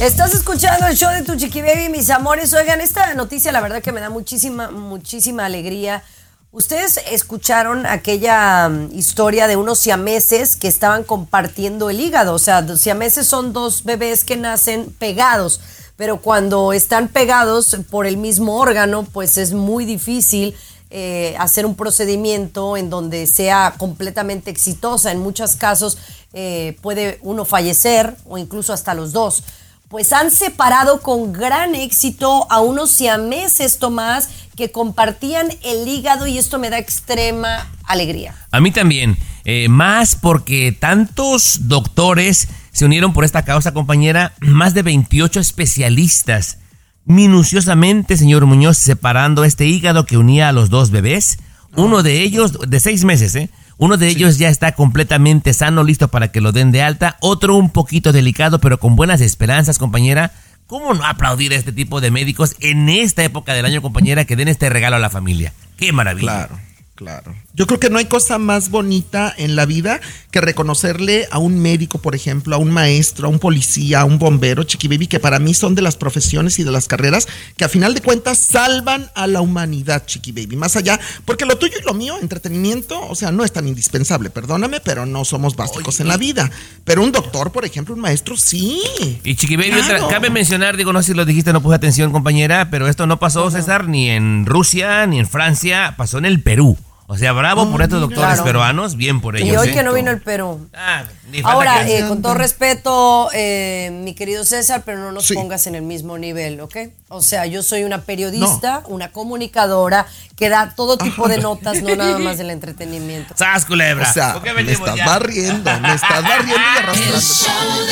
Estás 0.00 0.32
escuchando 0.34 0.86
el 0.86 0.96
show 0.96 1.10
de 1.12 1.22
tu 1.22 1.34
chiqui 1.36 1.60
baby, 1.60 1.88
mis 1.88 2.08
amores. 2.10 2.52
Oigan, 2.54 2.80
esta 2.80 3.14
noticia 3.14 3.50
la 3.50 3.60
verdad 3.60 3.82
que 3.82 3.90
me 3.90 4.00
da 4.00 4.10
muchísima, 4.10 4.70
muchísima 4.70 5.44
alegría. 5.44 6.04
Ustedes 6.50 6.98
escucharon 7.10 7.84
aquella 7.84 8.70
mm, 8.70 8.96
historia 8.96 9.46
de 9.48 9.56
unos 9.56 9.78
siameses 9.80 10.56
que 10.56 10.66
estaban 10.66 11.04
compartiendo 11.04 11.90
el 11.90 12.00
hígado. 12.00 12.32
O 12.32 12.38
sea, 12.38 12.62
los 12.62 12.80
siameses 12.80 13.26
son 13.26 13.52
dos 13.52 13.84
bebés 13.84 14.24
que 14.24 14.38
nacen 14.38 14.86
pegados, 14.98 15.60
pero 15.96 16.22
cuando 16.22 16.72
están 16.72 17.08
pegados 17.08 17.76
por 17.90 18.06
el 18.06 18.16
mismo 18.16 18.56
órgano, 18.58 19.06
pues 19.12 19.36
es 19.36 19.52
muy 19.52 19.84
difícil 19.84 20.56
eh, 20.88 21.36
hacer 21.38 21.66
un 21.66 21.74
procedimiento 21.74 22.78
en 22.78 22.88
donde 22.88 23.26
sea 23.26 23.74
completamente 23.76 24.50
exitosa. 24.50 25.12
En 25.12 25.18
muchos 25.18 25.54
casos 25.54 25.98
eh, 26.32 26.78
puede 26.80 27.18
uno 27.20 27.44
fallecer 27.44 28.16
o 28.24 28.38
incluso 28.38 28.72
hasta 28.72 28.94
los 28.94 29.12
dos. 29.12 29.42
Pues 29.88 30.12
han 30.12 30.30
separado 30.30 31.00
con 31.00 31.32
gran 31.32 31.74
éxito 31.74 32.46
a 32.50 32.60
unos 32.60 32.90
siameses, 32.90 33.78
Tomás, 33.78 34.28
que 34.54 34.70
compartían 34.70 35.48
el 35.62 35.88
hígado 35.88 36.26
y 36.26 36.36
esto 36.36 36.58
me 36.58 36.68
da 36.68 36.78
extrema 36.78 37.66
alegría. 37.84 38.34
A 38.50 38.60
mí 38.60 38.70
también. 38.70 39.16
Eh, 39.44 39.68
más 39.70 40.14
porque 40.14 40.72
tantos 40.72 41.68
doctores 41.68 42.48
se 42.70 42.84
unieron 42.84 43.14
por 43.14 43.24
esta 43.24 43.46
causa, 43.46 43.72
compañera. 43.72 44.34
Más 44.40 44.74
de 44.74 44.82
28 44.82 45.40
especialistas. 45.40 46.58
Minuciosamente, 47.06 48.18
señor 48.18 48.44
Muñoz, 48.44 48.76
separando 48.76 49.42
este 49.44 49.64
hígado 49.64 50.04
que 50.04 50.18
unía 50.18 50.50
a 50.50 50.52
los 50.52 50.68
dos 50.68 50.90
bebés. 50.90 51.38
Uno 51.76 52.02
de 52.02 52.20
ellos, 52.20 52.58
de 52.68 52.80
seis 52.80 53.04
meses, 53.04 53.34
¿eh? 53.36 53.48
Uno 53.78 53.96
de 53.96 54.08
ellos 54.08 54.38
ya 54.38 54.48
está 54.48 54.72
completamente 54.72 55.54
sano, 55.54 55.84
listo 55.84 56.08
para 56.08 56.32
que 56.32 56.40
lo 56.40 56.50
den 56.50 56.72
de 56.72 56.82
alta. 56.82 57.16
Otro 57.20 57.56
un 57.56 57.70
poquito 57.70 58.12
delicado, 58.12 58.58
pero 58.60 58.78
con 58.78 58.96
buenas 58.96 59.20
esperanzas, 59.20 59.78
compañera. 59.78 60.32
¿Cómo 60.66 60.92
no 60.94 61.06
aplaudir 61.06 61.52
a 61.52 61.56
este 61.56 61.72
tipo 61.72 62.00
de 62.00 62.10
médicos 62.10 62.56
en 62.60 62.88
esta 62.88 63.22
época 63.22 63.54
del 63.54 63.64
año, 63.64 63.80
compañera, 63.80 64.24
que 64.24 64.36
den 64.36 64.48
este 64.48 64.68
regalo 64.68 64.96
a 64.96 64.98
la 64.98 65.10
familia? 65.10 65.52
¡Qué 65.76 65.92
maravilla! 65.92 66.46
Claro, 66.46 66.58
claro. 66.98 67.32
Yo 67.54 67.66
creo 67.68 67.78
que 67.78 67.90
no 67.90 67.98
hay 67.98 68.06
cosa 68.06 68.38
más 68.38 68.70
bonita 68.70 69.32
en 69.38 69.54
la 69.56 69.66
vida 69.66 70.00
que 70.32 70.40
reconocerle 70.40 71.26
a 71.30 71.38
un 71.38 71.58
médico, 71.60 71.98
por 71.98 72.14
ejemplo, 72.16 72.54
a 72.54 72.58
un 72.58 72.70
maestro, 72.72 73.26
a 73.28 73.30
un 73.30 73.38
policía, 73.38 74.00
a 74.00 74.04
un 74.04 74.18
bombero, 74.18 74.64
chiqui 74.64 74.88
baby, 74.88 75.06
que 75.06 75.20
para 75.20 75.38
mí 75.38 75.54
son 75.54 75.74
de 75.76 75.82
las 75.82 75.96
profesiones 75.96 76.58
y 76.58 76.64
de 76.64 76.72
las 76.72 76.86
carreras 76.88 77.26
que 77.56 77.64
a 77.64 77.68
final 77.68 77.94
de 77.94 78.00
cuentas 78.02 78.38
salvan 78.38 79.10
a 79.14 79.26
la 79.28 79.40
humanidad, 79.40 80.04
chiqui 80.06 80.32
baby. 80.32 80.56
Más 80.56 80.74
allá, 80.76 80.98
porque 81.24 81.46
lo 81.46 81.56
tuyo 81.56 81.74
y 81.80 81.84
lo 81.86 81.94
mío, 81.94 82.16
entretenimiento, 82.20 83.00
o 83.08 83.14
sea, 83.14 83.30
no 83.32 83.44
es 83.44 83.52
tan 83.52 83.66
indispensable, 83.68 84.30
perdóname, 84.30 84.80
pero 84.80 85.06
no 85.06 85.24
somos 85.24 85.54
básicos 85.56 86.00
en 86.00 86.08
la 86.08 86.16
vida. 86.16 86.50
Pero 86.84 87.02
un 87.04 87.12
doctor, 87.12 87.52
por 87.52 87.64
ejemplo, 87.64 87.94
un 87.94 88.00
maestro, 88.00 88.36
sí. 88.36 88.80
Y 89.24 89.34
Chiqui 89.36 89.56
Baby, 89.56 89.70
Claro. 89.70 90.06
otra- 90.06 90.08
cabe 90.16 90.30
mencionar, 90.30 90.76
digo, 90.76 90.92
no 90.92 91.00
sé 91.02 91.12
si 91.12 91.14
lo 91.16 91.24
dijiste, 91.24 91.52
no 91.52 91.62
puse 91.62 91.76
atención, 91.76 92.10
compañera, 92.12 92.70
pero 92.70 92.88
esto 92.88 93.06
no 93.06 93.18
pasó, 93.20 93.50
César, 93.50 93.86
ni 93.88 94.10
en 94.10 94.46
Rusia, 94.46 95.06
ni 95.06 95.18
en 95.20 95.28
Francia, 95.28 95.94
pasó 95.96 96.18
en 96.18 96.24
el 96.24 96.42
Perú. 96.42 96.76
O 97.10 97.16
sea, 97.16 97.32
bravo 97.32 97.70
por 97.70 97.80
estos 97.80 98.00
doctores 98.02 98.26
Claro. 98.34 98.44
peruanos, 98.44 98.94
bien 98.96 99.22
por 99.22 99.36
ellos. 99.36 99.48
Y 99.48 99.56
hoy 99.56 99.68
¿eh? 99.70 99.72
que 99.72 99.82
no 99.82 99.94
vino 99.94 100.10
el 100.10 100.20
Perú. 100.20 100.68
Falta 100.74 101.50
Ahora, 101.50 101.84
que- 101.86 102.00
eh, 102.00 102.06
con 102.06 102.20
todo 102.20 102.34
respeto, 102.34 103.30
eh, 103.32 103.90
mi 104.04 104.14
querido 104.14 104.44
César, 104.44 104.82
pero 104.84 104.98
no 104.98 105.12
nos 105.12 105.26
Sí. 105.26 105.32
pongas 105.34 105.66
en 105.66 105.74
el 105.74 105.80
mismo 105.82 106.18
nivel, 106.18 106.60
¿ok? 106.60 106.76
O 107.08 107.22
sea, 107.22 107.46
yo 107.46 107.62
soy 107.62 107.84
una 107.84 108.02
periodista, 108.02 108.82
una 108.88 109.10
comunicadora 109.10 110.06
que 110.36 110.50
da 110.50 110.74
todo 110.76 110.98
tipo 110.98 111.28
de 111.28 111.38
notas, 111.42 111.82
no 111.82 111.96
nada 111.96 112.18
más 112.18 112.36
del 112.36 112.50
entretenimiento. 112.50 113.34
¡Sas, 113.38 113.64
culebra! 113.64 114.08
O 114.08 114.12
sea, 114.12 114.34
¿Por 114.34 114.42
qué 114.42 114.52
me 114.52 114.70
estás 114.70 114.94
ya? 114.96 115.06
barriendo, 115.06 115.80
me 115.80 115.94
estás 115.94 116.22
barriendo 116.22 116.56
y 116.56 116.78
arrastrando. 116.78 117.84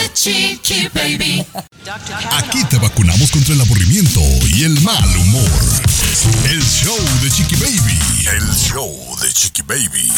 Aquí 2.39 2.65
te 2.65 2.77
vacunamos 2.79 3.31
contra 3.31 3.55
el 3.55 3.61
aburrimiento 3.63 4.21
y 4.55 4.65
el 4.65 4.79
mal 4.83 5.05
humor. 5.17 5.51
El 6.51 6.63
show 6.63 6.97
de 7.23 7.31
Chiqui 7.31 7.57
Baby. 7.57 7.99
El 8.29 8.43
show 8.55 8.91
de 9.23 9.29
Chiqui 9.29 9.63
Baby. 9.63 10.11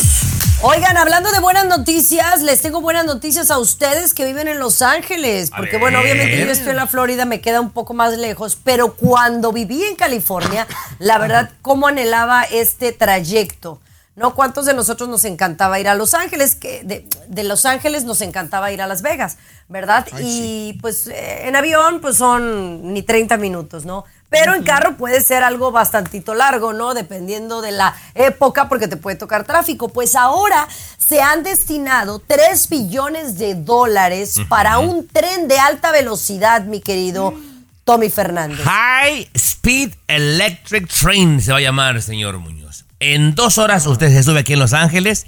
Oigan, 0.62 0.96
hablando 0.96 1.30
de 1.30 1.40
buenas 1.40 1.66
noticias, 1.66 2.40
les 2.40 2.62
tengo 2.62 2.80
buenas 2.80 3.04
noticias 3.04 3.50
a 3.50 3.58
ustedes 3.58 4.14
que 4.14 4.24
viven 4.24 4.48
en 4.48 4.58
Los 4.58 4.80
Ángeles, 4.80 5.50
porque 5.54 5.76
bueno, 5.76 6.00
obviamente 6.00 6.38
yo 6.42 6.50
estoy 6.50 6.70
en 6.70 6.76
la 6.76 6.86
Florida, 6.86 7.26
me 7.26 7.42
queda 7.42 7.60
un 7.60 7.70
poco 7.70 7.92
más 7.92 8.16
lejos, 8.16 8.56
pero 8.64 8.94
cuando 8.94 9.52
viví 9.52 9.84
en 9.84 9.94
California, 9.94 10.66
la 10.98 11.18
verdad, 11.18 11.50
cómo 11.60 11.86
anhelaba 11.86 12.44
este 12.44 12.92
trayecto. 12.92 13.78
¿No? 14.16 14.34
¿Cuántos 14.34 14.66
de 14.66 14.74
nosotros 14.74 15.08
nos 15.08 15.24
encantaba 15.24 15.78
ir 15.78 15.86
a 15.86 15.94
Los 15.94 16.12
Ángeles? 16.12 16.56
Que 16.56 16.82
de, 16.82 17.06
de 17.28 17.44
Los 17.44 17.64
Ángeles 17.66 18.02
nos 18.02 18.20
encantaba 18.20 18.72
ir 18.72 18.82
a 18.82 18.88
Las 18.88 19.00
Vegas, 19.00 19.36
¿verdad? 19.68 20.08
y 20.20 20.76
pues 20.80 21.06
eh, 21.06 21.46
en 21.46 21.54
avión 21.54 22.00
pues 22.00 22.16
son 22.16 22.92
ni 22.92 23.04
30 23.04 23.36
minutos, 23.36 23.84
¿no? 23.84 24.04
Pero 24.30 24.54
en 24.54 24.62
carro 24.62 24.96
puede 24.96 25.22
ser 25.22 25.42
algo 25.42 25.72
bastantito 25.72 26.34
largo, 26.34 26.72
¿no? 26.74 26.92
Dependiendo 26.92 27.62
de 27.62 27.72
la 27.72 27.94
época, 28.14 28.68
porque 28.68 28.86
te 28.86 28.98
puede 28.98 29.16
tocar 29.16 29.44
tráfico. 29.44 29.88
Pues 29.88 30.14
ahora 30.14 30.68
se 30.98 31.22
han 31.22 31.42
destinado 31.42 32.18
3 32.18 32.68
billones 32.68 33.38
de 33.38 33.54
dólares 33.54 34.36
para 34.48 34.78
un 34.78 35.08
tren 35.08 35.48
de 35.48 35.58
alta 35.58 35.92
velocidad, 35.92 36.64
mi 36.64 36.80
querido 36.80 37.34
Tommy 37.84 38.10
Fernández. 38.10 38.66
High 38.66 39.30
Speed 39.32 39.94
Electric 40.08 40.88
Train 40.88 41.40
se 41.40 41.52
va 41.52 41.58
a 41.58 41.62
llamar, 41.62 42.02
señor 42.02 42.38
Muñoz. 42.38 42.84
En 43.00 43.34
dos 43.34 43.56
horas 43.56 43.86
usted 43.86 44.12
se 44.12 44.22
sube 44.22 44.40
aquí 44.40 44.52
en 44.52 44.58
Los 44.58 44.74
Ángeles, 44.74 45.26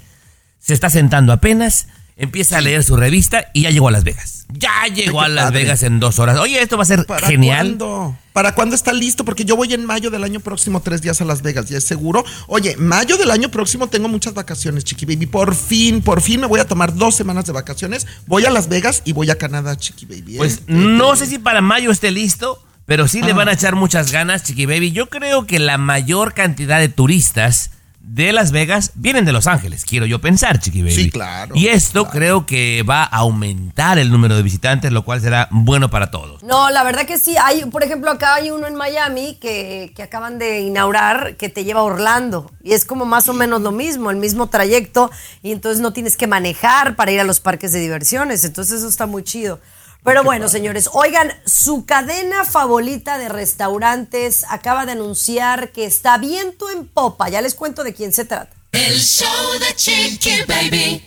se 0.59 0.75
está 0.75 0.91
sentando 0.91 1.33
apenas, 1.33 1.87
empieza 2.21 2.59
a 2.59 2.61
leer 2.61 2.83
su 2.83 2.95
revista 2.95 3.47
y 3.51 3.63
ya 3.63 3.71
llegó 3.71 3.87
a 3.87 3.91
Las 3.91 4.03
Vegas. 4.03 4.45
Ya 4.53 4.85
llegó 4.93 5.21
a 5.21 5.27
Las 5.27 5.45
padre. 5.45 5.63
Vegas 5.63 5.81
en 5.81 5.99
dos 5.99 6.19
horas. 6.19 6.37
Oye, 6.37 6.61
esto 6.61 6.77
va 6.77 6.83
a 6.83 6.85
ser 6.85 7.05
¿Para 7.07 7.27
genial. 7.27 7.77
cuándo? 7.77 8.15
¿Para 8.31 8.53
cuándo 8.53 8.75
está 8.75 8.93
listo? 8.93 9.25
Porque 9.25 9.43
yo 9.43 9.55
voy 9.55 9.73
en 9.73 9.85
mayo 9.85 10.11
del 10.11 10.23
año 10.23 10.39
próximo 10.39 10.81
tres 10.81 11.01
días 11.01 11.19
a 11.19 11.25
Las 11.25 11.41
Vegas, 11.41 11.67
ya 11.67 11.79
es 11.79 11.83
seguro. 11.83 12.23
Oye, 12.45 12.77
mayo 12.77 13.17
del 13.17 13.31
año 13.31 13.49
próximo 13.49 13.87
tengo 13.87 14.07
muchas 14.07 14.35
vacaciones, 14.35 14.83
Chiqui 14.83 15.05
Baby. 15.05 15.25
Por 15.25 15.55
fin, 15.55 16.03
por 16.03 16.21
fin 16.21 16.41
me 16.41 16.47
voy 16.47 16.59
a 16.59 16.67
tomar 16.67 16.93
dos 16.95 17.15
semanas 17.15 17.45
de 17.45 17.53
vacaciones. 17.53 18.05
Voy 18.27 18.45
a 18.45 18.51
Las 18.51 18.69
Vegas 18.69 19.01
y 19.03 19.13
voy 19.13 19.31
a 19.31 19.37
Canadá, 19.39 19.75
Chiqui 19.75 20.05
Baby. 20.05 20.35
¿eh? 20.35 20.37
Pues 20.37 20.61
no 20.67 21.15
sé 21.15 21.25
si 21.25 21.39
para 21.39 21.61
mayo 21.61 21.89
esté 21.89 22.11
listo, 22.11 22.63
pero 22.85 23.07
sí 23.07 23.23
le 23.23 23.33
van 23.33 23.49
a 23.49 23.53
echar 23.53 23.75
muchas 23.75 24.11
ganas, 24.11 24.43
Chiqui 24.43 24.67
Baby. 24.67 24.91
Yo 24.91 25.09
creo 25.09 25.47
que 25.47 25.57
la 25.57 25.79
mayor 25.79 26.35
cantidad 26.35 26.79
de 26.79 26.89
turistas 26.89 27.71
de 28.03 28.33
Las 28.33 28.51
Vegas 28.51 28.91
vienen 28.95 29.25
de 29.25 29.31
Los 29.31 29.47
Ángeles, 29.47 29.85
quiero 29.85 30.05
yo 30.05 30.19
pensar, 30.19 30.59
Chiqui 30.59 30.81
Baby. 30.81 30.95
Sí, 30.95 31.11
claro, 31.11 31.55
Y 31.55 31.67
esto 31.67 32.07
creo 32.09 32.45
que 32.45 32.83
va 32.83 33.03
a 33.03 33.17
aumentar 33.17 33.99
el 33.99 34.11
número 34.11 34.35
de 34.35 34.43
visitantes, 34.43 34.91
lo 34.91 35.05
cual 35.05 35.21
será 35.21 35.47
bueno 35.51 35.89
para 35.89 36.11
todos. 36.11 36.43
No, 36.43 36.69
la 36.71 36.83
verdad 36.83 37.05
que 37.05 37.17
sí. 37.17 37.35
Hay, 37.41 37.65
por 37.65 37.83
ejemplo, 37.83 38.11
acá 38.11 38.35
hay 38.35 38.49
uno 38.49 38.67
en 38.67 38.75
Miami 38.75 39.37
que, 39.39 39.93
que 39.95 40.03
acaban 40.03 40.39
de 40.39 40.61
inaugurar 40.61 41.35
que 41.37 41.49
te 41.49 41.63
lleva 41.63 41.81
a 41.81 41.83
Orlando. 41.83 42.51
Y 42.63 42.73
es 42.73 42.85
como 42.85 43.05
más 43.05 43.29
o 43.29 43.33
menos 43.33 43.61
lo 43.61 43.71
mismo, 43.71 44.11
el 44.11 44.17
mismo 44.17 44.47
trayecto. 44.47 45.11
Y 45.43 45.51
entonces 45.51 45.81
no 45.81 45.93
tienes 45.93 46.17
que 46.17 46.27
manejar 46.27 46.95
para 46.95 47.11
ir 47.11 47.19
a 47.19 47.23
los 47.23 47.39
parques 47.39 47.71
de 47.71 47.79
diversiones. 47.79 48.43
Entonces 48.43 48.79
eso 48.79 48.89
está 48.89 49.05
muy 49.05 49.23
chido. 49.23 49.59
Pero 50.03 50.23
bueno, 50.23 50.49
señores, 50.49 50.89
oigan, 50.93 51.31
su 51.45 51.85
cadena 51.85 52.43
favorita 52.43 53.19
de 53.19 53.29
restaurantes 53.29 54.45
acaba 54.49 54.87
de 54.87 54.93
anunciar 54.93 55.71
que 55.71 55.85
está 55.85 56.17
viento 56.17 56.71
en 56.71 56.87
popa. 56.87 57.29
Ya 57.29 57.41
les 57.41 57.53
cuento 57.53 57.83
de 57.83 57.93
quién 57.93 58.11
se 58.11 58.25
trata. 58.25 58.55
El 58.71 58.99
show 58.99 59.59
de 59.59 59.75
Chiqui 59.75 60.41
Baby. 60.47 61.03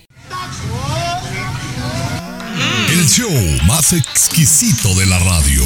El 2.89 3.09
show 3.09 3.31
más 3.67 3.93
exquisito 3.93 4.95
de 4.95 5.07
la 5.07 5.19
radio. 5.19 5.65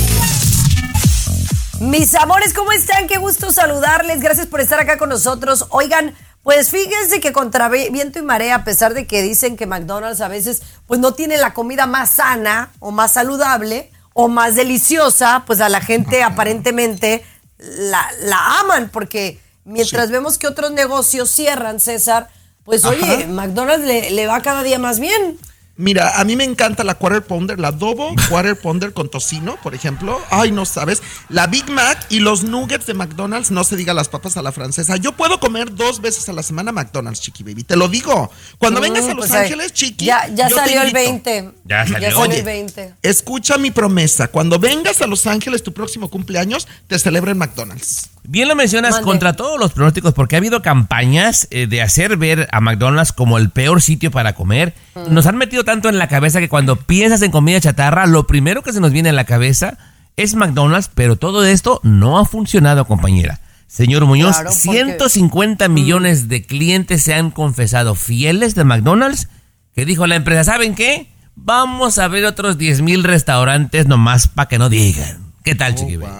Mis 1.81 2.15
amores, 2.17 2.55
¿cómo 2.55 2.73
están? 2.73 3.07
Qué 3.07 3.19
gusto 3.19 3.53
saludarles. 3.53 4.21
Gracias 4.21 4.47
por 4.47 4.61
estar 4.61 4.81
acá 4.81 4.99
con 4.99 5.09
nosotros. 5.11 5.67
Oigan, 5.71 6.15
pues 6.43 6.71
fíjense 6.71 7.21
que 7.21 7.33
contra 7.33 7.69
vi- 7.69 7.89
viento 7.91 8.19
y 8.19 8.23
marea, 8.23 8.57
a 8.57 8.65
pesar 8.65 8.95
de 8.95 9.07
que 9.07 9.23
dicen 9.23 9.57
que 9.57 9.67
McDonald's 9.67 10.21
a 10.21 10.29
veces 10.29 10.63
pues 10.89 10.99
no 10.99 11.15
tiene 11.15 11.37
la 11.39 11.55
comida 11.55 11.87
más 11.87 12.11
sana 12.11 12.73
o 12.81 12.91
más 12.91 13.13
saludable 13.13 13.93
o 14.13 14.27
más 14.29 14.57
deliciosa, 14.57 15.45
pues 15.47 15.61
a 15.61 15.69
la 15.69 15.81
gente 15.81 16.23
aparentemente 16.25 17.25
la, 17.59 18.05
la 18.23 18.59
aman 18.61 18.91
porque 18.93 19.41
mientras 19.65 20.11
vemos 20.11 20.37
que 20.39 20.49
otros 20.49 20.73
negocios 20.73 21.31
cierran, 21.31 21.79
César, 21.79 22.29
pues 22.65 22.85
oye. 22.85 23.27
McDonald's 23.29 23.87
le, 23.87 24.11
le 24.11 24.27
va 24.27 24.41
cada 24.43 24.65
día 24.65 24.81
más 24.81 24.99
bien. 24.99 25.39
Mira, 25.81 26.19
a 26.21 26.25
mí 26.25 26.35
me 26.35 26.43
encanta 26.43 26.83
la 26.83 26.97
Quarter 26.97 27.23
Pounder, 27.23 27.61
la 27.61 27.69
Adobo 27.69 28.13
Quarter 28.29 28.57
Pounder 28.59 28.93
con 28.93 29.09
tocino, 29.09 29.57
por 29.63 29.77
ejemplo. 29.77 30.21
Ay, 30.29 30.51
no 30.51 30.65
sabes. 30.67 31.01
La 31.29 31.47
Big 31.47 31.71
Mac 31.71 32.05
y 32.11 32.19
los 32.19 32.43
nuggets 32.43 32.85
de 32.87 32.95
McDonald's, 32.95 33.53
no 33.53 33.63
se 33.63 33.77
diga 33.77 33.95
las 33.95 34.09
papas 34.09 34.37
a 34.37 34.43
la 34.43 34.51
francesa. 34.51 34.97
Yo 34.97 35.13
puedo 35.13 35.39
comer 35.39 35.73
dos 35.73 36.01
veces 36.01 36.29
a 36.29 36.33
la 36.33 36.43
semana 36.43 36.73
McDonald's, 36.73 37.21
Chiqui 37.21 37.45
Baby. 37.45 37.63
Te 37.63 37.77
lo 37.77 37.87
digo. 37.89 38.29
Cuando 38.59 38.81
Mm, 38.81 38.83
vengas 38.83 39.05
a 39.05 39.09
Los 39.15 39.19
pues, 39.19 39.31
ahí- 39.31 39.45
Ángeles, 39.45 39.73
Chiqui. 39.73 40.05
Ya, 40.07 40.27
ya 40.27 40.49
yo 40.49 40.57
te 40.57 40.63
salió 40.63 40.83
el 40.83 40.89
invito. 40.89 41.11
20. 41.11 41.51
Ya 41.65 41.87
salió. 41.87 41.99
Ya 42.01 42.11
salió 42.11 42.21
Oye, 42.21 42.39
el 42.41 42.45
20. 42.45 42.95
Escucha 43.03 43.57
mi 43.57 43.71
promesa. 43.71 44.27
Cuando 44.29 44.59
vengas 44.59 45.01
a 45.01 45.07
Los 45.07 45.29
Ángeles, 45.29 45.63
tu 45.63 45.73
próximo 45.73 46.11
cumpleaños, 46.11 46.67
te 46.89 46.99
celebro 46.99 47.31
en 47.31 47.39
McDonald's. 47.39 48.11
Bien 48.31 48.47
lo 48.47 48.55
mencionas 48.55 48.91
Mande. 48.93 49.07
contra 49.07 49.33
todos 49.33 49.59
los 49.59 49.73
pronósticos 49.73 50.13
porque 50.13 50.37
ha 50.37 50.39
habido 50.39 50.61
campañas 50.61 51.49
eh, 51.51 51.67
de 51.67 51.81
hacer 51.81 52.19
ver 52.19 52.47
a 52.53 52.61
McDonald's 52.61 53.13
como 53.13 53.39
el 53.39 53.49
peor 53.49 53.81
sitio 53.81 54.11
para 54.11 54.35
comer. 54.35 54.75
Mm. 54.95 55.15
Nos 55.15 55.25
han 55.27 55.39
metido 55.39 55.65
tanto 55.65 55.89
en 55.89 55.97
la 55.97 56.09
cabeza 56.09 56.39
que 56.39 56.51
cuando 56.51 56.77
piensas 56.77 57.23
en 57.23 57.31
comida 57.31 57.59
chatarra, 57.59 58.07
lo 58.07 58.27
primero 58.27 58.63
que 58.63 58.75
se 58.75 58.81
nos 58.81 58.93
viene 58.93 59.09
a 59.09 59.13
la 59.15 59.25
cabeza 59.25 59.79
es 60.19 60.35
McDonald's, 60.35 60.91
pero 60.95 61.17
todo 61.17 61.43
esto 61.47 61.81
no 61.85 62.19
ha 62.19 62.27
funcionado, 62.27 62.85
compañera. 62.87 63.41
Señor 63.67 64.05
Muñoz, 64.05 64.37
Claro, 64.37 64.51
porque- 64.51 64.73
150 64.73 65.69
millones 65.69 66.29
de 66.29 66.43
clientes 66.45 67.03
se 67.03 67.15
han 67.15 67.31
confesado 67.31 67.95
fieles 67.95 68.55
de 68.55 68.65
McDonald's, 68.65 69.29
que 69.75 69.87
dijo 69.87 70.07
la 70.07 70.17
empresa, 70.17 70.45
¿saben 70.45 70.75
qué? 70.75 71.11
Vamos 71.35 71.99
a 71.99 72.05
abrir 72.05 72.27
otros 72.27 72.59
10 72.59 72.83
mil 72.83 73.05
restaurantes 73.05 73.87
nomás 73.87 74.29
para 74.29 74.49
que 74.49 74.59
no 74.59 74.69
digan. 74.69 75.33
¿Qué 75.45 75.55
tal, 75.55 75.75
Chiqui 75.75 75.97
Baby? 75.97 76.13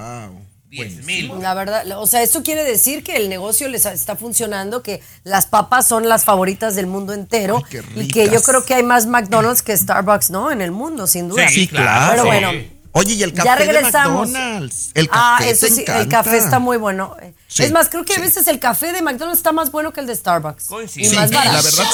10 0.71 1.05
mil. 1.05 1.33
La 1.41 1.55
verdad, 1.55 1.85
o 1.99 2.07
sea, 2.07 2.23
esto 2.23 2.43
quiere 2.43 2.65
decir 2.65 3.03
que 3.03 3.17
el 3.17 3.29
negocio 3.29 3.69
les 3.69 3.87
está 3.87 4.17
funcionando, 4.17 4.83
que 4.83 5.01
las 5.25 5.47
papas 5.47 5.87
son 5.87 6.09
las 6.09 6.25
favoritas 6.25 6.75
del 6.75 6.87
mundo 6.87 7.13
entero 7.15 7.63
qué 7.71 7.83
y 7.97 8.09
que 8.09 8.29
yo 8.29 8.43
creo 8.43 8.65
que 8.65 8.75
hay 8.75 8.83
más 8.83 9.07
McDonald's 9.07 9.63
que 9.63 9.77
Starbucks, 9.77 10.31
¿no? 10.31 10.51
En 10.51 10.61
el 10.61 10.71
mundo, 10.71 11.07
sin 11.07 11.29
duda. 11.29 11.49
Sí, 11.49 11.67
claro. 11.69 12.11
Pero 12.11 12.23
Sí. 12.23 12.29
bueno. 12.29 12.79
Oye, 12.93 13.15
y 13.15 13.23
el 13.23 13.33
Ya 13.33 13.45
café 13.45 13.67
de 13.67 13.73
regresamos. 13.73 14.31
McDonald's. 14.31 14.91
El 14.95 15.09
ah, 15.13 15.37
café 15.39 15.51
eso 15.51 15.67
te 15.67 15.73
sí, 15.73 15.85
el 15.87 16.09
café 16.09 16.37
está 16.39 16.59
muy 16.59 16.79
bueno. 16.79 17.17
Sí, 17.47 17.63
es 17.63 17.71
más, 17.71 17.89
creo 17.91 18.05
que 18.05 18.15
sí. 18.15 18.21
a 18.21 18.23
veces 18.25 18.49
el 18.49 18.59
café 18.59 18.93
de 18.93 19.03
McDonald's 19.03 19.39
está 19.39 19.53
más 19.53 19.71
bueno 19.71 19.93
que 19.93 20.01
el 20.01 20.07
de 20.07 20.17
Starbucks. 20.17 20.69
Y 20.97 21.05
Sí, 21.05 21.15
más 21.15 21.31
barato. 21.31 21.53
la 21.57 21.63
verdad 21.63 21.85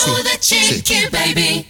sí. 0.40 1.66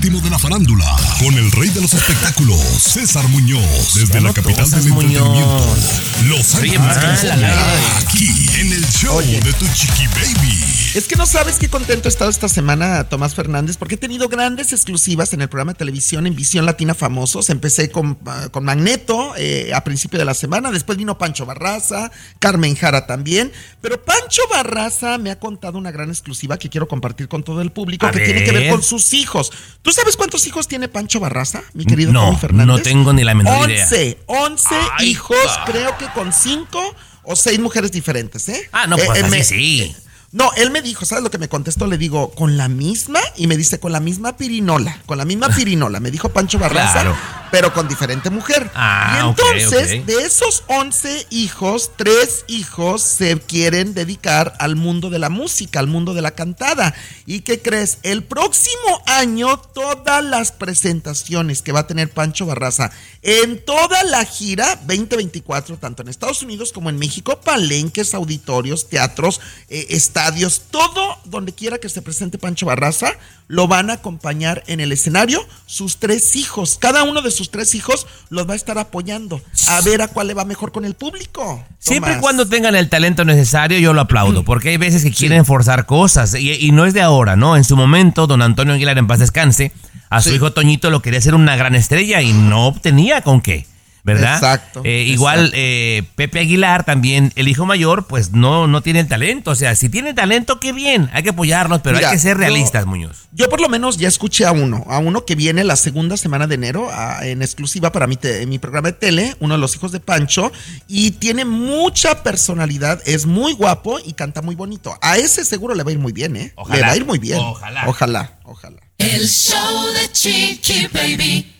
Último 0.00 0.22
de 0.22 0.30
la 0.30 0.38
farándula, 0.38 0.96
con 1.18 1.34
el 1.34 1.52
rey 1.52 1.68
de 1.68 1.82
los 1.82 1.92
espectáculos, 1.92 2.58
César 2.58 3.28
Muñoz, 3.28 3.92
desde 3.96 4.18
la 4.22 4.32
capital 4.32 4.70
del 4.70 4.86
entretenimiento. 4.86 5.76
Los 6.24 6.54
Ángeles, 6.54 6.80
California, 6.80 7.54
aquí 7.98 8.46
en 8.60 8.72
el 8.72 8.86
show 8.86 9.20
de 9.20 9.52
tu 9.52 9.66
chiqui 9.74 10.06
baby. 10.06 10.80
Es 10.94 11.06
que 11.06 11.14
no 11.14 11.24
sabes 11.24 11.56
qué 11.58 11.68
contento 11.68 12.08
he 12.08 12.10
estado 12.10 12.30
esta 12.30 12.48
semana, 12.48 13.08
Tomás 13.08 13.34
Fernández, 13.34 13.76
porque 13.76 13.94
he 13.94 13.98
tenido 13.98 14.28
grandes 14.28 14.72
exclusivas 14.72 15.32
en 15.34 15.40
el 15.40 15.48
programa 15.48 15.74
de 15.74 15.78
televisión 15.78 16.26
en 16.26 16.34
Visión 16.34 16.66
Latina 16.66 16.94
Famosos. 16.94 17.48
Empecé 17.48 17.92
con, 17.92 18.18
ah, 18.26 18.48
con 18.50 18.64
Magneto 18.64 19.34
eh, 19.36 19.70
a 19.72 19.84
principio 19.84 20.18
de 20.18 20.24
la 20.24 20.34
semana, 20.34 20.72
después 20.72 20.98
vino 20.98 21.16
Pancho 21.16 21.46
Barraza, 21.46 22.10
Carmen 22.40 22.74
Jara 22.74 23.06
también. 23.06 23.52
Pero 23.80 24.02
Pancho 24.02 24.42
Barraza 24.50 25.16
me 25.18 25.30
ha 25.30 25.38
contado 25.38 25.78
una 25.78 25.92
gran 25.92 26.08
exclusiva 26.08 26.58
que 26.58 26.68
quiero 26.68 26.88
compartir 26.88 27.28
con 27.28 27.44
todo 27.44 27.60
el 27.60 27.70
público, 27.70 28.06
A 28.06 28.10
que 28.10 28.24
tiene 28.24 28.42
que 28.42 28.50
ver 28.50 28.62
ver. 28.62 28.70
con 28.72 28.82
sus 28.82 29.14
hijos. 29.14 29.52
¿Tú 29.90 29.94
sabes 29.94 30.16
cuántos 30.16 30.46
hijos 30.46 30.68
tiene 30.68 30.86
Pancho 30.86 31.18
Barraza, 31.18 31.64
mi 31.74 31.84
querido 31.84 32.12
No, 32.12 32.26
Tommy 32.26 32.36
Fernández? 32.36 32.66
no 32.68 32.78
tengo 32.80 33.12
ni 33.12 33.24
la 33.24 33.34
menor 33.34 33.68
idea. 33.68 33.82
11, 33.86 34.18
11 34.26 34.68
Ay, 34.98 35.08
hijos, 35.08 35.36
pa. 35.44 35.64
creo 35.64 35.98
que 35.98 36.06
con 36.14 36.32
cinco 36.32 36.80
o 37.24 37.34
seis 37.34 37.58
mujeres 37.58 37.90
diferentes, 37.90 38.48
¿eh? 38.50 38.68
Ah, 38.70 38.86
no, 38.86 38.96
Eh, 38.96 39.02
pues 39.04 39.18
eh, 39.18 39.22
así 39.22 39.30
me- 39.32 39.42
sí. 39.42 39.96
No, 40.32 40.50
él 40.56 40.70
me 40.70 40.80
dijo, 40.82 41.04
¿sabes 41.04 41.24
lo 41.24 41.30
que 41.30 41.38
me 41.38 41.48
contestó? 41.48 41.86
Le 41.86 41.98
digo, 41.98 42.30
¿con 42.32 42.56
la 42.56 42.68
misma? 42.68 43.20
Y 43.36 43.46
me 43.48 43.56
dice, 43.56 43.80
con 43.80 43.90
la 43.92 44.00
misma 44.00 44.36
pirinola, 44.36 45.00
con 45.06 45.18
la 45.18 45.24
misma 45.24 45.48
pirinola. 45.56 45.98
Me 46.00 46.10
dijo 46.10 46.28
Pancho 46.28 46.58
Barraza, 46.58 46.92
Claro. 46.92 47.16
pero 47.50 47.72
con 47.74 47.88
diferente 47.88 48.30
mujer. 48.30 48.70
Ah, 48.76 49.22
y 49.24 49.28
entonces, 49.28 50.06
de 50.06 50.22
esos 50.24 50.62
11 50.68 51.26
hijos, 51.30 51.90
tres 51.96 52.44
hijos 52.46 53.02
se 53.02 53.40
quieren 53.40 53.92
dedicar 53.92 54.54
al 54.60 54.76
mundo 54.76 55.10
de 55.10 55.18
la 55.18 55.30
música, 55.30 55.80
al 55.80 55.88
mundo 55.88 56.14
de 56.14 56.22
la 56.22 56.30
cantada. 56.30 56.94
¿Y 57.26 57.40
qué 57.40 57.60
crees? 57.60 57.98
El 58.04 58.22
próximo 58.22 59.02
año, 59.06 59.56
todas 59.56 60.22
las 60.24 60.52
presentaciones 60.52 61.62
que 61.62 61.72
va 61.72 61.80
a 61.80 61.86
tener 61.88 62.08
Pancho 62.10 62.46
Barraza 62.46 62.92
en 63.22 63.64
toda 63.64 64.04
la 64.04 64.24
gira 64.24 64.76
2024, 64.86 65.76
tanto 65.78 66.02
en 66.02 66.08
Estados 66.08 66.42
Unidos 66.42 66.70
como 66.72 66.88
en 66.88 66.98
México, 66.98 67.40
palenques, 67.40 68.14
auditorios, 68.14 68.88
teatros, 68.88 69.40
eh, 69.68 69.86
estadios, 70.20 70.62
todo 70.70 71.16
donde 71.24 71.52
quiera 71.54 71.78
que 71.78 71.88
se 71.88 72.02
presente 72.02 72.36
Pancho 72.38 72.66
Barraza, 72.66 73.12
lo 73.48 73.66
van 73.68 73.90
a 73.90 73.94
acompañar 73.94 74.62
en 74.66 74.80
el 74.80 74.92
escenario 74.92 75.40
sus 75.66 75.96
tres 75.98 76.36
hijos. 76.36 76.76
Cada 76.78 77.04
uno 77.04 77.22
de 77.22 77.30
sus 77.30 77.50
tres 77.50 77.74
hijos 77.74 78.06
los 78.28 78.48
va 78.48 78.52
a 78.52 78.56
estar 78.56 78.78
apoyando 78.78 79.40
a 79.68 79.80
ver 79.80 80.02
a 80.02 80.08
cuál 80.08 80.28
le 80.28 80.34
va 80.34 80.44
mejor 80.44 80.72
con 80.72 80.84
el 80.84 80.94
público. 80.94 81.64
Siempre 81.78 82.14
y 82.14 82.20
cuando 82.20 82.46
tengan 82.46 82.76
el 82.76 82.88
talento 82.88 83.24
necesario, 83.24 83.78
yo 83.78 83.92
lo 83.92 84.02
aplaudo, 84.02 84.44
porque 84.44 84.68
hay 84.68 84.76
veces 84.76 85.02
que 85.02 85.10
quieren 85.10 85.44
forzar 85.44 85.86
cosas, 85.86 86.34
y, 86.34 86.52
y 86.52 86.70
no 86.72 86.84
es 86.86 86.94
de 86.94 87.00
ahora, 87.00 87.36
¿no? 87.36 87.56
En 87.56 87.64
su 87.64 87.76
momento, 87.76 88.26
don 88.26 88.42
Antonio 88.42 88.74
Aguilar, 88.74 88.98
en 88.98 89.06
paz 89.06 89.20
descanse, 89.20 89.72
a 90.10 90.20
su 90.20 90.28
Sí. 90.30 90.34
hijo 90.36 90.52
Toñito 90.52 90.90
lo 90.90 91.02
quería 91.02 91.18
hacer 91.18 91.34
una 91.34 91.56
gran 91.56 91.74
estrella 91.74 92.20
y 92.20 92.32
no 92.32 92.74
tenía 92.80 93.22
con 93.22 93.40
qué, 93.40 93.66
¿verdad? 94.14 94.34
Exacto, 94.34 94.82
Eh, 94.84 95.04
igual 95.08 95.38
exacto. 95.40 95.56
eh, 95.58 96.02
Pepe 96.16 96.40
Aguilar, 96.40 96.84
también 96.84 97.32
el 97.36 97.48
hijo 97.48 97.66
mayor, 97.66 98.06
pues 98.06 98.32
no, 98.32 98.66
no 98.66 98.82
tiene 98.82 99.00
el 99.00 99.08
talento. 99.08 99.50
O 99.50 99.54
sea, 99.54 99.74
si 99.74 99.88
tiene 99.88 100.14
talento, 100.14 100.60
qué 100.60 100.72
bien, 100.72 101.10
hay 101.12 101.22
que 101.22 101.30
apoyarlos, 101.30 101.80
pero 101.82 101.96
Mira, 101.96 102.08
hay 102.10 102.14
que 102.14 102.20
ser 102.20 102.36
yo- 102.36 102.40
realistas, 102.40 102.86
Muñoz. 102.86 103.28
Yo 103.32 103.48
por 103.48 103.60
lo 103.60 103.68
menos 103.68 103.96
ya 103.96 104.08
escuché 104.08 104.44
a 104.44 104.52
uno, 104.52 104.84
a 104.88 104.98
uno 104.98 105.24
que 105.24 105.34
viene 105.34 105.62
la 105.64 105.76
segunda 105.76 106.16
semana 106.16 106.46
de 106.46 106.56
enero 106.56 106.88
a- 106.92 107.26
en 107.26 107.42
exclusiva 107.42 107.92
para 107.92 108.06
mi, 108.06 108.16
te- 108.16 108.44
mi 108.46 108.58
programa 108.58 108.88
de 108.88 108.94
tele, 108.98 109.36
uno 109.40 109.54
de 109.54 109.60
los 109.60 109.74
hijos 109.76 109.92
de 109.92 110.00
Pancho, 110.00 110.50
y 110.88 111.12
tiene 111.12 111.44
mucha 111.44 112.22
personalidad, 112.22 113.00
es 113.06 113.26
muy 113.26 113.52
guapo 113.52 113.98
y 114.04 114.12
canta 114.14 114.42
muy 114.42 114.54
bonito. 114.54 114.96
A 115.00 115.16
ese 115.18 115.44
seguro 115.44 115.74
le 115.74 115.82
va 115.82 115.90
a 115.90 115.92
ir 115.92 115.98
muy 115.98 116.12
bien, 116.12 116.36
¿eh? 116.36 116.52
Ojalá, 116.56 116.76
le 116.76 116.82
va 116.86 116.92
a 116.92 116.96
ir 116.96 117.04
muy 117.04 117.18
bien. 117.18 117.38
ojalá. 117.38 117.84
Ojalá, 117.86 118.38
ojalá. 118.44 118.80
El 118.98 119.26
show 119.28 119.86
de 119.94 120.12
Chiqui 120.12 120.88
Baby. 120.92 121.59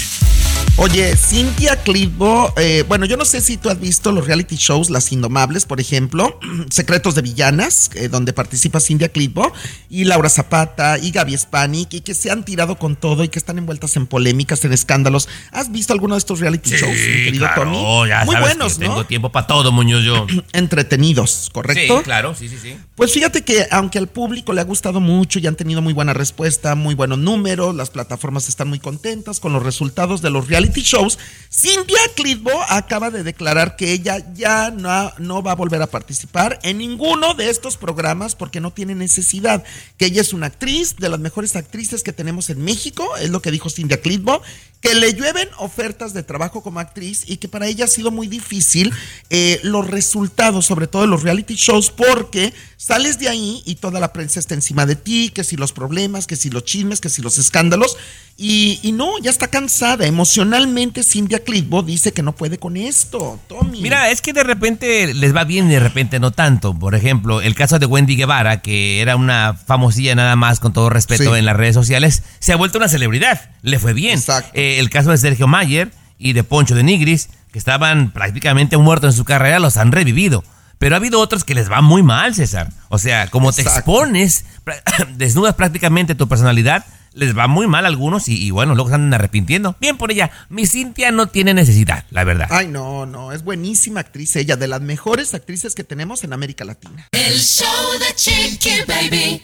Oye, 0.77 1.15
Cintia 1.15 1.75
Clitbo, 1.75 2.53
eh, 2.57 2.83
bueno, 2.87 3.05
yo 3.05 3.15
no 3.15 3.23
sé 3.25 3.41
si 3.41 3.57
tú 3.57 3.69
has 3.69 3.79
visto 3.79 4.11
los 4.11 4.25
reality 4.25 4.55
shows 4.55 4.89
Las 4.89 5.11
Indomables, 5.11 5.65
por 5.65 5.79
ejemplo, 5.79 6.39
Secretos 6.71 7.13
de 7.13 7.21
Villanas, 7.21 7.91
eh, 7.93 8.07
donde 8.07 8.33
participa 8.33 8.79
Cintia 8.79 9.09
Clitbo, 9.09 9.53
y 9.89 10.05
Laura 10.05 10.27
Zapata, 10.29 10.97
y 10.97 11.11
Gaby 11.11 11.37
Spanik, 11.37 11.93
y 11.93 12.01
que 12.01 12.15
se 12.15 12.31
han 12.31 12.43
tirado 12.45 12.77
con 12.79 12.95
todo 12.95 13.23
y 13.23 13.27
que 13.29 13.37
están 13.37 13.59
envueltas 13.59 13.95
en 13.95 14.07
polémicas, 14.07 14.65
en 14.65 14.73
escándalos. 14.73 15.29
¿Has 15.51 15.71
visto 15.71 15.93
alguno 15.93 16.15
de 16.15 16.19
estos 16.19 16.39
reality 16.39 16.71
shows, 16.71 16.97
mi 16.97 17.25
querido 17.25 17.45
claro, 17.45 17.63
Tony? 17.63 18.09
ya 18.09 18.25
Muy 18.25 18.33
sabes 18.33 18.49
buenos, 18.49 18.73
que 18.79 18.85
¿no? 18.85 18.91
tengo 18.91 19.05
tiempo 19.05 19.31
para 19.31 19.45
todo, 19.45 19.71
Muñoz, 19.71 20.03
yo. 20.03 20.25
Entretenidos, 20.53 21.51
¿correcto? 21.53 21.99
Sí, 21.99 22.03
claro, 22.03 22.33
sí, 22.33 22.49
sí, 22.49 22.57
sí. 22.59 22.75
Pues 22.95 23.11
fíjate 23.13 23.43
que 23.43 23.67
aunque 23.69 23.99
al 23.99 24.07
público 24.07 24.51
le 24.51 24.61
ha 24.61 24.65
gustado 24.65 24.99
mucho 24.99 25.37
y 25.37 25.45
han 25.45 25.55
tenido 25.55 25.81
muy 25.83 25.93
buena 25.93 26.13
respuesta, 26.13 26.73
muy 26.73 26.95
buenos 26.95 27.19
números, 27.19 27.75
las 27.75 27.91
plataformas 27.91 28.49
están 28.49 28.67
muy 28.69 28.79
contentas 28.79 29.39
con 29.39 29.53
los 29.53 29.61
resultados 29.61 30.21
de 30.23 30.29
los 30.31 30.47
reality 30.47 30.60
shows, 30.69 31.17
Cintia 31.53 31.99
Clitbo 32.15 32.51
acaba 32.69 33.11
de 33.11 33.23
declarar 33.23 33.75
que 33.75 33.91
ella 33.91 34.25
ya 34.33 34.71
no, 34.71 35.11
no 35.17 35.43
va 35.43 35.51
a 35.51 35.55
volver 35.55 35.81
a 35.81 35.87
participar 35.87 36.59
en 36.63 36.77
ninguno 36.77 37.33
de 37.33 37.49
estos 37.49 37.75
programas 37.75 38.35
porque 38.35 38.61
no 38.61 38.71
tiene 38.71 38.95
necesidad, 38.95 39.63
que 39.97 40.05
ella 40.05 40.21
es 40.21 40.31
una 40.31 40.45
actriz, 40.45 40.95
de 40.95 41.09
las 41.09 41.19
mejores 41.19 41.55
actrices 41.57 42.03
que 42.03 42.13
tenemos 42.13 42.49
en 42.49 42.63
México, 42.63 43.17
es 43.17 43.29
lo 43.29 43.41
que 43.41 43.51
dijo 43.51 43.69
Cintia 43.69 44.01
Clitbo, 44.01 44.41
que 44.81 44.95
le 44.95 45.13
llueven 45.13 45.47
ofertas 45.59 46.13
de 46.13 46.23
trabajo 46.23 46.61
como 46.63 46.79
actriz 46.79 47.23
y 47.27 47.37
que 47.37 47.47
para 47.47 47.67
ella 47.67 47.85
ha 47.85 47.87
sido 47.87 48.09
muy 48.11 48.27
difícil 48.27 48.91
eh, 49.29 49.59
los 49.63 49.87
resultados, 49.87 50.65
sobre 50.65 50.87
todo 50.87 51.03
de 51.03 51.07
los 51.07 51.21
reality 51.23 51.53
shows, 51.55 51.91
porque 51.91 52.53
sales 52.77 53.19
de 53.19 53.29
ahí 53.29 53.61
y 53.65 53.75
toda 53.75 53.99
la 53.99 54.11
prensa 54.11 54.39
está 54.39 54.55
encima 54.55 54.87
de 54.87 54.95
ti, 54.95 55.29
que 55.33 55.43
si 55.43 55.55
los 55.55 55.71
problemas, 55.71 56.25
que 56.25 56.35
si 56.35 56.49
los 56.49 56.65
chismes, 56.65 56.99
que 56.99 57.09
si 57.09 57.21
los 57.21 57.37
escándalos, 57.37 57.95
y, 58.37 58.79
y 58.81 58.91
no, 58.91 59.19
ya 59.21 59.29
está 59.29 59.49
cansada. 59.49 60.07
Emocionalmente, 60.07 61.03
Cintia 61.03 61.43
Clitbo 61.43 61.83
dice 61.83 62.11
que 62.11 62.23
no 62.23 62.33
puede 62.35 62.57
con 62.57 62.75
esto, 62.75 63.39
Tommy. 63.47 63.81
Mira, 63.81 64.09
es 64.09 64.21
que 64.21 64.33
de 64.33 64.43
repente 64.43 65.13
les 65.13 65.35
va 65.35 65.43
bien 65.43 65.67
y 65.67 65.73
de 65.75 65.79
repente 65.79 66.19
no 66.19 66.31
tanto. 66.31 66.73
Por 66.73 66.95
ejemplo, 66.95 67.41
el 67.41 67.53
caso 67.53 67.77
de 67.77 67.85
Wendy 67.85 68.15
Guevara, 68.15 68.61
que 68.63 68.99
era 69.01 69.15
una 69.15 69.53
famosilla 69.53 70.15
nada 70.15 70.35
más, 70.35 70.59
con 70.59 70.73
todo 70.73 70.89
respeto, 70.89 71.33
Sí. 71.33 71.39
en 71.39 71.45
las 71.45 71.55
redes 71.55 71.75
sociales, 71.75 72.23
se 72.39 72.51
ha 72.51 72.55
vuelto 72.55 72.79
una 72.79 72.89
celebridad. 72.89 73.51
Le 73.61 73.77
fue 73.77 73.93
bien. 73.93 74.17
Exacto. 74.17 74.49
Eh, 74.55 74.70
el 74.79 74.89
caso 74.89 75.11
de 75.11 75.17
Sergio 75.17 75.47
Mayer 75.47 75.91
y 76.17 76.33
de 76.33 76.43
Poncho 76.43 76.75
de 76.75 76.83
Nigris, 76.83 77.29
que 77.51 77.59
estaban 77.59 78.11
prácticamente 78.11 78.77
muertos 78.77 79.13
en 79.13 79.17
su 79.17 79.25
carrera, 79.25 79.59
los 79.59 79.77
han 79.77 79.91
revivido. 79.91 80.43
Pero 80.77 80.95
ha 80.95 80.97
habido 80.97 81.19
otros 81.19 81.43
que 81.43 81.53
les 81.53 81.71
va 81.71 81.81
muy 81.81 82.01
mal, 82.01 82.33
César. 82.33 82.71
O 82.89 82.97
sea, 82.97 83.27
como 83.27 83.53
te 83.53 83.61
expones, 83.61 84.45
desnudas 85.15 85.53
prácticamente 85.55 86.15
tu 86.15 86.27
personalidad, 86.27 86.85
les 87.13 87.37
va 87.37 87.47
muy 87.47 87.67
mal 87.67 87.85
a 87.85 87.87
algunos 87.87 88.27
y, 88.27 88.41
y 88.41 88.51
bueno, 88.51 88.73
luego 88.73 88.89
se 88.89 88.95
andan 88.95 89.13
arrepintiendo. 89.13 89.75
Bien 89.79 89.97
por 89.97 90.11
ella. 90.11 90.31
Mi 90.49 90.65
Cintia 90.65 91.11
no 91.11 91.27
tiene 91.27 91.53
necesidad, 91.53 92.05
la 92.09 92.23
verdad. 92.23 92.47
Ay, 92.49 92.67
no, 92.67 93.05
no, 93.05 93.31
es 93.31 93.43
buenísima 93.43 93.99
actriz 93.99 94.35
ella, 94.35 94.55
de 94.55 94.67
las 94.67 94.81
mejores 94.81 95.33
actrices 95.33 95.75
que 95.75 95.83
tenemos 95.83 96.23
en 96.23 96.33
América 96.33 96.65
Latina. 96.65 97.07
El 97.11 97.37
show 97.39 97.99
de 97.99 98.15
Chiqui 98.15 98.81
Baby. 98.87 99.41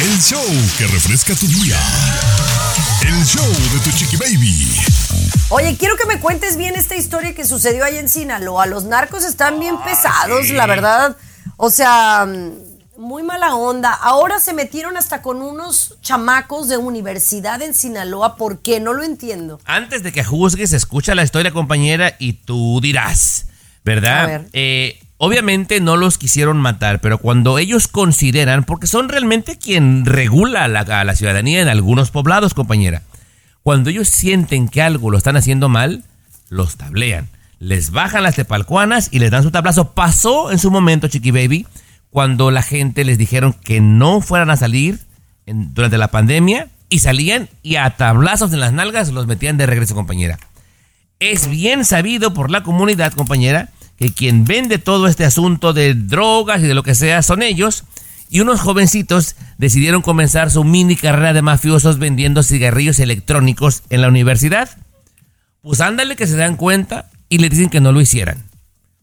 El 0.00 0.20
show 0.20 0.44
que 0.78 0.86
refresca 0.88 1.34
tu 1.34 1.46
día. 1.46 1.78
El 3.12 3.26
show 3.26 3.44
de 3.44 3.80
tu 3.84 3.90
chiqui 3.90 4.16
baby. 4.16 4.74
Oye, 5.50 5.76
quiero 5.76 5.96
que 5.96 6.06
me 6.06 6.18
cuentes 6.18 6.56
bien 6.56 6.76
esta 6.76 6.96
historia 6.96 7.34
que 7.34 7.44
sucedió 7.44 7.84
ahí 7.84 7.98
en 7.98 8.08
Sinaloa. 8.08 8.64
Los 8.64 8.84
narcos 8.84 9.24
están 9.24 9.60
bien 9.60 9.76
pesados, 9.82 10.48
la 10.48 10.66
verdad. 10.66 11.18
O 11.58 11.68
sea, 11.68 12.26
muy 12.96 13.22
mala 13.22 13.54
onda. 13.54 13.92
Ahora 13.92 14.40
se 14.40 14.54
metieron 14.54 14.96
hasta 14.96 15.20
con 15.20 15.42
unos 15.42 15.98
chamacos 16.00 16.68
de 16.68 16.78
universidad 16.78 17.60
en 17.60 17.74
Sinaloa. 17.74 18.36
¿Por 18.36 18.60
qué? 18.60 18.80
No 18.80 18.94
lo 18.94 19.02
entiendo. 19.02 19.60
Antes 19.66 20.02
de 20.02 20.10
que 20.10 20.24
juzgues, 20.24 20.72
escucha 20.72 21.14
la 21.14 21.22
historia, 21.22 21.50
compañera, 21.50 22.16
y 22.18 22.32
tú 22.32 22.80
dirás, 22.80 23.44
¿verdad? 23.84 24.22
A 24.22 24.26
ver. 24.26 24.48
Eh, 24.54 24.98
obviamente 25.24 25.80
no 25.80 25.96
los 25.96 26.18
quisieron 26.18 26.60
matar, 26.60 27.00
pero 27.00 27.18
cuando 27.18 27.60
ellos 27.60 27.86
consideran, 27.86 28.64
porque 28.64 28.88
son 28.88 29.08
realmente 29.08 29.56
quien 29.56 30.04
regula 30.04 30.66
la, 30.66 30.80
a 30.80 31.04
la 31.04 31.14
ciudadanía 31.14 31.62
en 31.62 31.68
algunos 31.68 32.10
poblados, 32.10 32.54
compañera, 32.54 33.02
cuando 33.62 33.90
ellos 33.90 34.08
sienten 34.08 34.68
que 34.68 34.82
algo 34.82 35.12
lo 35.12 35.18
están 35.18 35.36
haciendo 35.36 35.68
mal, 35.68 36.02
los 36.48 36.76
tablean. 36.76 37.28
Les 37.60 37.92
bajan 37.92 38.24
las 38.24 38.34
tepalcuanas 38.34 39.10
y 39.12 39.20
les 39.20 39.30
dan 39.30 39.44
su 39.44 39.52
tablazo. 39.52 39.92
Pasó 39.92 40.50
en 40.50 40.58
su 40.58 40.72
momento, 40.72 41.06
Chiqui 41.06 41.30
Baby, 41.30 41.68
cuando 42.10 42.50
la 42.50 42.64
gente 42.64 43.04
les 43.04 43.16
dijeron 43.16 43.52
que 43.52 43.80
no 43.80 44.22
fueran 44.22 44.50
a 44.50 44.56
salir 44.56 44.98
durante 45.46 45.98
la 45.98 46.08
pandemia 46.08 46.66
y 46.88 46.98
salían 46.98 47.48
y 47.62 47.76
a 47.76 47.88
tablazos 47.90 48.52
en 48.52 48.58
las 48.58 48.72
nalgas 48.72 49.12
los 49.12 49.28
metían 49.28 49.56
de 49.56 49.66
regreso, 49.66 49.94
compañera. 49.94 50.40
Es 51.20 51.46
bien 51.46 51.84
sabido 51.84 52.34
por 52.34 52.50
la 52.50 52.64
comunidad, 52.64 53.12
compañera, 53.12 53.68
que 54.02 54.12
quien 54.12 54.44
vende 54.44 54.78
todo 54.78 55.06
este 55.06 55.24
asunto 55.24 55.72
de 55.72 55.94
drogas 55.94 56.60
y 56.60 56.66
de 56.66 56.74
lo 56.74 56.82
que 56.82 56.94
sea 56.94 57.22
son 57.22 57.42
ellos. 57.42 57.84
Y 58.28 58.40
unos 58.40 58.60
jovencitos 58.60 59.36
decidieron 59.58 60.02
comenzar 60.02 60.50
su 60.50 60.64
mini 60.64 60.96
carrera 60.96 61.32
de 61.32 61.42
mafiosos 61.42 61.98
vendiendo 61.98 62.42
cigarrillos 62.42 62.98
electrónicos 62.98 63.82
en 63.90 64.00
la 64.00 64.08
universidad. 64.08 64.70
Pues 65.60 65.80
ándale 65.80 66.16
que 66.16 66.26
se 66.26 66.36
dan 66.36 66.56
cuenta 66.56 67.10
y 67.28 67.38
le 67.38 67.48
dicen 67.48 67.68
que 67.68 67.80
no 67.80 67.92
lo 67.92 68.00
hicieran. 68.00 68.42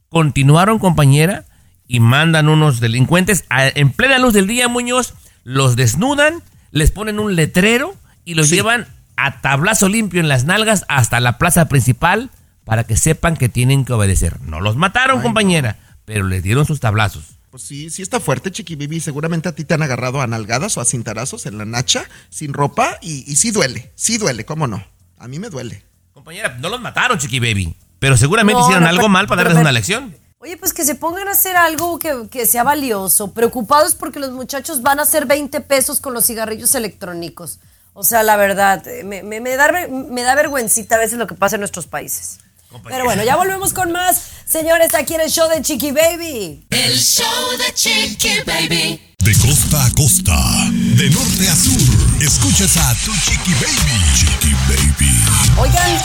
Continuaron, 0.10 0.80
compañera, 0.80 1.46
y 1.88 2.00
mandan 2.00 2.50
unos 2.50 2.80
delincuentes 2.80 3.46
a- 3.50 3.68
en 3.68 3.92
plena 3.92 4.20
luz 4.20 4.34
del 4.34 4.48
día, 4.48 4.68
Muñoz, 4.68 5.14
los 5.44 5.76
desnudan, 5.76 6.44
les 6.72 6.92
ponen 6.92 7.20
un 7.20 7.36
letrero 7.36 7.96
y 8.26 8.34
los 8.34 8.50
llevan 8.50 8.88
a 9.16 9.42
tablazo 9.42 9.88
limpio 9.90 10.20
en 10.20 10.28
las 10.28 10.46
nalgas 10.46 10.86
hasta 10.88 11.20
la 11.20 11.38
plaza 11.38 11.68
principal 11.70 12.30
para 12.70 12.84
que 12.86 12.96
sepan 12.96 13.36
que 13.36 13.50
tienen 13.50 13.84
que 13.86 13.94
obedecer. 13.94 14.40
No 14.42 14.62
los 14.62 14.76
mataron, 14.76 15.22
compañera, 15.22 15.78
pero 16.06 16.26
les 16.28 16.44
dieron 16.44 16.66
sus 16.66 16.80
tablazos. 16.80 17.24
Pues 17.50 17.64
sí, 17.64 17.90
sí 17.90 18.02
está 18.04 18.20
fuerte, 18.20 18.52
Chiqui 18.52 18.76
Bibi. 18.76 19.00
Seguramente 19.00 19.50
a 19.50 19.56
ti 19.56 19.66
te 19.66 19.74
han 19.74 19.82
agarrado 19.82 20.22
a 20.22 20.28
nalgadas 20.28 20.78
o 20.78 20.82
a 20.82 20.86
cintarazos 20.86 21.48
en 21.48 21.58
la 21.58 21.66
nacha, 21.66 22.06
sin 22.30 22.54
ropa, 22.54 22.98
y, 23.02 23.30
y 23.30 23.36
sí 23.38 23.50
duele, 23.52 23.92
sí 23.96 24.18
duele, 24.20 24.46
¿cómo 24.46 24.68
no? 24.68 24.86
A 25.18 25.28
mí 25.28 25.40
me 25.40 25.50
duele. 25.50 25.84
Compañera, 26.14 26.58
no 26.60 26.70
los 26.70 26.80
mataron, 26.80 27.18
Chiqui 27.18 27.40
Baby, 27.40 27.76
pero 27.98 28.18
seguramente 28.18 28.60
No, 28.60 28.66
hicieron 28.66 28.84
no, 28.84 28.90
algo 28.90 29.02
pero- 29.02 29.10
mal 29.10 29.28
para 29.28 29.44
darles 29.44 29.60
una 29.62 29.72
lección. 29.72 30.16
Oye, 30.42 30.56
pues 30.58 30.72
que 30.74 30.86
se 30.86 30.96
pongan 30.96 31.28
a 31.28 31.32
hacer 31.32 31.58
algo 31.58 32.00
que, 32.00 32.28
que 32.32 32.46
sea 32.46 32.64
valioso. 32.64 33.34
Preocupados 33.34 33.96
porque 33.96 34.20
los 34.22 34.32
muchachos 34.32 34.82
van 34.82 35.00
a 35.00 35.02
hacer 35.02 35.26
20 35.26 35.60
pesos 35.62 36.00
con 36.00 36.14
los 36.14 36.26
cigarrillos 36.26 36.76
electrónicos. 36.76 37.60
O 37.94 38.04
sea, 38.06 38.24
la 38.24 38.38
verdad, 38.38 38.88
eh, 38.88 39.04
me, 39.04 39.22
me- 39.24 39.42
me 39.42 39.56
da, 39.58 39.70
me 39.90 40.22
da 40.22 40.36
vergüencita 40.36 40.96
a 40.96 41.00
veces 41.00 41.18
lo 41.18 41.28
que 41.28 41.36
pasa 41.36 41.56
en 41.58 41.60
nuestros 41.62 41.88
países. 41.88 42.40
Pero 42.88 43.04
bueno, 43.04 43.24
ya 43.24 43.36
volvemos 43.36 43.74
con 43.74 43.92
más. 43.92 44.22
Señores, 44.46 44.94
aquí 44.94 45.16
en 45.16 45.22
el 45.22 45.30
show 45.30 45.50
de 45.50 45.62
Chiqui 45.62 45.92
Baby. 45.92 46.66
El 46.70 46.98
show 46.98 47.58
de 47.58 47.74
Chiqui 47.74 48.42
Baby. 48.46 49.10
De 49.20 49.36
costa 49.38 49.86
a 49.86 49.92
costa, 49.92 50.34
de 50.72 51.10
norte 51.10 51.50
a 51.50 51.56
sur, 51.56 52.24
escuchas 52.24 52.78
a 52.78 52.96
tu 53.04 53.12
chiqui 53.14 53.54
baby. 53.56 54.00
Chiqui 54.16 54.54
baby. 54.70 55.60
Oigan, 55.60 56.02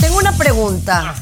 tengo 0.00 0.16
una 0.18 0.32
pregunta. 0.36 1.14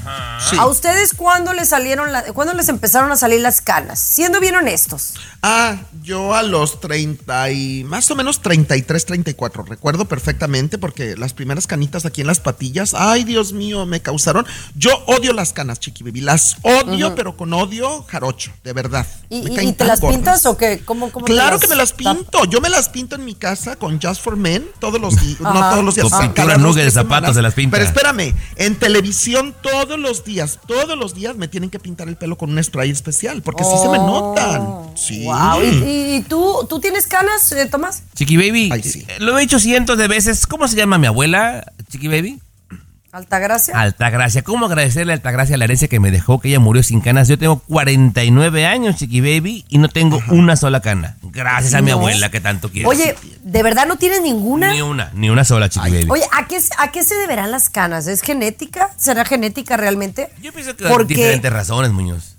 ¿A 0.58 0.66
ustedes 0.66 1.14
cuándo 1.14 1.52
les 1.52 1.68
salieron 1.68 2.12
la- 2.12 2.22
cuándo 2.32 2.54
les 2.54 2.68
empezaron 2.68 3.10
a 3.10 3.16
salir 3.16 3.40
las 3.40 3.60
canas? 3.60 3.98
Siendo 3.98 4.38
bien 4.40 4.54
honestos. 4.54 5.14
Ah, 5.42 5.76
yo 6.02 6.34
a 6.34 6.42
los 6.42 6.80
30 6.80 7.50
y 7.50 7.84
más 7.84 8.10
o 8.10 8.16
menos 8.16 8.42
33, 8.42 9.06
34, 9.06 9.62
recuerdo 9.64 10.04
perfectamente 10.06 10.78
porque 10.78 11.16
las 11.16 11.32
primeras 11.32 11.66
canitas 11.66 12.04
aquí 12.04 12.20
en 12.20 12.26
las 12.26 12.40
patillas, 12.40 12.94
ay 12.94 13.24
Dios 13.24 13.52
mío, 13.52 13.86
me 13.86 14.00
causaron. 14.02 14.46
Yo 14.74 14.90
odio 15.06 15.32
las 15.32 15.52
canas, 15.52 15.80
Chiqui 15.80 16.02
Baby, 16.04 16.20
las 16.20 16.56
odio, 16.62 17.14
pero 17.14 17.36
con 17.36 17.52
odio 17.54 18.04
jarocho, 18.08 18.52
de 18.64 18.72
verdad. 18.72 19.06
¿Y, 19.30 19.42
Me 19.42 19.52
y- 19.52 19.54
caen 19.56 19.68
y 19.68 19.72
te 19.72 19.78
tan 19.78 19.88
las 19.88 20.00
gordas. 20.00 20.16
pintas 20.16 20.46
o 20.46 20.56
qué? 20.56 20.82
¿Cómo, 20.84 21.10
cómo 21.10 21.26
te 21.26 21.32
Claro 21.32 21.58
que 21.58 21.68
me 21.68 21.76
las 21.76 21.92
pinto. 21.92 22.44
Yo 22.44 22.60
me 22.60 22.68
las 22.68 22.88
pinto 22.88 23.14
en 23.16 23.24
mi 23.24 23.34
casa 23.34 23.76
con 23.76 24.00
Just 24.00 24.22
for 24.22 24.36
Men 24.36 24.66
todos 24.80 25.00
los 25.00 25.18
días. 25.20 25.40
No 25.40 25.52
todos 25.70 25.84
los 25.84 25.94
días. 25.94 26.08
Con 26.08 26.10
cada 26.12 26.26
pintura 26.28 26.54
dos, 26.54 26.62
nugget 26.62 26.76
de 26.84 26.90
tres 26.90 26.94
zapatos 26.94 27.34
se 27.36 27.42
las 27.42 27.54
pinta. 27.54 27.76
Pero 27.76 27.88
espérame, 27.88 28.34
en 28.66 28.76
televisión 28.76 29.54
todos 29.62 29.98
los 29.98 30.24
días, 30.24 30.58
todos 30.66 30.96
los 30.98 31.14
días 31.14 31.36
me 31.36 31.48
tienen 31.48 31.70
que 31.70 31.78
pintar 31.78 32.08
el 32.08 32.16
pelo 32.16 32.36
con 32.36 32.50
un 32.50 32.62
spray 32.62 32.90
especial 32.90 33.42
porque 33.42 33.64
sí 33.64 33.70
se 33.82 33.88
me 33.88 33.98
Oh, 33.98 34.06
notan. 34.34 34.96
Sí. 34.96 35.24
Wow. 35.24 35.62
¿Y, 35.62 35.66
y- 35.84 36.14
y 36.16 36.20
tú, 36.22 36.66
tú 36.68 36.80
tienes 36.80 37.06
canas, 37.06 37.50
eh, 37.52 37.66
Tomás? 37.66 38.02
Chiqui 38.14 38.36
Baby, 38.36 38.70
eh, 38.72 39.06
lo 39.20 39.36
he 39.38 39.40
dicho 39.42 39.58
cientos 39.58 39.96
de 39.98 40.08
veces. 40.08 40.46
¿Cómo 40.46 40.68
se 40.68 40.76
llama 40.76 40.98
mi 40.98 41.06
abuela, 41.06 41.72
Chiqui 41.90 42.08
Baby? 42.08 42.40
Altagracia. 43.16 43.80
Altagracia. 43.80 44.42
¿Cómo 44.42 44.66
agradecerle 44.66 45.12
a 45.12 45.16
Altagracia 45.16 45.56
la 45.56 45.64
herencia 45.64 45.88
que 45.88 45.98
me 46.00 46.10
dejó, 46.10 46.38
que 46.40 46.48
ella 46.48 46.60
murió 46.60 46.82
sin 46.82 47.00
canas? 47.00 47.28
Yo 47.28 47.38
tengo 47.38 47.60
49 47.60 48.66
años, 48.66 48.96
Chiqui 48.96 49.20
Baby, 49.20 49.64
y 49.70 49.78
no 49.78 49.88
tengo 49.88 50.20
una 50.28 50.54
sola 50.56 50.80
cana. 50.80 51.16
Gracias 51.22 51.72
a 51.74 51.80
mi 51.80 51.90
No. 51.90 51.96
abuela 51.96 52.30
que 52.30 52.40
tanto 52.40 52.70
quiere. 52.70 52.86
Oye, 52.86 53.16
¿de 53.42 53.62
verdad 53.62 53.86
no 53.86 53.96
tienes 53.96 54.20
ninguna? 54.20 54.72
Ni 54.72 54.82
una, 54.82 55.10
ni 55.14 55.30
una 55.30 55.44
sola, 55.44 55.68
Chiqui 55.70 55.90
Baby. 55.90 56.06
Oye, 56.10 56.24
¿a 56.32 56.46
qué, 56.46 56.58
¿a 56.78 56.92
qué 56.92 57.02
se 57.02 57.14
deberán 57.14 57.50
las 57.50 57.70
canas? 57.70 58.06
¿Es 58.06 58.20
genética? 58.20 58.90
¿Será 58.98 59.24
genética 59.24 59.78
realmente? 59.78 60.28
Yo 60.42 60.52
pienso 60.52 60.76
que 60.76 60.84
porque- 60.86 61.14
diferentes 61.14 61.50
razones, 61.52 61.92
Muñoz. 61.92 62.36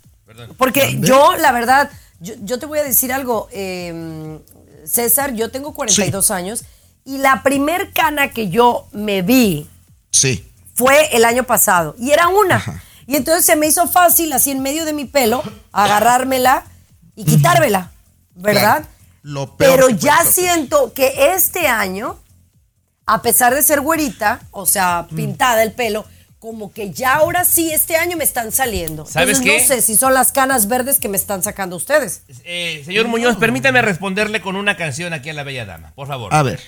Porque 0.58 1.00
yo, 1.02 1.36
la 1.38 1.52
verdad, 1.52 1.90
yo, 2.20 2.36
yo 2.44 2.60
te 2.60 2.68
voy 2.68 2.78
a 2.78 2.84
decir 2.84 3.12
algo, 3.12 3.48
eh, 3.52 4.38
César, 4.86 5.34
yo 5.34 5.50
tengo 5.50 5.74
42 5.74 6.30
años 6.30 6.64
y 7.04 7.18
la 7.18 7.42
primer 7.42 7.92
cana 7.94 8.30
que 8.30 8.50
yo 8.50 8.88
me 8.92 9.24
vi 9.24 9.68
Sí. 10.12 10.47
Fue 10.78 11.16
el 11.18 11.26
año 11.26 11.44
pasado 11.44 11.96
y 12.00 12.12
era 12.12 12.30
una. 12.30 12.82
Y 13.08 13.16
entonces 13.18 13.46
se 13.46 13.56
me 13.56 13.68
hizo 13.68 13.88
fácil, 13.88 14.32
así 14.34 14.52
en 14.52 14.62
medio 14.62 14.86
de 14.86 14.94
mi 14.94 15.06
pelo, 15.06 15.44
agarrármela 15.72 16.64
y 17.16 17.26
quitármela, 17.26 17.92
¿verdad? 18.36 18.78
Claro. 18.84 18.88
Lo 19.24 19.58
peor 19.58 19.76
Pero 19.76 19.90
ya 19.90 20.20
hacer. 20.20 20.34
siento 20.34 20.94
que 20.94 21.34
este 21.34 21.68
año, 21.68 22.18
a 23.06 23.22
pesar 23.22 23.54
de 23.56 23.62
ser 23.64 23.82
güerita, 23.82 24.42
o 24.52 24.66
sea, 24.66 25.08
Mm. 25.10 25.16
pintada 25.16 25.64
el 25.64 25.72
pelo, 25.74 26.06
como 26.48 26.72
que 26.72 26.92
ya 26.92 27.16
ahora 27.16 27.44
sí 27.44 27.74
este 27.74 27.98
año 27.98 28.16
me 28.16 28.24
están 28.24 28.54
saliendo. 28.54 29.06
¿Sabes 29.06 29.40
Entonces, 29.40 29.68
qué? 29.68 29.76
No 29.76 29.82
sé 29.82 29.82
si 29.82 29.98
son 29.98 30.14
las 30.14 30.32
canas 30.32 30.70
verdes 30.70 30.98
que 30.98 31.10
me 31.10 31.18
están 31.18 31.44
sacando 31.44 31.76
ustedes. 31.76 32.22
Eh, 32.46 32.84
señor 32.86 33.10
Muñoz, 33.10 33.36
permítame 33.36 33.82
responderle 33.82 34.40
con 34.40 34.56
una 34.56 34.78
canción 34.78 35.12
aquí 35.12 35.30
a 35.30 35.34
la 35.34 35.44
bella 35.44 35.66
dama, 35.66 35.92
por 35.94 36.08
favor. 36.08 36.34
A 36.34 36.44
ver. 36.44 36.62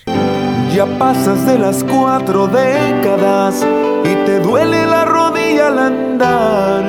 Ya 0.75 0.85
pasas 0.99 1.45
de 1.45 1.57
las 1.57 1.85
cuatro 1.85 2.47
décadas 2.47 3.65
y 4.03 4.15
te 4.25 4.39
duele 4.41 4.85
la 4.85 5.05
rodilla 5.05 5.67
al 5.67 5.79
andar. 5.79 6.83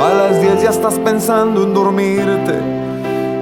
A 0.00 0.12
las 0.12 0.40
diez 0.42 0.62
ya 0.64 0.70
estás 0.70 0.98
pensando 0.98 1.62
en 1.62 1.74
dormirte 1.74 2.54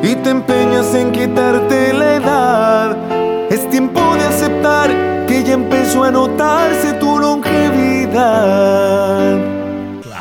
y 0.02 0.14
te 0.16 0.28
empeñas 0.28 0.94
en 0.94 1.10
quitarte 1.10 1.94
la 1.94 2.16
edad. 2.16 3.50
Es 3.50 3.66
tiempo 3.70 4.14
de 4.14 4.24
aceptar 4.24 4.90
que 5.26 5.42
ya 5.42 5.54
empezó 5.54 6.04
a 6.04 6.10
notarse 6.10 6.92
tu 7.00 7.18
longevidad. 7.18 7.93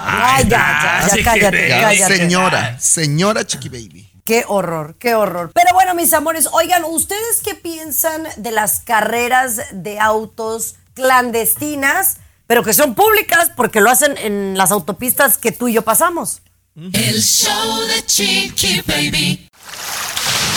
Ay, 0.06 0.48
ya, 0.48 0.50
ya, 0.50 1.16
ya, 1.16 1.24
cállate, 1.24 1.70
Ya, 1.70 1.82
cállate. 1.82 2.18
Señora, 2.18 2.80
señora 2.80 3.46
Chiqui 3.46 3.70
Baby. 3.70 4.10
Qué 4.26 4.46
horror, 4.48 4.96
qué 5.00 5.16
horror. 5.16 5.52
Pero 5.54 5.74
bueno, 5.74 5.94
mis 5.96 6.14
amores, 6.14 6.48
oigan, 6.52 6.84
¿ustedes 6.86 7.41
qué 7.44 7.56
piensan 7.56 8.24
de 8.38 8.52
las 8.52 8.80
carreras 8.80 9.60
de 9.74 10.00
autos 10.00 10.76
clandestinas, 10.94 12.18
pero 12.48 12.64
que 12.64 12.74
son 12.74 12.96
públicas 12.96 13.52
porque 13.56 13.82
lo 13.82 13.89
hacen 13.89 14.18
en 14.18 14.58
las 14.58 14.72
autopistas 14.72 15.38
que 15.38 15.52
tú 15.52 15.68
y 15.68 15.74
yo 15.74 15.82
pasamos? 15.82 16.41
El 16.76 17.22
show 17.22 17.82
de 17.88 18.06
Chiqui 18.06 18.82
Baby. 18.88 19.50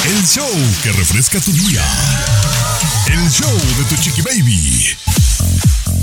El 0.07 0.25
show 0.25 0.49
que 0.85 0.93
refresca 0.93 1.41
tu 1.41 1.51
día. 1.53 1.83
El 3.09 3.29
show 3.29 3.51
de 3.51 3.85
tu 3.89 3.97
chiqui 4.01 4.23
baby. 4.23 4.97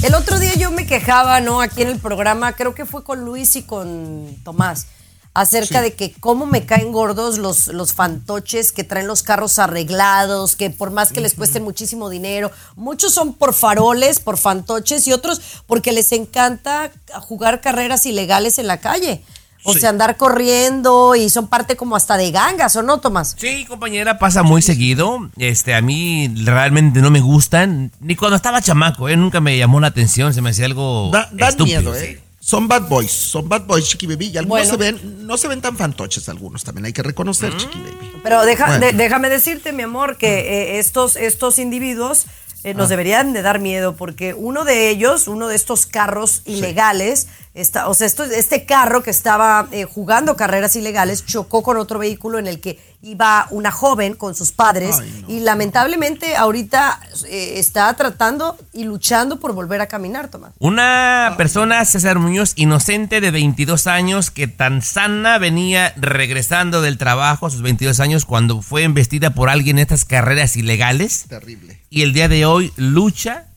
El 0.04 0.16
otro 0.16 0.38
día 0.38 0.54
yo 0.56 0.70
me 0.70 0.86
quejaba, 0.86 1.40
¿no? 1.40 1.62
Aquí 1.62 1.82
en 1.82 1.88
el 1.88 1.98
programa, 1.98 2.58
creo 2.58 2.76
que 2.76 2.86
fue 2.86 3.06
con 3.06 3.24
Luis 3.24 3.56
y 3.56 3.64
con 3.64 4.36
Tomás, 4.44 4.88
acerca 5.34 5.82
de 5.82 5.94
que 5.94 6.12
cómo 6.12 6.46
me 6.46 6.66
caen 6.66 6.92
gordos 6.92 7.38
los, 7.38 7.68
los 7.68 7.94
fantoches 7.94 8.74
que 8.74 8.84
traen 8.84 9.08
los 9.08 9.24
carros 9.24 9.60
arreglados, 9.60 10.58
que 10.58 10.70
por 10.70 10.92
más 10.92 11.14
que 11.14 11.22
les 11.22 11.36
cuesten 11.36 11.64
muchísimo 11.64 12.10
dinero, 12.10 12.52
muchos 12.76 13.14
son 13.14 13.34
por 13.34 13.54
faroles, 13.54 14.20
por 14.20 14.38
fantoches 14.38 15.08
y 15.08 15.14
otros 15.14 15.40
porque 15.68 15.94
les 15.94 16.12
encanta 16.12 16.92
jugar 17.22 17.62
carreras 17.62 18.06
ilegales 18.06 18.60
en 18.60 18.68
la 18.68 18.82
calle. 18.82 19.24
O 19.66 19.74
Sí. 19.74 19.80
sea, 19.80 19.90
andar 19.90 20.18
corriendo 20.18 21.16
y 21.16 21.30
son 21.30 21.48
parte 21.48 21.76
como 21.78 21.96
hasta 21.96 22.18
de 22.18 22.32
gangas, 22.32 22.76
¿o 22.76 22.84
no, 22.84 23.00
Tomás? 23.00 23.36
Sí, 23.40 23.66
compañera, 23.66 24.20
pasa 24.20 24.44
muy 24.44 24.62
seguido. 24.62 25.30
Este, 25.38 25.74
a 25.74 25.82
mí 25.82 26.30
realmente 26.44 27.00
no 27.02 27.10
me 27.10 27.22
gustan. 27.22 27.92
Ni 28.02 28.16
cuando 28.16 28.36
estaba 28.36 28.62
chamaco, 28.62 29.08
¿eh? 29.10 29.16
Nunca 29.16 29.40
me 29.40 29.58
llamó 29.58 29.80
la 29.80 29.88
atención, 29.88 30.34
se 30.34 30.42
me 30.42 30.50
hacía 30.50 30.66
algo 30.66 31.10
Da, 31.14 31.30
dan 31.32 31.50
estúpido. 31.50 31.80
miedo, 31.82 31.96
sí. 31.96 32.06
¿eh? 32.06 32.20
Son 32.42 32.68
bad 32.68 32.90
boys, 32.90 33.10
son 33.12 33.48
bad 33.48 33.62
boys, 33.62 33.88
Chiqui 33.88 34.06
Baby. 34.06 34.32
Y 34.34 34.38
algunos 34.38 34.68
Bueno. 34.68 34.72
se 34.72 34.78
ven, 34.78 35.26
no 35.26 35.38
se 35.38 35.48
ven 35.48 35.62
tan 35.62 35.78
fantoches 35.78 36.28
algunos, 36.28 36.66
también 36.66 36.84
hay 36.86 36.92
que 36.92 37.02
reconocer, 37.02 37.56
Chiqui 37.56 37.80
Baby. 37.80 38.12
Pero 38.22 38.44
deja- 38.46 38.66
Bueno. 38.68 38.86
de- 38.86 38.92
déjame 38.92 39.30
decirte, 39.30 39.72
mi 39.72 39.84
amor, 39.84 40.18
que 40.18 40.40
eh, 40.74 40.80
estos, 40.80 41.16
estos 41.16 41.58
individuos 41.58 42.26
eh, 42.66 42.74
nos 42.74 42.86
Ah. 42.86 42.90
deberían 42.92 43.34
de 43.34 43.42
dar 43.42 43.60
miedo 43.60 43.96
porque 43.98 44.34
uno 44.34 44.64
de 44.66 44.90
ellos, 44.90 45.28
uno 45.28 45.48
de 45.50 45.56
estos 45.56 45.86
carros 45.86 46.42
ilegales, 46.46 47.28
está, 47.54 47.88
o 47.88 47.94
sea, 47.94 48.08
esto, 48.08 48.24
este 48.24 48.66
carro 48.66 49.04
que 49.04 49.12
estaba 49.12 49.68
eh, 49.72 49.86
jugando 49.86 50.36
carreras 50.36 50.76
ilegales 50.76 51.26
chocó 51.26 51.62
con 51.62 51.78
otro 51.78 52.00
vehículo 52.00 52.40
en 52.40 52.48
el 52.48 52.60
que 52.60 52.80
iba 53.04 53.48
una 53.52 53.70
joven 53.70 54.16
con 54.16 54.34
sus 54.34 54.54
padres 54.54 54.96
y 55.28 55.42
lamentablemente 55.42 56.38
ahorita 56.38 57.02
eh, 57.28 57.56
está 57.58 57.94
tratando 57.96 58.58
y 58.72 58.86
luchando 58.86 59.40
por 59.40 59.52
volver 59.54 59.82
a 59.82 59.88
caminar, 59.88 60.30
Tomás. 60.30 60.54
Una 60.60 61.36
persona, 61.38 61.84
César 61.84 62.18
Muñoz, 62.18 62.54
inocente 62.56 63.20
de 63.20 63.30
22 63.30 63.88
años, 63.88 64.32
que 64.32 64.48
tan 64.48 64.82
sana 64.82 65.38
venía 65.38 65.94
regresando 65.98 66.82
del 66.82 66.98
trabajo 66.98 67.46
a 67.46 67.50
sus 67.50 67.62
22 67.62 68.00
años 68.00 68.26
cuando 68.26 68.62
fue 68.62 68.84
embestida 68.84 69.32
por 69.32 69.50
alguien 69.50 69.78
en 69.78 69.84
estas 69.84 70.06
carreras 70.06 70.56
ilegales. 70.56 71.26
Terrible. 71.28 71.82
Y 71.90 72.04
el 72.04 72.14
día 72.14 72.30
de 72.30 72.46
hoy 72.46 72.72
lucha 72.78 73.48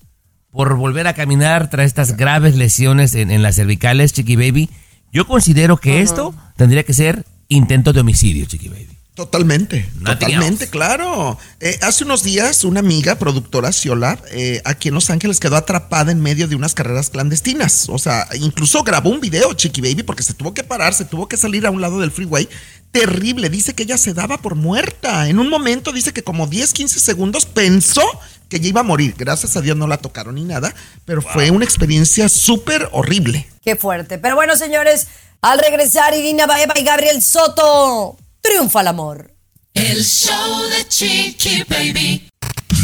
por 0.57 0.75
volver 0.75 1.07
a 1.07 1.13
caminar 1.13 1.69
tras 1.69 1.85
estas 1.85 2.17
graves 2.17 2.57
lesiones 2.57 3.15
en, 3.15 3.31
en 3.31 3.43
las 3.43 3.57
cervicales, 3.57 4.15
Chiqui 4.15 4.37
Baby. 4.37 4.71
Yo 5.13 5.27
considero 5.27 5.77
que 5.77 6.01
esto 6.01 6.35
tendría 6.57 6.83
que 6.83 6.95
ser 6.95 7.27
intento 7.49 7.93
de 7.93 8.01
homicidio, 8.01 8.47
Chiqui 8.47 8.71
Baby. 8.71 8.89
Totalmente, 9.15 9.89
Nothing 10.01 10.19
totalmente, 10.19 10.69
claro. 10.69 11.39
Eh, 11.61 11.79
hace 11.83 12.05
unos 12.05 12.23
días 12.23 12.65
una 12.65 12.81
amiga, 12.81 13.15
productora 13.19 13.71
Ciola, 13.71 14.19
eh, 14.31 14.63
aquí 14.65 14.89
en 14.89 14.95
Los 14.95 15.11
Ángeles 15.11 15.41
quedó 15.41 15.57
atrapada 15.57 16.11
en 16.11 16.21
medio 16.21 16.49
de 16.49 16.57
unas 16.57 16.75
carreras 16.75 17.11
clandestinas. 17.11 17.89
O 17.91 17.99
sea, 17.99 18.27
incluso 18.41 18.83
grabó 18.83 19.11
un 19.11 19.21
video, 19.21 19.53
Chiqui 19.53 19.83
Baby, 19.83 20.05
porque 20.05 20.23
se 20.23 20.33
tuvo 20.33 20.55
que 20.55 20.65
parar, 20.65 20.95
se 20.95 21.05
tuvo 21.05 21.29
que 21.29 21.37
salir 21.37 21.67
a 21.67 21.71
un 21.71 21.83
lado 21.83 22.01
del 22.01 22.11
freeway. 22.11 22.49
Terrible, 22.93 23.51
dice 23.51 23.75
que 23.75 23.83
ella 23.83 23.99
se 23.99 24.15
daba 24.15 24.39
por 24.39 24.55
muerta. 24.55 25.29
En 25.29 25.39
un 25.39 25.51
momento 25.51 25.93
dice 25.93 26.15
que 26.15 26.23
como 26.23 26.47
10, 26.47 26.73
15 26.73 27.01
segundos 27.01 27.45
pensó 27.45 28.05
que 28.49 28.61
ya 28.61 28.69
iba 28.69 28.81
a 28.81 28.85
morir. 28.85 29.15
Gracias 29.17 29.57
a 29.57 29.61
Dios 29.61 29.77
no 29.77 29.87
la 29.87 29.99
tocaron 29.99 30.35
ni 30.37 30.45
nada, 30.45 30.75
pero 31.05 31.23
fue 31.23 31.51
una 31.51 31.65
experiencia 31.65 32.29
súper 32.29 32.89
horrible. 32.93 33.49
Qué 33.63 33.77
fuerte. 33.77 34.19
Pero 34.19 34.37
bueno, 34.37 34.57
señores, 34.57 35.09
al 35.41 35.59
regresar 35.59 36.15
Irina 36.15 36.47
Baeva 36.47 36.75
y 36.77 36.85
Gabriel 36.85 37.23
Soto, 37.23 38.17
triunfa 38.41 38.81
el 38.81 38.89
amor. 38.89 39.33
El 39.75 40.05
show 40.05 40.63
de 40.71 40.89
Chiqui 40.89 41.65
Baby. 41.69 42.29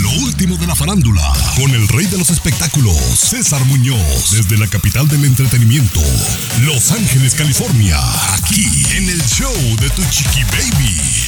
Lo 0.00 0.10
último 0.24 0.56
de 0.56 0.66
la 0.66 0.74
farándula, 0.74 1.32
con 1.56 1.70
el 1.70 1.88
rey 1.88 2.06
de 2.06 2.18
los 2.18 2.30
espectáculos, 2.30 2.96
César 3.18 3.64
Muñoz, 3.64 4.30
desde 4.30 4.58
la 4.58 4.66
capital 4.66 5.08
del 5.08 5.24
entretenimiento, 5.24 6.00
Los 6.62 6.90
Ángeles, 6.92 7.34
California, 7.34 7.98
aquí 8.34 8.86
en 8.96 9.08
el 9.08 9.22
show 9.22 9.54
de 9.80 9.90
tu 9.90 10.02
chiqui 10.10 10.44
baby. 10.44 11.21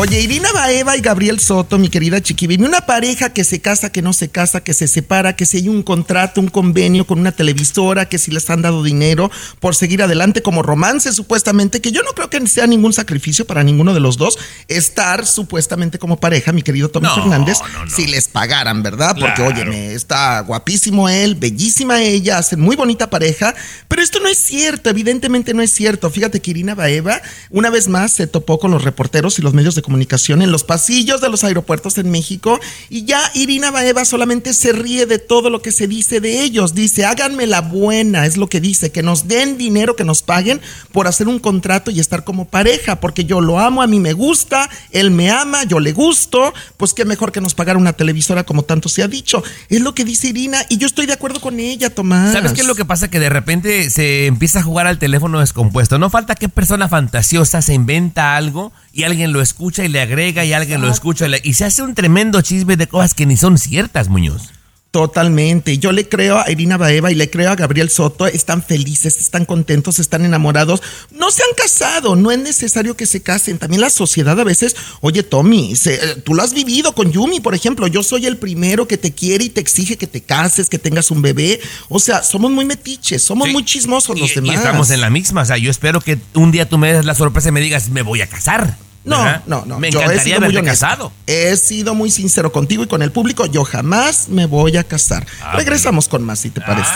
Oye, 0.00 0.20
Irina 0.20 0.52
Baeva 0.52 0.96
y 0.96 1.00
Gabriel 1.00 1.40
Soto, 1.40 1.76
mi 1.76 1.88
querida 1.88 2.20
Chiqui 2.22 2.46
Baby, 2.46 2.62
una 2.62 2.82
pareja 2.82 3.32
que 3.32 3.42
se 3.42 3.60
casa, 3.60 3.90
que 3.90 4.00
no 4.00 4.12
se 4.12 4.28
casa, 4.28 4.60
que 4.62 4.72
se 4.72 4.86
separa, 4.86 5.34
que 5.34 5.44
si 5.44 5.56
hay 5.56 5.68
un 5.68 5.82
contrato, 5.82 6.40
un 6.40 6.46
convenio 6.46 7.04
con 7.04 7.18
una 7.18 7.32
televisora, 7.32 8.08
que 8.08 8.16
si 8.18 8.30
les 8.30 8.48
han 8.48 8.62
dado 8.62 8.84
dinero 8.84 9.28
por 9.58 9.74
seguir 9.74 10.00
adelante 10.00 10.40
como 10.40 10.62
romance, 10.62 11.12
supuestamente, 11.12 11.80
que 11.80 11.90
yo 11.90 12.04
no 12.04 12.12
creo 12.12 12.30
que 12.30 12.46
sea 12.46 12.68
ningún 12.68 12.92
sacrificio 12.92 13.44
para 13.44 13.64
ninguno 13.64 13.92
de 13.92 13.98
los 13.98 14.16
dos 14.18 14.38
estar 14.68 15.26
supuestamente 15.26 15.98
como 15.98 16.20
pareja, 16.20 16.52
mi 16.52 16.62
querido 16.62 16.90
Tommy 16.90 17.08
No, 17.08 17.14
Fernández, 17.16 17.58
no, 17.72 17.84
no. 17.86 17.90
si 17.90 18.06
les 18.06 18.28
pagaran, 18.28 18.84
¿verdad? 18.84 19.16
Porque, 19.18 19.34
Claro. 19.42 19.50
óyeme, 19.50 19.94
está 19.94 20.38
guapísimo 20.42 21.08
él, 21.08 21.34
bellísima 21.34 22.00
ella, 22.02 22.38
hacen 22.38 22.60
muy 22.60 22.76
bonita 22.76 23.10
pareja, 23.10 23.52
pero 23.88 24.00
esto 24.00 24.20
no 24.20 24.28
es 24.28 24.38
cierto, 24.38 24.90
evidentemente 24.90 25.54
no 25.54 25.62
es 25.62 25.72
cierto. 25.72 26.08
Fíjate 26.08 26.40
que 26.40 26.52
Irina 26.52 26.76
Baeva 26.76 27.20
una 27.50 27.68
vez 27.68 27.88
más 27.88 28.12
se 28.12 28.28
topó 28.28 28.60
con 28.60 28.70
los 28.70 28.84
reporteros 28.84 29.40
y 29.40 29.42
los 29.42 29.54
medios 29.54 29.74
de 29.74 29.87
comunicación 29.88 30.42
en 30.42 30.52
los 30.52 30.64
pasillos 30.64 31.22
de 31.22 31.30
los 31.30 31.44
aeropuertos 31.44 31.96
en 31.96 32.10
México 32.10 32.60
y 32.90 33.06
ya 33.06 33.22
Irina 33.32 33.70
Baeva 33.70 34.04
solamente 34.04 34.52
se 34.52 34.72
ríe 34.72 35.06
de 35.06 35.18
todo 35.18 35.48
lo 35.48 35.62
que 35.62 35.72
se 35.72 35.88
dice 35.88 36.20
de 36.20 36.42
ellos. 36.42 36.74
Dice, 36.74 37.06
háganme 37.06 37.46
la 37.46 37.62
buena, 37.62 38.26
es 38.26 38.36
lo 38.36 38.50
que 38.50 38.60
dice, 38.60 38.92
que 38.92 39.02
nos 39.02 39.28
den 39.28 39.56
dinero, 39.56 39.96
que 39.96 40.04
nos 40.04 40.20
paguen 40.20 40.60
por 40.92 41.06
hacer 41.06 41.26
un 41.26 41.38
contrato 41.38 41.90
y 41.90 42.00
estar 42.00 42.22
como 42.22 42.44
pareja, 42.44 43.00
porque 43.00 43.24
yo 43.24 43.40
lo 43.40 43.58
amo, 43.58 43.80
a 43.80 43.86
mí 43.86 43.98
me 43.98 44.12
gusta, 44.12 44.68
él 44.90 45.10
me 45.10 45.30
ama, 45.30 45.64
yo 45.64 45.80
le 45.80 45.92
gusto, 45.92 46.52
pues 46.76 46.92
qué 46.92 47.06
mejor 47.06 47.32
que 47.32 47.40
nos 47.40 47.54
pagara 47.54 47.78
una 47.78 47.94
televisora 47.94 48.44
como 48.44 48.64
tanto 48.64 48.90
se 48.90 49.02
ha 49.02 49.08
dicho. 49.08 49.42
Es 49.70 49.80
lo 49.80 49.94
que 49.94 50.04
dice 50.04 50.28
Irina 50.28 50.66
y 50.68 50.76
yo 50.76 50.86
estoy 50.86 51.06
de 51.06 51.14
acuerdo 51.14 51.40
con 51.40 51.60
ella, 51.60 51.88
Tomás. 51.88 52.34
¿Sabes 52.34 52.52
qué 52.52 52.60
es 52.60 52.66
lo 52.66 52.74
que 52.74 52.84
pasa? 52.84 53.08
Que 53.08 53.20
de 53.20 53.30
repente 53.30 53.88
se 53.88 54.26
empieza 54.26 54.58
a 54.58 54.62
jugar 54.62 54.86
al 54.86 54.98
teléfono 54.98 55.40
descompuesto. 55.40 55.98
No 55.98 56.10
falta 56.10 56.34
que 56.34 56.50
persona 56.50 56.88
fantasiosa 56.90 57.62
se 57.62 57.72
inventa 57.72 58.36
algo 58.36 58.72
y 58.98 59.04
alguien 59.04 59.32
lo 59.32 59.40
escucha 59.40 59.84
y 59.84 59.88
le 59.88 60.00
agrega 60.00 60.44
y 60.44 60.52
alguien 60.52 60.80
lo 60.80 60.90
escucha 60.90 61.26
y, 61.26 61.30
le- 61.30 61.40
y 61.44 61.54
se 61.54 61.64
hace 61.64 61.82
un 61.82 61.94
tremendo 61.94 62.40
chisme 62.42 62.76
de 62.76 62.88
cosas 62.88 63.14
que 63.14 63.26
ni 63.26 63.36
son 63.36 63.56
ciertas, 63.56 64.08
Muñoz. 64.08 64.50
Totalmente. 64.90 65.76
Yo 65.78 65.92
le 65.92 66.08
creo 66.08 66.38
a 66.38 66.50
Irina 66.50 66.78
Baeva 66.78 67.12
y 67.12 67.14
le 67.14 67.28
creo 67.28 67.50
a 67.50 67.54
Gabriel 67.56 67.90
Soto. 67.90 68.26
Están 68.26 68.62
felices, 68.62 69.18
están 69.18 69.44
contentos, 69.44 69.98
están 69.98 70.24
enamorados. 70.24 70.82
No 71.12 71.30
se 71.30 71.42
han 71.42 71.54
casado, 71.56 72.16
no 72.16 72.30
es 72.32 72.38
necesario 72.38 72.96
que 72.96 73.04
se 73.04 73.22
casen. 73.22 73.58
También 73.58 73.82
la 73.82 73.90
sociedad 73.90 74.40
a 74.40 74.44
veces, 74.44 74.74
oye 75.02 75.22
Tommy, 75.22 75.76
se- 75.76 75.94
eh, 75.94 76.16
tú 76.24 76.34
lo 76.34 76.42
has 76.42 76.54
vivido 76.54 76.94
con 76.94 77.12
Yumi, 77.12 77.38
por 77.38 77.54
ejemplo. 77.54 77.86
Yo 77.86 78.02
soy 78.02 78.26
el 78.26 78.38
primero 78.38 78.88
que 78.88 78.96
te 78.96 79.12
quiere 79.12 79.44
y 79.44 79.50
te 79.50 79.60
exige 79.60 79.96
que 79.98 80.06
te 80.06 80.22
cases, 80.22 80.70
que 80.70 80.78
tengas 80.78 81.10
un 81.10 81.20
bebé. 81.22 81.60
O 81.90 82.00
sea, 82.00 82.22
somos 82.24 82.50
muy 82.50 82.64
metiches, 82.64 83.22
somos 83.22 83.48
muy 83.50 83.64
chismosos 83.64 84.18
los 84.18 84.32
Y, 84.32 84.34
demás. 84.36 84.54
y 84.54 84.56
estamos 84.56 84.90
en 84.90 85.02
la 85.02 85.10
misma. 85.10 85.42
O 85.42 85.44
sea, 85.44 85.58
yo 85.58 85.70
espero 85.70 86.00
que 86.00 86.18
un 86.34 86.50
día 86.50 86.66
tú 86.68 86.78
me 86.78 86.92
des 86.92 87.04
la 87.04 87.14
sorpresa 87.14 87.50
y 87.50 87.52
me 87.52 87.60
digas, 87.60 87.90
me 87.90 88.00
voy 88.02 88.22
a 88.22 88.26
casar. 88.26 88.78
No, 89.04 89.22
¿verdad? 89.24 89.42
no, 89.46 89.64
no. 89.64 89.78
Me 89.78 89.90
yo 89.90 90.00
he 90.00 90.04
encantaría 90.04 90.36
honesto. 90.38 90.64
casado. 90.64 91.12
He 91.26 91.56
sido 91.56 91.94
muy 91.94 92.10
sincero 92.10 92.52
contigo 92.52 92.82
y 92.82 92.86
con 92.88 93.02
el 93.02 93.10
público. 93.12 93.46
Yo 93.46 93.64
jamás 93.64 94.28
me 94.28 94.46
voy 94.46 94.76
a 94.76 94.84
casar. 94.84 95.26
Ah, 95.40 95.54
Regresamos 95.56 96.08
con 96.08 96.22
más, 96.24 96.40
si 96.40 96.50
te 96.50 96.60
parece. 96.60 96.90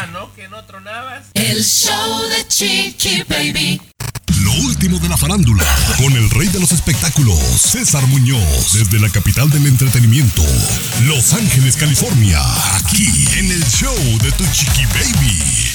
El 1.35 1.65
show 1.65 2.21
de 2.29 2.47
Chiqui 2.49 3.23
Baby. 3.29 3.81
Lo 4.43 4.53
último 4.67 4.99
de 4.99 5.09
la 5.09 5.17
farándula, 5.17 5.65
con 5.99 6.13
el 6.13 6.29
rey 6.31 6.49
de 6.49 6.59
los 6.59 6.73
espectáculos, 6.73 7.39
César 7.39 8.05
Muñoz, 8.09 8.73
desde 8.73 8.99
la 8.99 9.09
capital 9.09 9.49
del 9.51 9.67
entretenimiento, 9.67 10.43
Los 11.05 11.33
Ángeles, 11.33 11.77
California, 11.77 12.41
aquí 12.77 13.07
en 13.39 13.53
el 13.53 13.65
show 13.69 13.95
de 14.23 14.33
tu 14.33 14.45
chiqui 14.53 14.85
baby. 14.87 15.72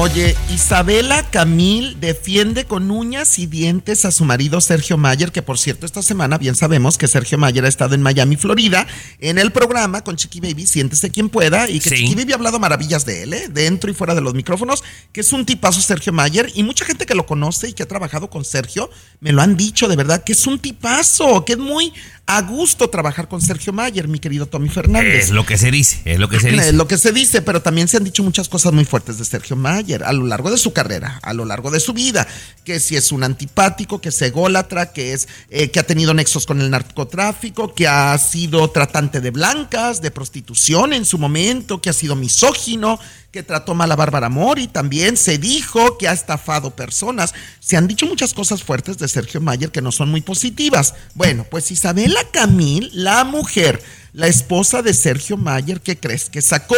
Oye, 0.00 0.36
Isabela 0.54 1.28
Camil 1.28 1.98
defiende 1.98 2.66
con 2.66 2.88
uñas 2.92 3.36
y 3.40 3.46
dientes 3.46 4.04
a 4.04 4.12
su 4.12 4.24
marido 4.24 4.60
Sergio 4.60 4.96
Mayer, 4.96 5.32
que 5.32 5.42
por 5.42 5.58
cierto 5.58 5.86
esta 5.86 6.02
semana 6.04 6.38
bien 6.38 6.54
sabemos 6.54 6.96
que 6.96 7.08
Sergio 7.08 7.36
Mayer 7.36 7.64
ha 7.64 7.68
estado 7.68 7.96
en 7.96 8.02
Miami, 8.02 8.36
Florida, 8.36 8.86
en 9.18 9.38
el 9.38 9.50
programa 9.50 10.04
con 10.04 10.14
Chiqui 10.14 10.38
Baby, 10.38 10.68
siéntese 10.68 11.10
quien 11.10 11.28
pueda, 11.28 11.68
y 11.68 11.80
que 11.80 11.90
Sí. 11.90 11.96
Chiqui 11.96 12.14
Baby 12.14 12.30
ha 12.30 12.36
hablado 12.36 12.60
maravillas 12.60 13.04
de 13.06 13.24
él, 13.24 13.32
¿eh? 13.34 13.48
dentro 13.50 13.90
y 13.90 13.94
fuera 13.94 14.14
de 14.14 14.20
los 14.20 14.34
micrófonos, 14.34 14.84
que 15.10 15.20
es 15.22 15.32
un 15.32 15.44
tipazo 15.44 15.80
Sergio 15.80 16.12
Mayer, 16.12 16.52
y 16.54 16.62
mucha 16.62 16.84
gente 16.84 17.04
que 17.04 17.16
lo 17.16 17.26
conoce 17.26 17.70
y 17.70 17.72
que 17.72 17.82
ha 17.82 17.88
trabajado 17.88 18.30
con 18.30 18.44
Sergio, 18.44 18.88
me 19.18 19.32
lo 19.32 19.42
han 19.42 19.56
dicho 19.56 19.88
de 19.88 19.96
verdad, 19.96 20.22
que 20.22 20.30
es 20.30 20.46
un 20.46 20.60
tipazo, 20.60 21.44
que 21.44 21.54
es 21.54 21.58
muy 21.58 21.92
a 22.26 22.42
gusto 22.42 22.88
trabajar 22.90 23.26
con 23.26 23.40
Sergio 23.42 23.72
Mayer, 23.72 24.06
mi 24.06 24.20
querido 24.20 24.46
Tommy 24.46 24.68
Fernández. 24.68 25.24
Es 25.24 25.30
lo 25.30 25.44
que 25.44 25.58
se 25.58 25.72
dice, 25.72 26.02
es 26.04 26.20
lo 26.20 26.28
que 26.28 26.38
se 26.38 26.50
Es 26.50 26.54
dice. 26.54 26.72
lo 26.74 26.86
que 26.86 26.98
se 26.98 27.10
dice, 27.10 27.42
pero 27.42 27.62
también 27.62 27.88
se 27.88 27.96
han 27.96 28.04
dicho 28.04 28.22
muchas 28.22 28.48
cosas 28.48 28.72
muy 28.72 28.84
fuertes 28.84 29.18
de 29.18 29.24
Sergio 29.24 29.56
Mayer 29.56 29.87
a 29.94 30.12
lo 30.12 30.26
largo 30.26 30.50
de 30.50 30.58
su 30.58 30.72
carrera, 30.72 31.18
a 31.22 31.32
lo 31.32 31.44
largo 31.44 31.70
de 31.70 31.80
su 31.80 31.92
vida, 31.92 32.26
que 32.64 32.80
si 32.80 32.96
es 32.96 33.12
un 33.12 33.24
antipático, 33.24 34.00
que 34.00 34.10
es 34.10 34.22
ególatra, 34.22 34.92
que 34.92 35.12
es 35.12 35.28
eh, 35.50 35.70
que 35.70 35.80
ha 35.80 35.86
tenido 35.86 36.14
nexos 36.14 36.46
con 36.46 36.60
el 36.60 36.70
narcotráfico, 36.70 37.74
que 37.74 37.88
ha 37.88 38.16
sido 38.18 38.70
tratante 38.70 39.20
de 39.20 39.30
blancas, 39.30 40.02
de 40.02 40.10
prostitución 40.10 40.92
en 40.92 41.04
su 41.04 41.18
momento, 41.18 41.80
que 41.80 41.90
ha 41.90 41.94
sido 41.94 42.16
misógino, 42.16 42.98
que 43.30 43.42
trató 43.42 43.74
mal 43.74 43.92
a 43.92 43.96
Bárbara 43.96 44.28
Mori, 44.28 44.68
también 44.68 45.16
se 45.16 45.38
dijo 45.38 45.98
que 45.98 46.08
ha 46.08 46.12
estafado 46.12 46.74
personas. 46.74 47.34
Se 47.60 47.76
han 47.76 47.86
dicho 47.86 48.06
muchas 48.06 48.34
cosas 48.34 48.62
fuertes 48.62 48.98
de 48.98 49.08
Sergio 49.08 49.40
Mayer 49.40 49.70
que 49.70 49.82
no 49.82 49.92
son 49.92 50.10
muy 50.10 50.22
positivas. 50.22 50.94
Bueno, 51.14 51.46
pues 51.50 51.70
Isabela 51.70 52.20
Camil, 52.32 52.90
la 52.94 53.24
mujer, 53.24 53.82
la 54.12 54.28
esposa 54.28 54.82
de 54.82 54.94
Sergio 54.94 55.36
Mayer, 55.36 55.80
¿qué 55.80 55.98
crees? 55.98 56.30
Que 56.30 56.42
sacó 56.42 56.76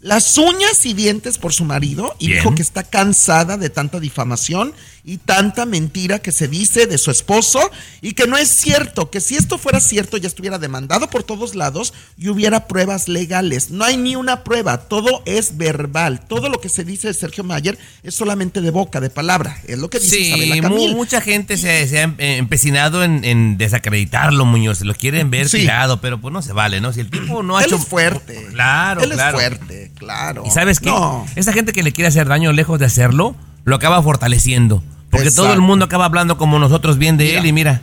las 0.00 0.38
uñas 0.38 0.86
y 0.86 0.94
dientes 0.94 1.38
por 1.38 1.52
su 1.52 1.64
marido 1.64 2.14
y 2.18 2.28
Bien. 2.28 2.38
dijo 2.38 2.54
que 2.54 2.62
está 2.62 2.84
cansada 2.84 3.56
de 3.56 3.68
tanta 3.68 3.98
difamación 3.98 4.72
y 5.08 5.16
tanta 5.16 5.64
mentira 5.64 6.18
que 6.18 6.32
se 6.32 6.48
dice 6.48 6.86
de 6.86 6.98
su 6.98 7.10
esposo 7.10 7.58
y 8.02 8.12
que 8.12 8.26
no 8.26 8.36
es 8.36 8.48
cierto, 8.50 9.08
que 9.10 9.20
si 9.22 9.36
esto 9.36 9.56
fuera 9.56 9.80
cierto 9.80 10.18
ya 10.18 10.28
estuviera 10.28 10.58
demandado 10.58 11.08
por 11.08 11.22
todos 11.22 11.54
lados 11.54 11.94
y 12.18 12.28
hubiera 12.28 12.66
pruebas 12.68 13.08
legales. 13.08 13.70
No 13.70 13.84
hay 13.86 13.96
ni 13.96 14.16
una 14.16 14.44
prueba, 14.44 14.80
todo 14.80 15.22
es 15.24 15.56
verbal. 15.56 16.20
Todo 16.28 16.50
lo 16.50 16.60
que 16.60 16.68
se 16.68 16.84
dice 16.84 17.08
de 17.08 17.14
Sergio 17.14 17.42
Mayer 17.42 17.78
es 18.02 18.14
solamente 18.14 18.60
de 18.60 18.70
boca, 18.70 19.00
de 19.00 19.08
palabra. 19.08 19.56
Es 19.66 19.78
lo 19.78 19.88
que 19.88 19.98
dice 19.98 20.16
Sí, 20.16 20.22
Isabela 20.26 20.60
Camil. 20.60 20.94
mucha 20.94 21.22
gente 21.22 21.56
se, 21.56 21.88
se 21.88 22.00
ha 22.00 22.02
em- 22.02 22.14
empecinado 22.18 23.02
en, 23.02 23.24
en 23.24 23.56
desacreditarlo, 23.56 24.44
Muñoz. 24.44 24.82
Lo 24.82 24.94
quieren 24.94 25.30
ver 25.30 25.48
Sí. 25.48 25.60
tirado, 25.60 26.02
pero 26.02 26.20
pues 26.20 26.34
no 26.34 26.42
se 26.42 26.52
vale, 26.52 26.82
¿no? 26.82 26.92
Si 26.92 27.00
el 27.00 27.08
tipo 27.08 27.42
no 27.42 27.56
ha 27.56 27.60
Él 27.62 27.68
hecho. 27.68 27.76
es 27.76 27.86
fuerte. 27.86 28.46
Claro, 28.52 29.00
Él 29.02 29.10
claro. 29.12 29.40
es 29.40 29.44
fuerte. 29.56 29.90
Claro. 29.96 30.44
¿Y 30.46 30.50
sabes 30.50 30.80
qué? 30.80 30.90
No. 30.90 31.24
Esa 31.34 31.54
gente 31.54 31.72
que 31.72 31.82
le 31.82 31.92
quiere 31.92 32.08
hacer 32.08 32.28
daño 32.28 32.52
lejos 32.52 32.78
de 32.78 32.84
hacerlo, 32.84 33.34
lo 33.64 33.74
acaba 33.76 34.02
fortaleciendo. 34.02 34.82
Porque 35.10 35.30
todo 35.30 35.52
el 35.52 35.60
mundo 35.60 35.84
acaba 35.86 36.04
hablando 36.04 36.36
como 36.36 36.58
nosotros 36.58 36.98
bien 36.98 37.16
de 37.16 37.24
Mira. 37.24 37.40
él 37.40 37.46
y 37.46 37.52
mira. 37.52 37.80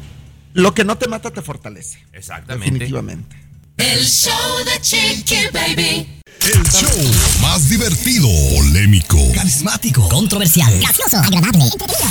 Lo 0.53 0.73
que 0.73 0.85
no 0.85 0.97
te 0.97 1.07
mata 1.07 1.31
te 1.31 1.41
fortalece. 1.41 2.05
Exactamente. 2.13 2.71
Definitivamente. 2.71 3.35
El 3.77 4.05
show 4.05 4.57
de 4.65 4.79
Chiqui 4.79 5.47
Baby. 5.51 6.21
El 6.41 6.63
show 6.69 7.41
más 7.41 7.67
divertido, 7.69 8.27
polémico, 8.55 9.17
Carismático. 9.33 10.07
Controversial. 10.09 10.79
Gracioso. 10.79 11.17
Agradable. 11.17 11.63
Entretenido. 11.65 12.07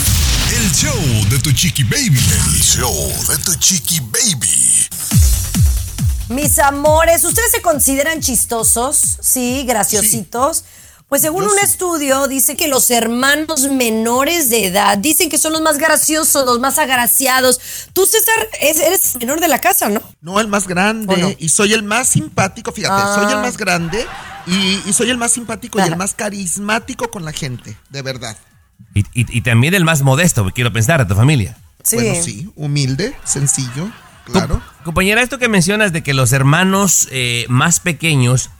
el 0.57 0.73
show 0.73 1.29
de 1.31 1.39
tu 1.39 1.53
chiqui 1.53 1.85
baby. 1.85 2.19
El 2.19 2.61
show 2.61 3.13
de 3.29 3.39
tu 3.39 3.55
chiqui 3.57 4.01
baby. 4.01 4.89
Mis 6.31 6.59
amores, 6.59 7.23
¿ustedes 7.25 7.51
se 7.53 7.63
consideran 7.63 8.21
chistosos? 8.21 9.19
Sí, 9.21 9.65
graciositos. 9.67 10.65
Pues 11.15 11.23
según 11.23 11.45
Yo 11.45 11.51
un 11.53 11.59
sí. 11.59 11.65
estudio 11.65 12.27
dice 12.27 12.57
que 12.57 12.67
los 12.67 12.91
hermanos 12.91 13.69
menores 13.71 14.51
de 14.51 14.67
edad 14.67 14.99
dicen 14.99 15.31
que 15.31 15.39
son 15.39 15.53
los 15.53 15.63
más 15.63 15.79
graciosos, 15.79 16.45
los 16.45 16.59
más 16.59 16.77
agraciados. 16.77 17.61
Tú, 17.93 18.05
César, 18.05 18.49
es- 18.61 18.81
eres 18.81 19.15
menor 19.21 19.39
de 19.39 19.47
la 19.47 19.61
casa, 19.61 19.89
¿no? 19.89 20.03
No, 20.21 20.41
el 20.41 20.49
más 20.49 20.67
grande. 20.67 21.37
Y 21.39 21.51
soy 21.51 21.73
el 21.73 21.85
más 21.85 22.09
simpático, 22.09 22.73
fíjate, 22.73 23.01
Ah. 23.01 23.15
soy 23.23 23.33
el 23.33 23.39
más 23.39 23.57
grande 23.57 24.05
y, 24.49 24.81
y 24.87 24.93
soy 24.93 25.09
el 25.11 25.17
más 25.17 25.31
simpático 25.31 25.79
y 25.79 25.83
el 25.83 25.95
más 25.97 26.15
carismático 26.15 27.09
con 27.13 27.25
la 27.25 27.31
gente, 27.33 27.77
de 27.91 28.03
verdad. 28.03 28.37
Y, 28.93 29.03
y- 29.15 29.39
y 29.39 29.41
también 29.43 29.73
el 29.75 29.85
más 29.85 30.03
modesto, 30.03 30.51
quiero 30.53 30.73
pensar, 30.73 30.99
de 30.99 31.07
tu 31.07 31.15
familia. 31.15 31.57
Sí. 31.85 31.95
Bueno, 31.95 32.21
sí, 32.25 32.51
humilde, 32.57 33.15
sencillo, 33.23 33.89
claro. 34.25 34.61
Compañera, 34.83 35.23
esto 35.23 35.39
que 35.39 35.49
mencionas 35.49 35.93
de 35.93 36.03
que 36.03 36.13
los 36.13 36.33
hermanos 36.33 37.07
eh, 37.13 37.47
más 37.49 37.79
pequeños 37.79 38.51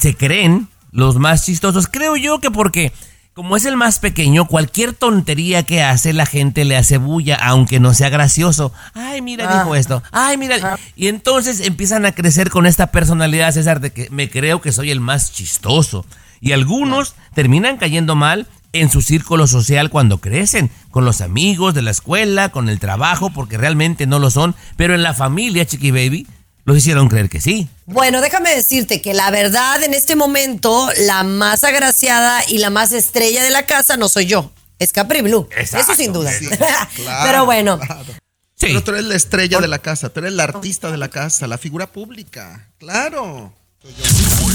se 0.00 0.16
creen 0.16 0.68
los 0.90 1.16
más 1.16 1.44
chistosos, 1.44 1.86
creo 1.86 2.16
yo 2.16 2.40
que 2.40 2.50
porque 2.50 2.92
como 3.34 3.56
es 3.56 3.66
el 3.66 3.76
más 3.76 4.00
pequeño, 4.00 4.46
cualquier 4.46 4.94
tontería 4.94 5.62
que 5.62 5.80
hace 5.80 6.12
la 6.12 6.26
gente 6.26 6.64
le 6.64 6.76
hace 6.76 6.98
bulla, 6.98 7.36
aunque 7.36 7.78
no 7.78 7.94
sea 7.94 8.08
gracioso. 8.08 8.72
Ay, 8.94 9.22
mira, 9.22 9.46
Ah. 9.48 9.58
dijo 9.62 9.76
esto. 9.76 10.02
Ay, 10.10 10.36
mira. 10.36 10.76
Y 10.96 11.06
entonces 11.06 11.60
empiezan 11.60 12.04
a 12.04 12.10
crecer 12.10 12.50
con 12.50 12.66
esta 12.66 12.88
personalidad, 12.88 13.52
César, 13.52 13.78
de 13.80 13.92
que 13.92 14.08
me 14.10 14.28
creo 14.28 14.60
que 14.60 14.72
soy 14.72 14.90
el 14.90 14.98
más 15.00 15.32
chistoso. 15.32 16.04
Y 16.40 16.50
algunos 16.50 17.14
terminan 17.32 17.76
cayendo 17.76 18.16
mal 18.16 18.48
en 18.72 18.90
su 18.90 19.02
círculo 19.02 19.46
social 19.46 19.88
cuando 19.88 20.18
crecen, 20.18 20.68
con 20.90 21.04
los 21.04 21.20
amigos 21.20 21.74
de 21.74 21.82
la 21.82 21.92
escuela, 21.92 22.48
con 22.48 22.68
el 22.68 22.80
trabajo, 22.80 23.30
porque 23.30 23.56
realmente 23.56 24.06
no 24.08 24.18
lo 24.18 24.30
son, 24.32 24.56
pero 24.76 24.96
en 24.96 25.04
la 25.04 25.14
familia, 25.14 25.64
Chiqui 25.64 25.92
Baby, 25.92 26.26
los 26.68 26.76
hicieron 26.76 27.08
creer 27.08 27.30
que 27.30 27.40
sí. 27.40 27.66
Bueno, 27.86 28.20
déjame 28.20 28.54
decirte 28.54 29.00
que 29.00 29.14
la 29.14 29.30
verdad 29.30 29.82
en 29.82 29.94
este 29.94 30.16
momento, 30.16 30.90
la 30.98 31.22
más 31.22 31.64
agraciada 31.64 32.42
y 32.46 32.58
la 32.58 32.68
más 32.68 32.92
estrella 32.92 33.42
de 33.42 33.48
la 33.48 33.64
casa 33.64 33.96
no 33.96 34.10
soy 34.10 34.26
yo. 34.26 34.52
Es 34.78 34.92
Capri 34.92 35.22
Blue. 35.22 35.48
Exacto, 35.56 35.92
Eso 35.92 36.00
sin 36.00 36.12
duda. 36.12 36.30
Sí, 36.30 36.46
claro, 36.46 37.22
Pero 37.24 37.44
bueno, 37.46 37.80
claro. 37.80 38.04
Sí. 38.04 38.66
Pero 38.66 38.84
tú 38.84 38.90
eres 38.90 39.04
la 39.04 39.14
estrella 39.16 39.60
de 39.60 39.68
la 39.68 39.78
casa, 39.78 40.10
tú 40.10 40.20
eres 40.20 40.32
la 40.34 40.44
artista 40.44 40.90
de 40.90 40.98
la 40.98 41.08
casa, 41.08 41.46
la 41.46 41.56
figura 41.56 41.90
pública. 41.90 42.68
Claro. 42.78 43.54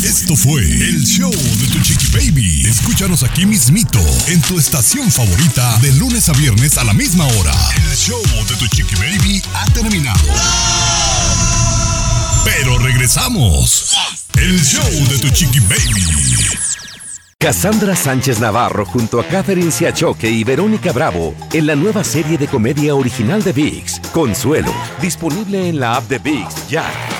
Esto 0.03 0.35
fue 0.35 0.61
el 0.61 1.03
show 1.03 1.31
de 1.31 1.67
tu 1.67 1.81
chiqui 1.81 2.07
baby. 2.11 2.67
Escúchanos 2.67 3.23
aquí 3.23 3.47
mismito 3.47 3.99
en 4.27 4.39
tu 4.43 4.59
estación 4.59 5.11
favorita 5.11 5.79
de 5.79 5.93
lunes 5.93 6.29
a 6.29 6.33
viernes 6.33 6.77
a 6.77 6.83
la 6.83 6.93
misma 6.93 7.25
hora. 7.25 7.55
El 7.89 7.97
show 7.97 8.21
de 8.21 8.55
tu 8.55 8.67
chiqui 8.67 8.93
baby 8.95 9.41
ha 9.55 9.65
terminado. 9.73 11.22
Pero 12.45 12.77
regresamos. 12.77 13.95
El 14.35 14.59
show 14.59 14.83
de 15.09 15.17
tu 15.19 15.29
chiqui 15.29 15.59
baby. 15.61 16.03
Cassandra 17.37 17.95
Sánchez 17.95 18.39
Navarro 18.39 18.85
junto 18.85 19.19
a 19.19 19.25
Catherine 19.25 19.71
Siachoque 19.71 20.29
y 20.29 20.43
Verónica 20.43 20.91
Bravo 20.93 21.35
en 21.51 21.67
la 21.67 21.75
nueva 21.75 22.03
serie 22.03 22.37
de 22.37 22.47
comedia 22.47 22.95
original 22.95 23.43
de 23.43 23.51
VIX, 23.51 23.99
Consuelo, 24.13 24.73
disponible 25.01 25.67
en 25.67 25.79
la 25.79 25.97
app 25.97 26.07
de 26.07 26.19
VIX 26.19 26.67
ya. 26.69 27.12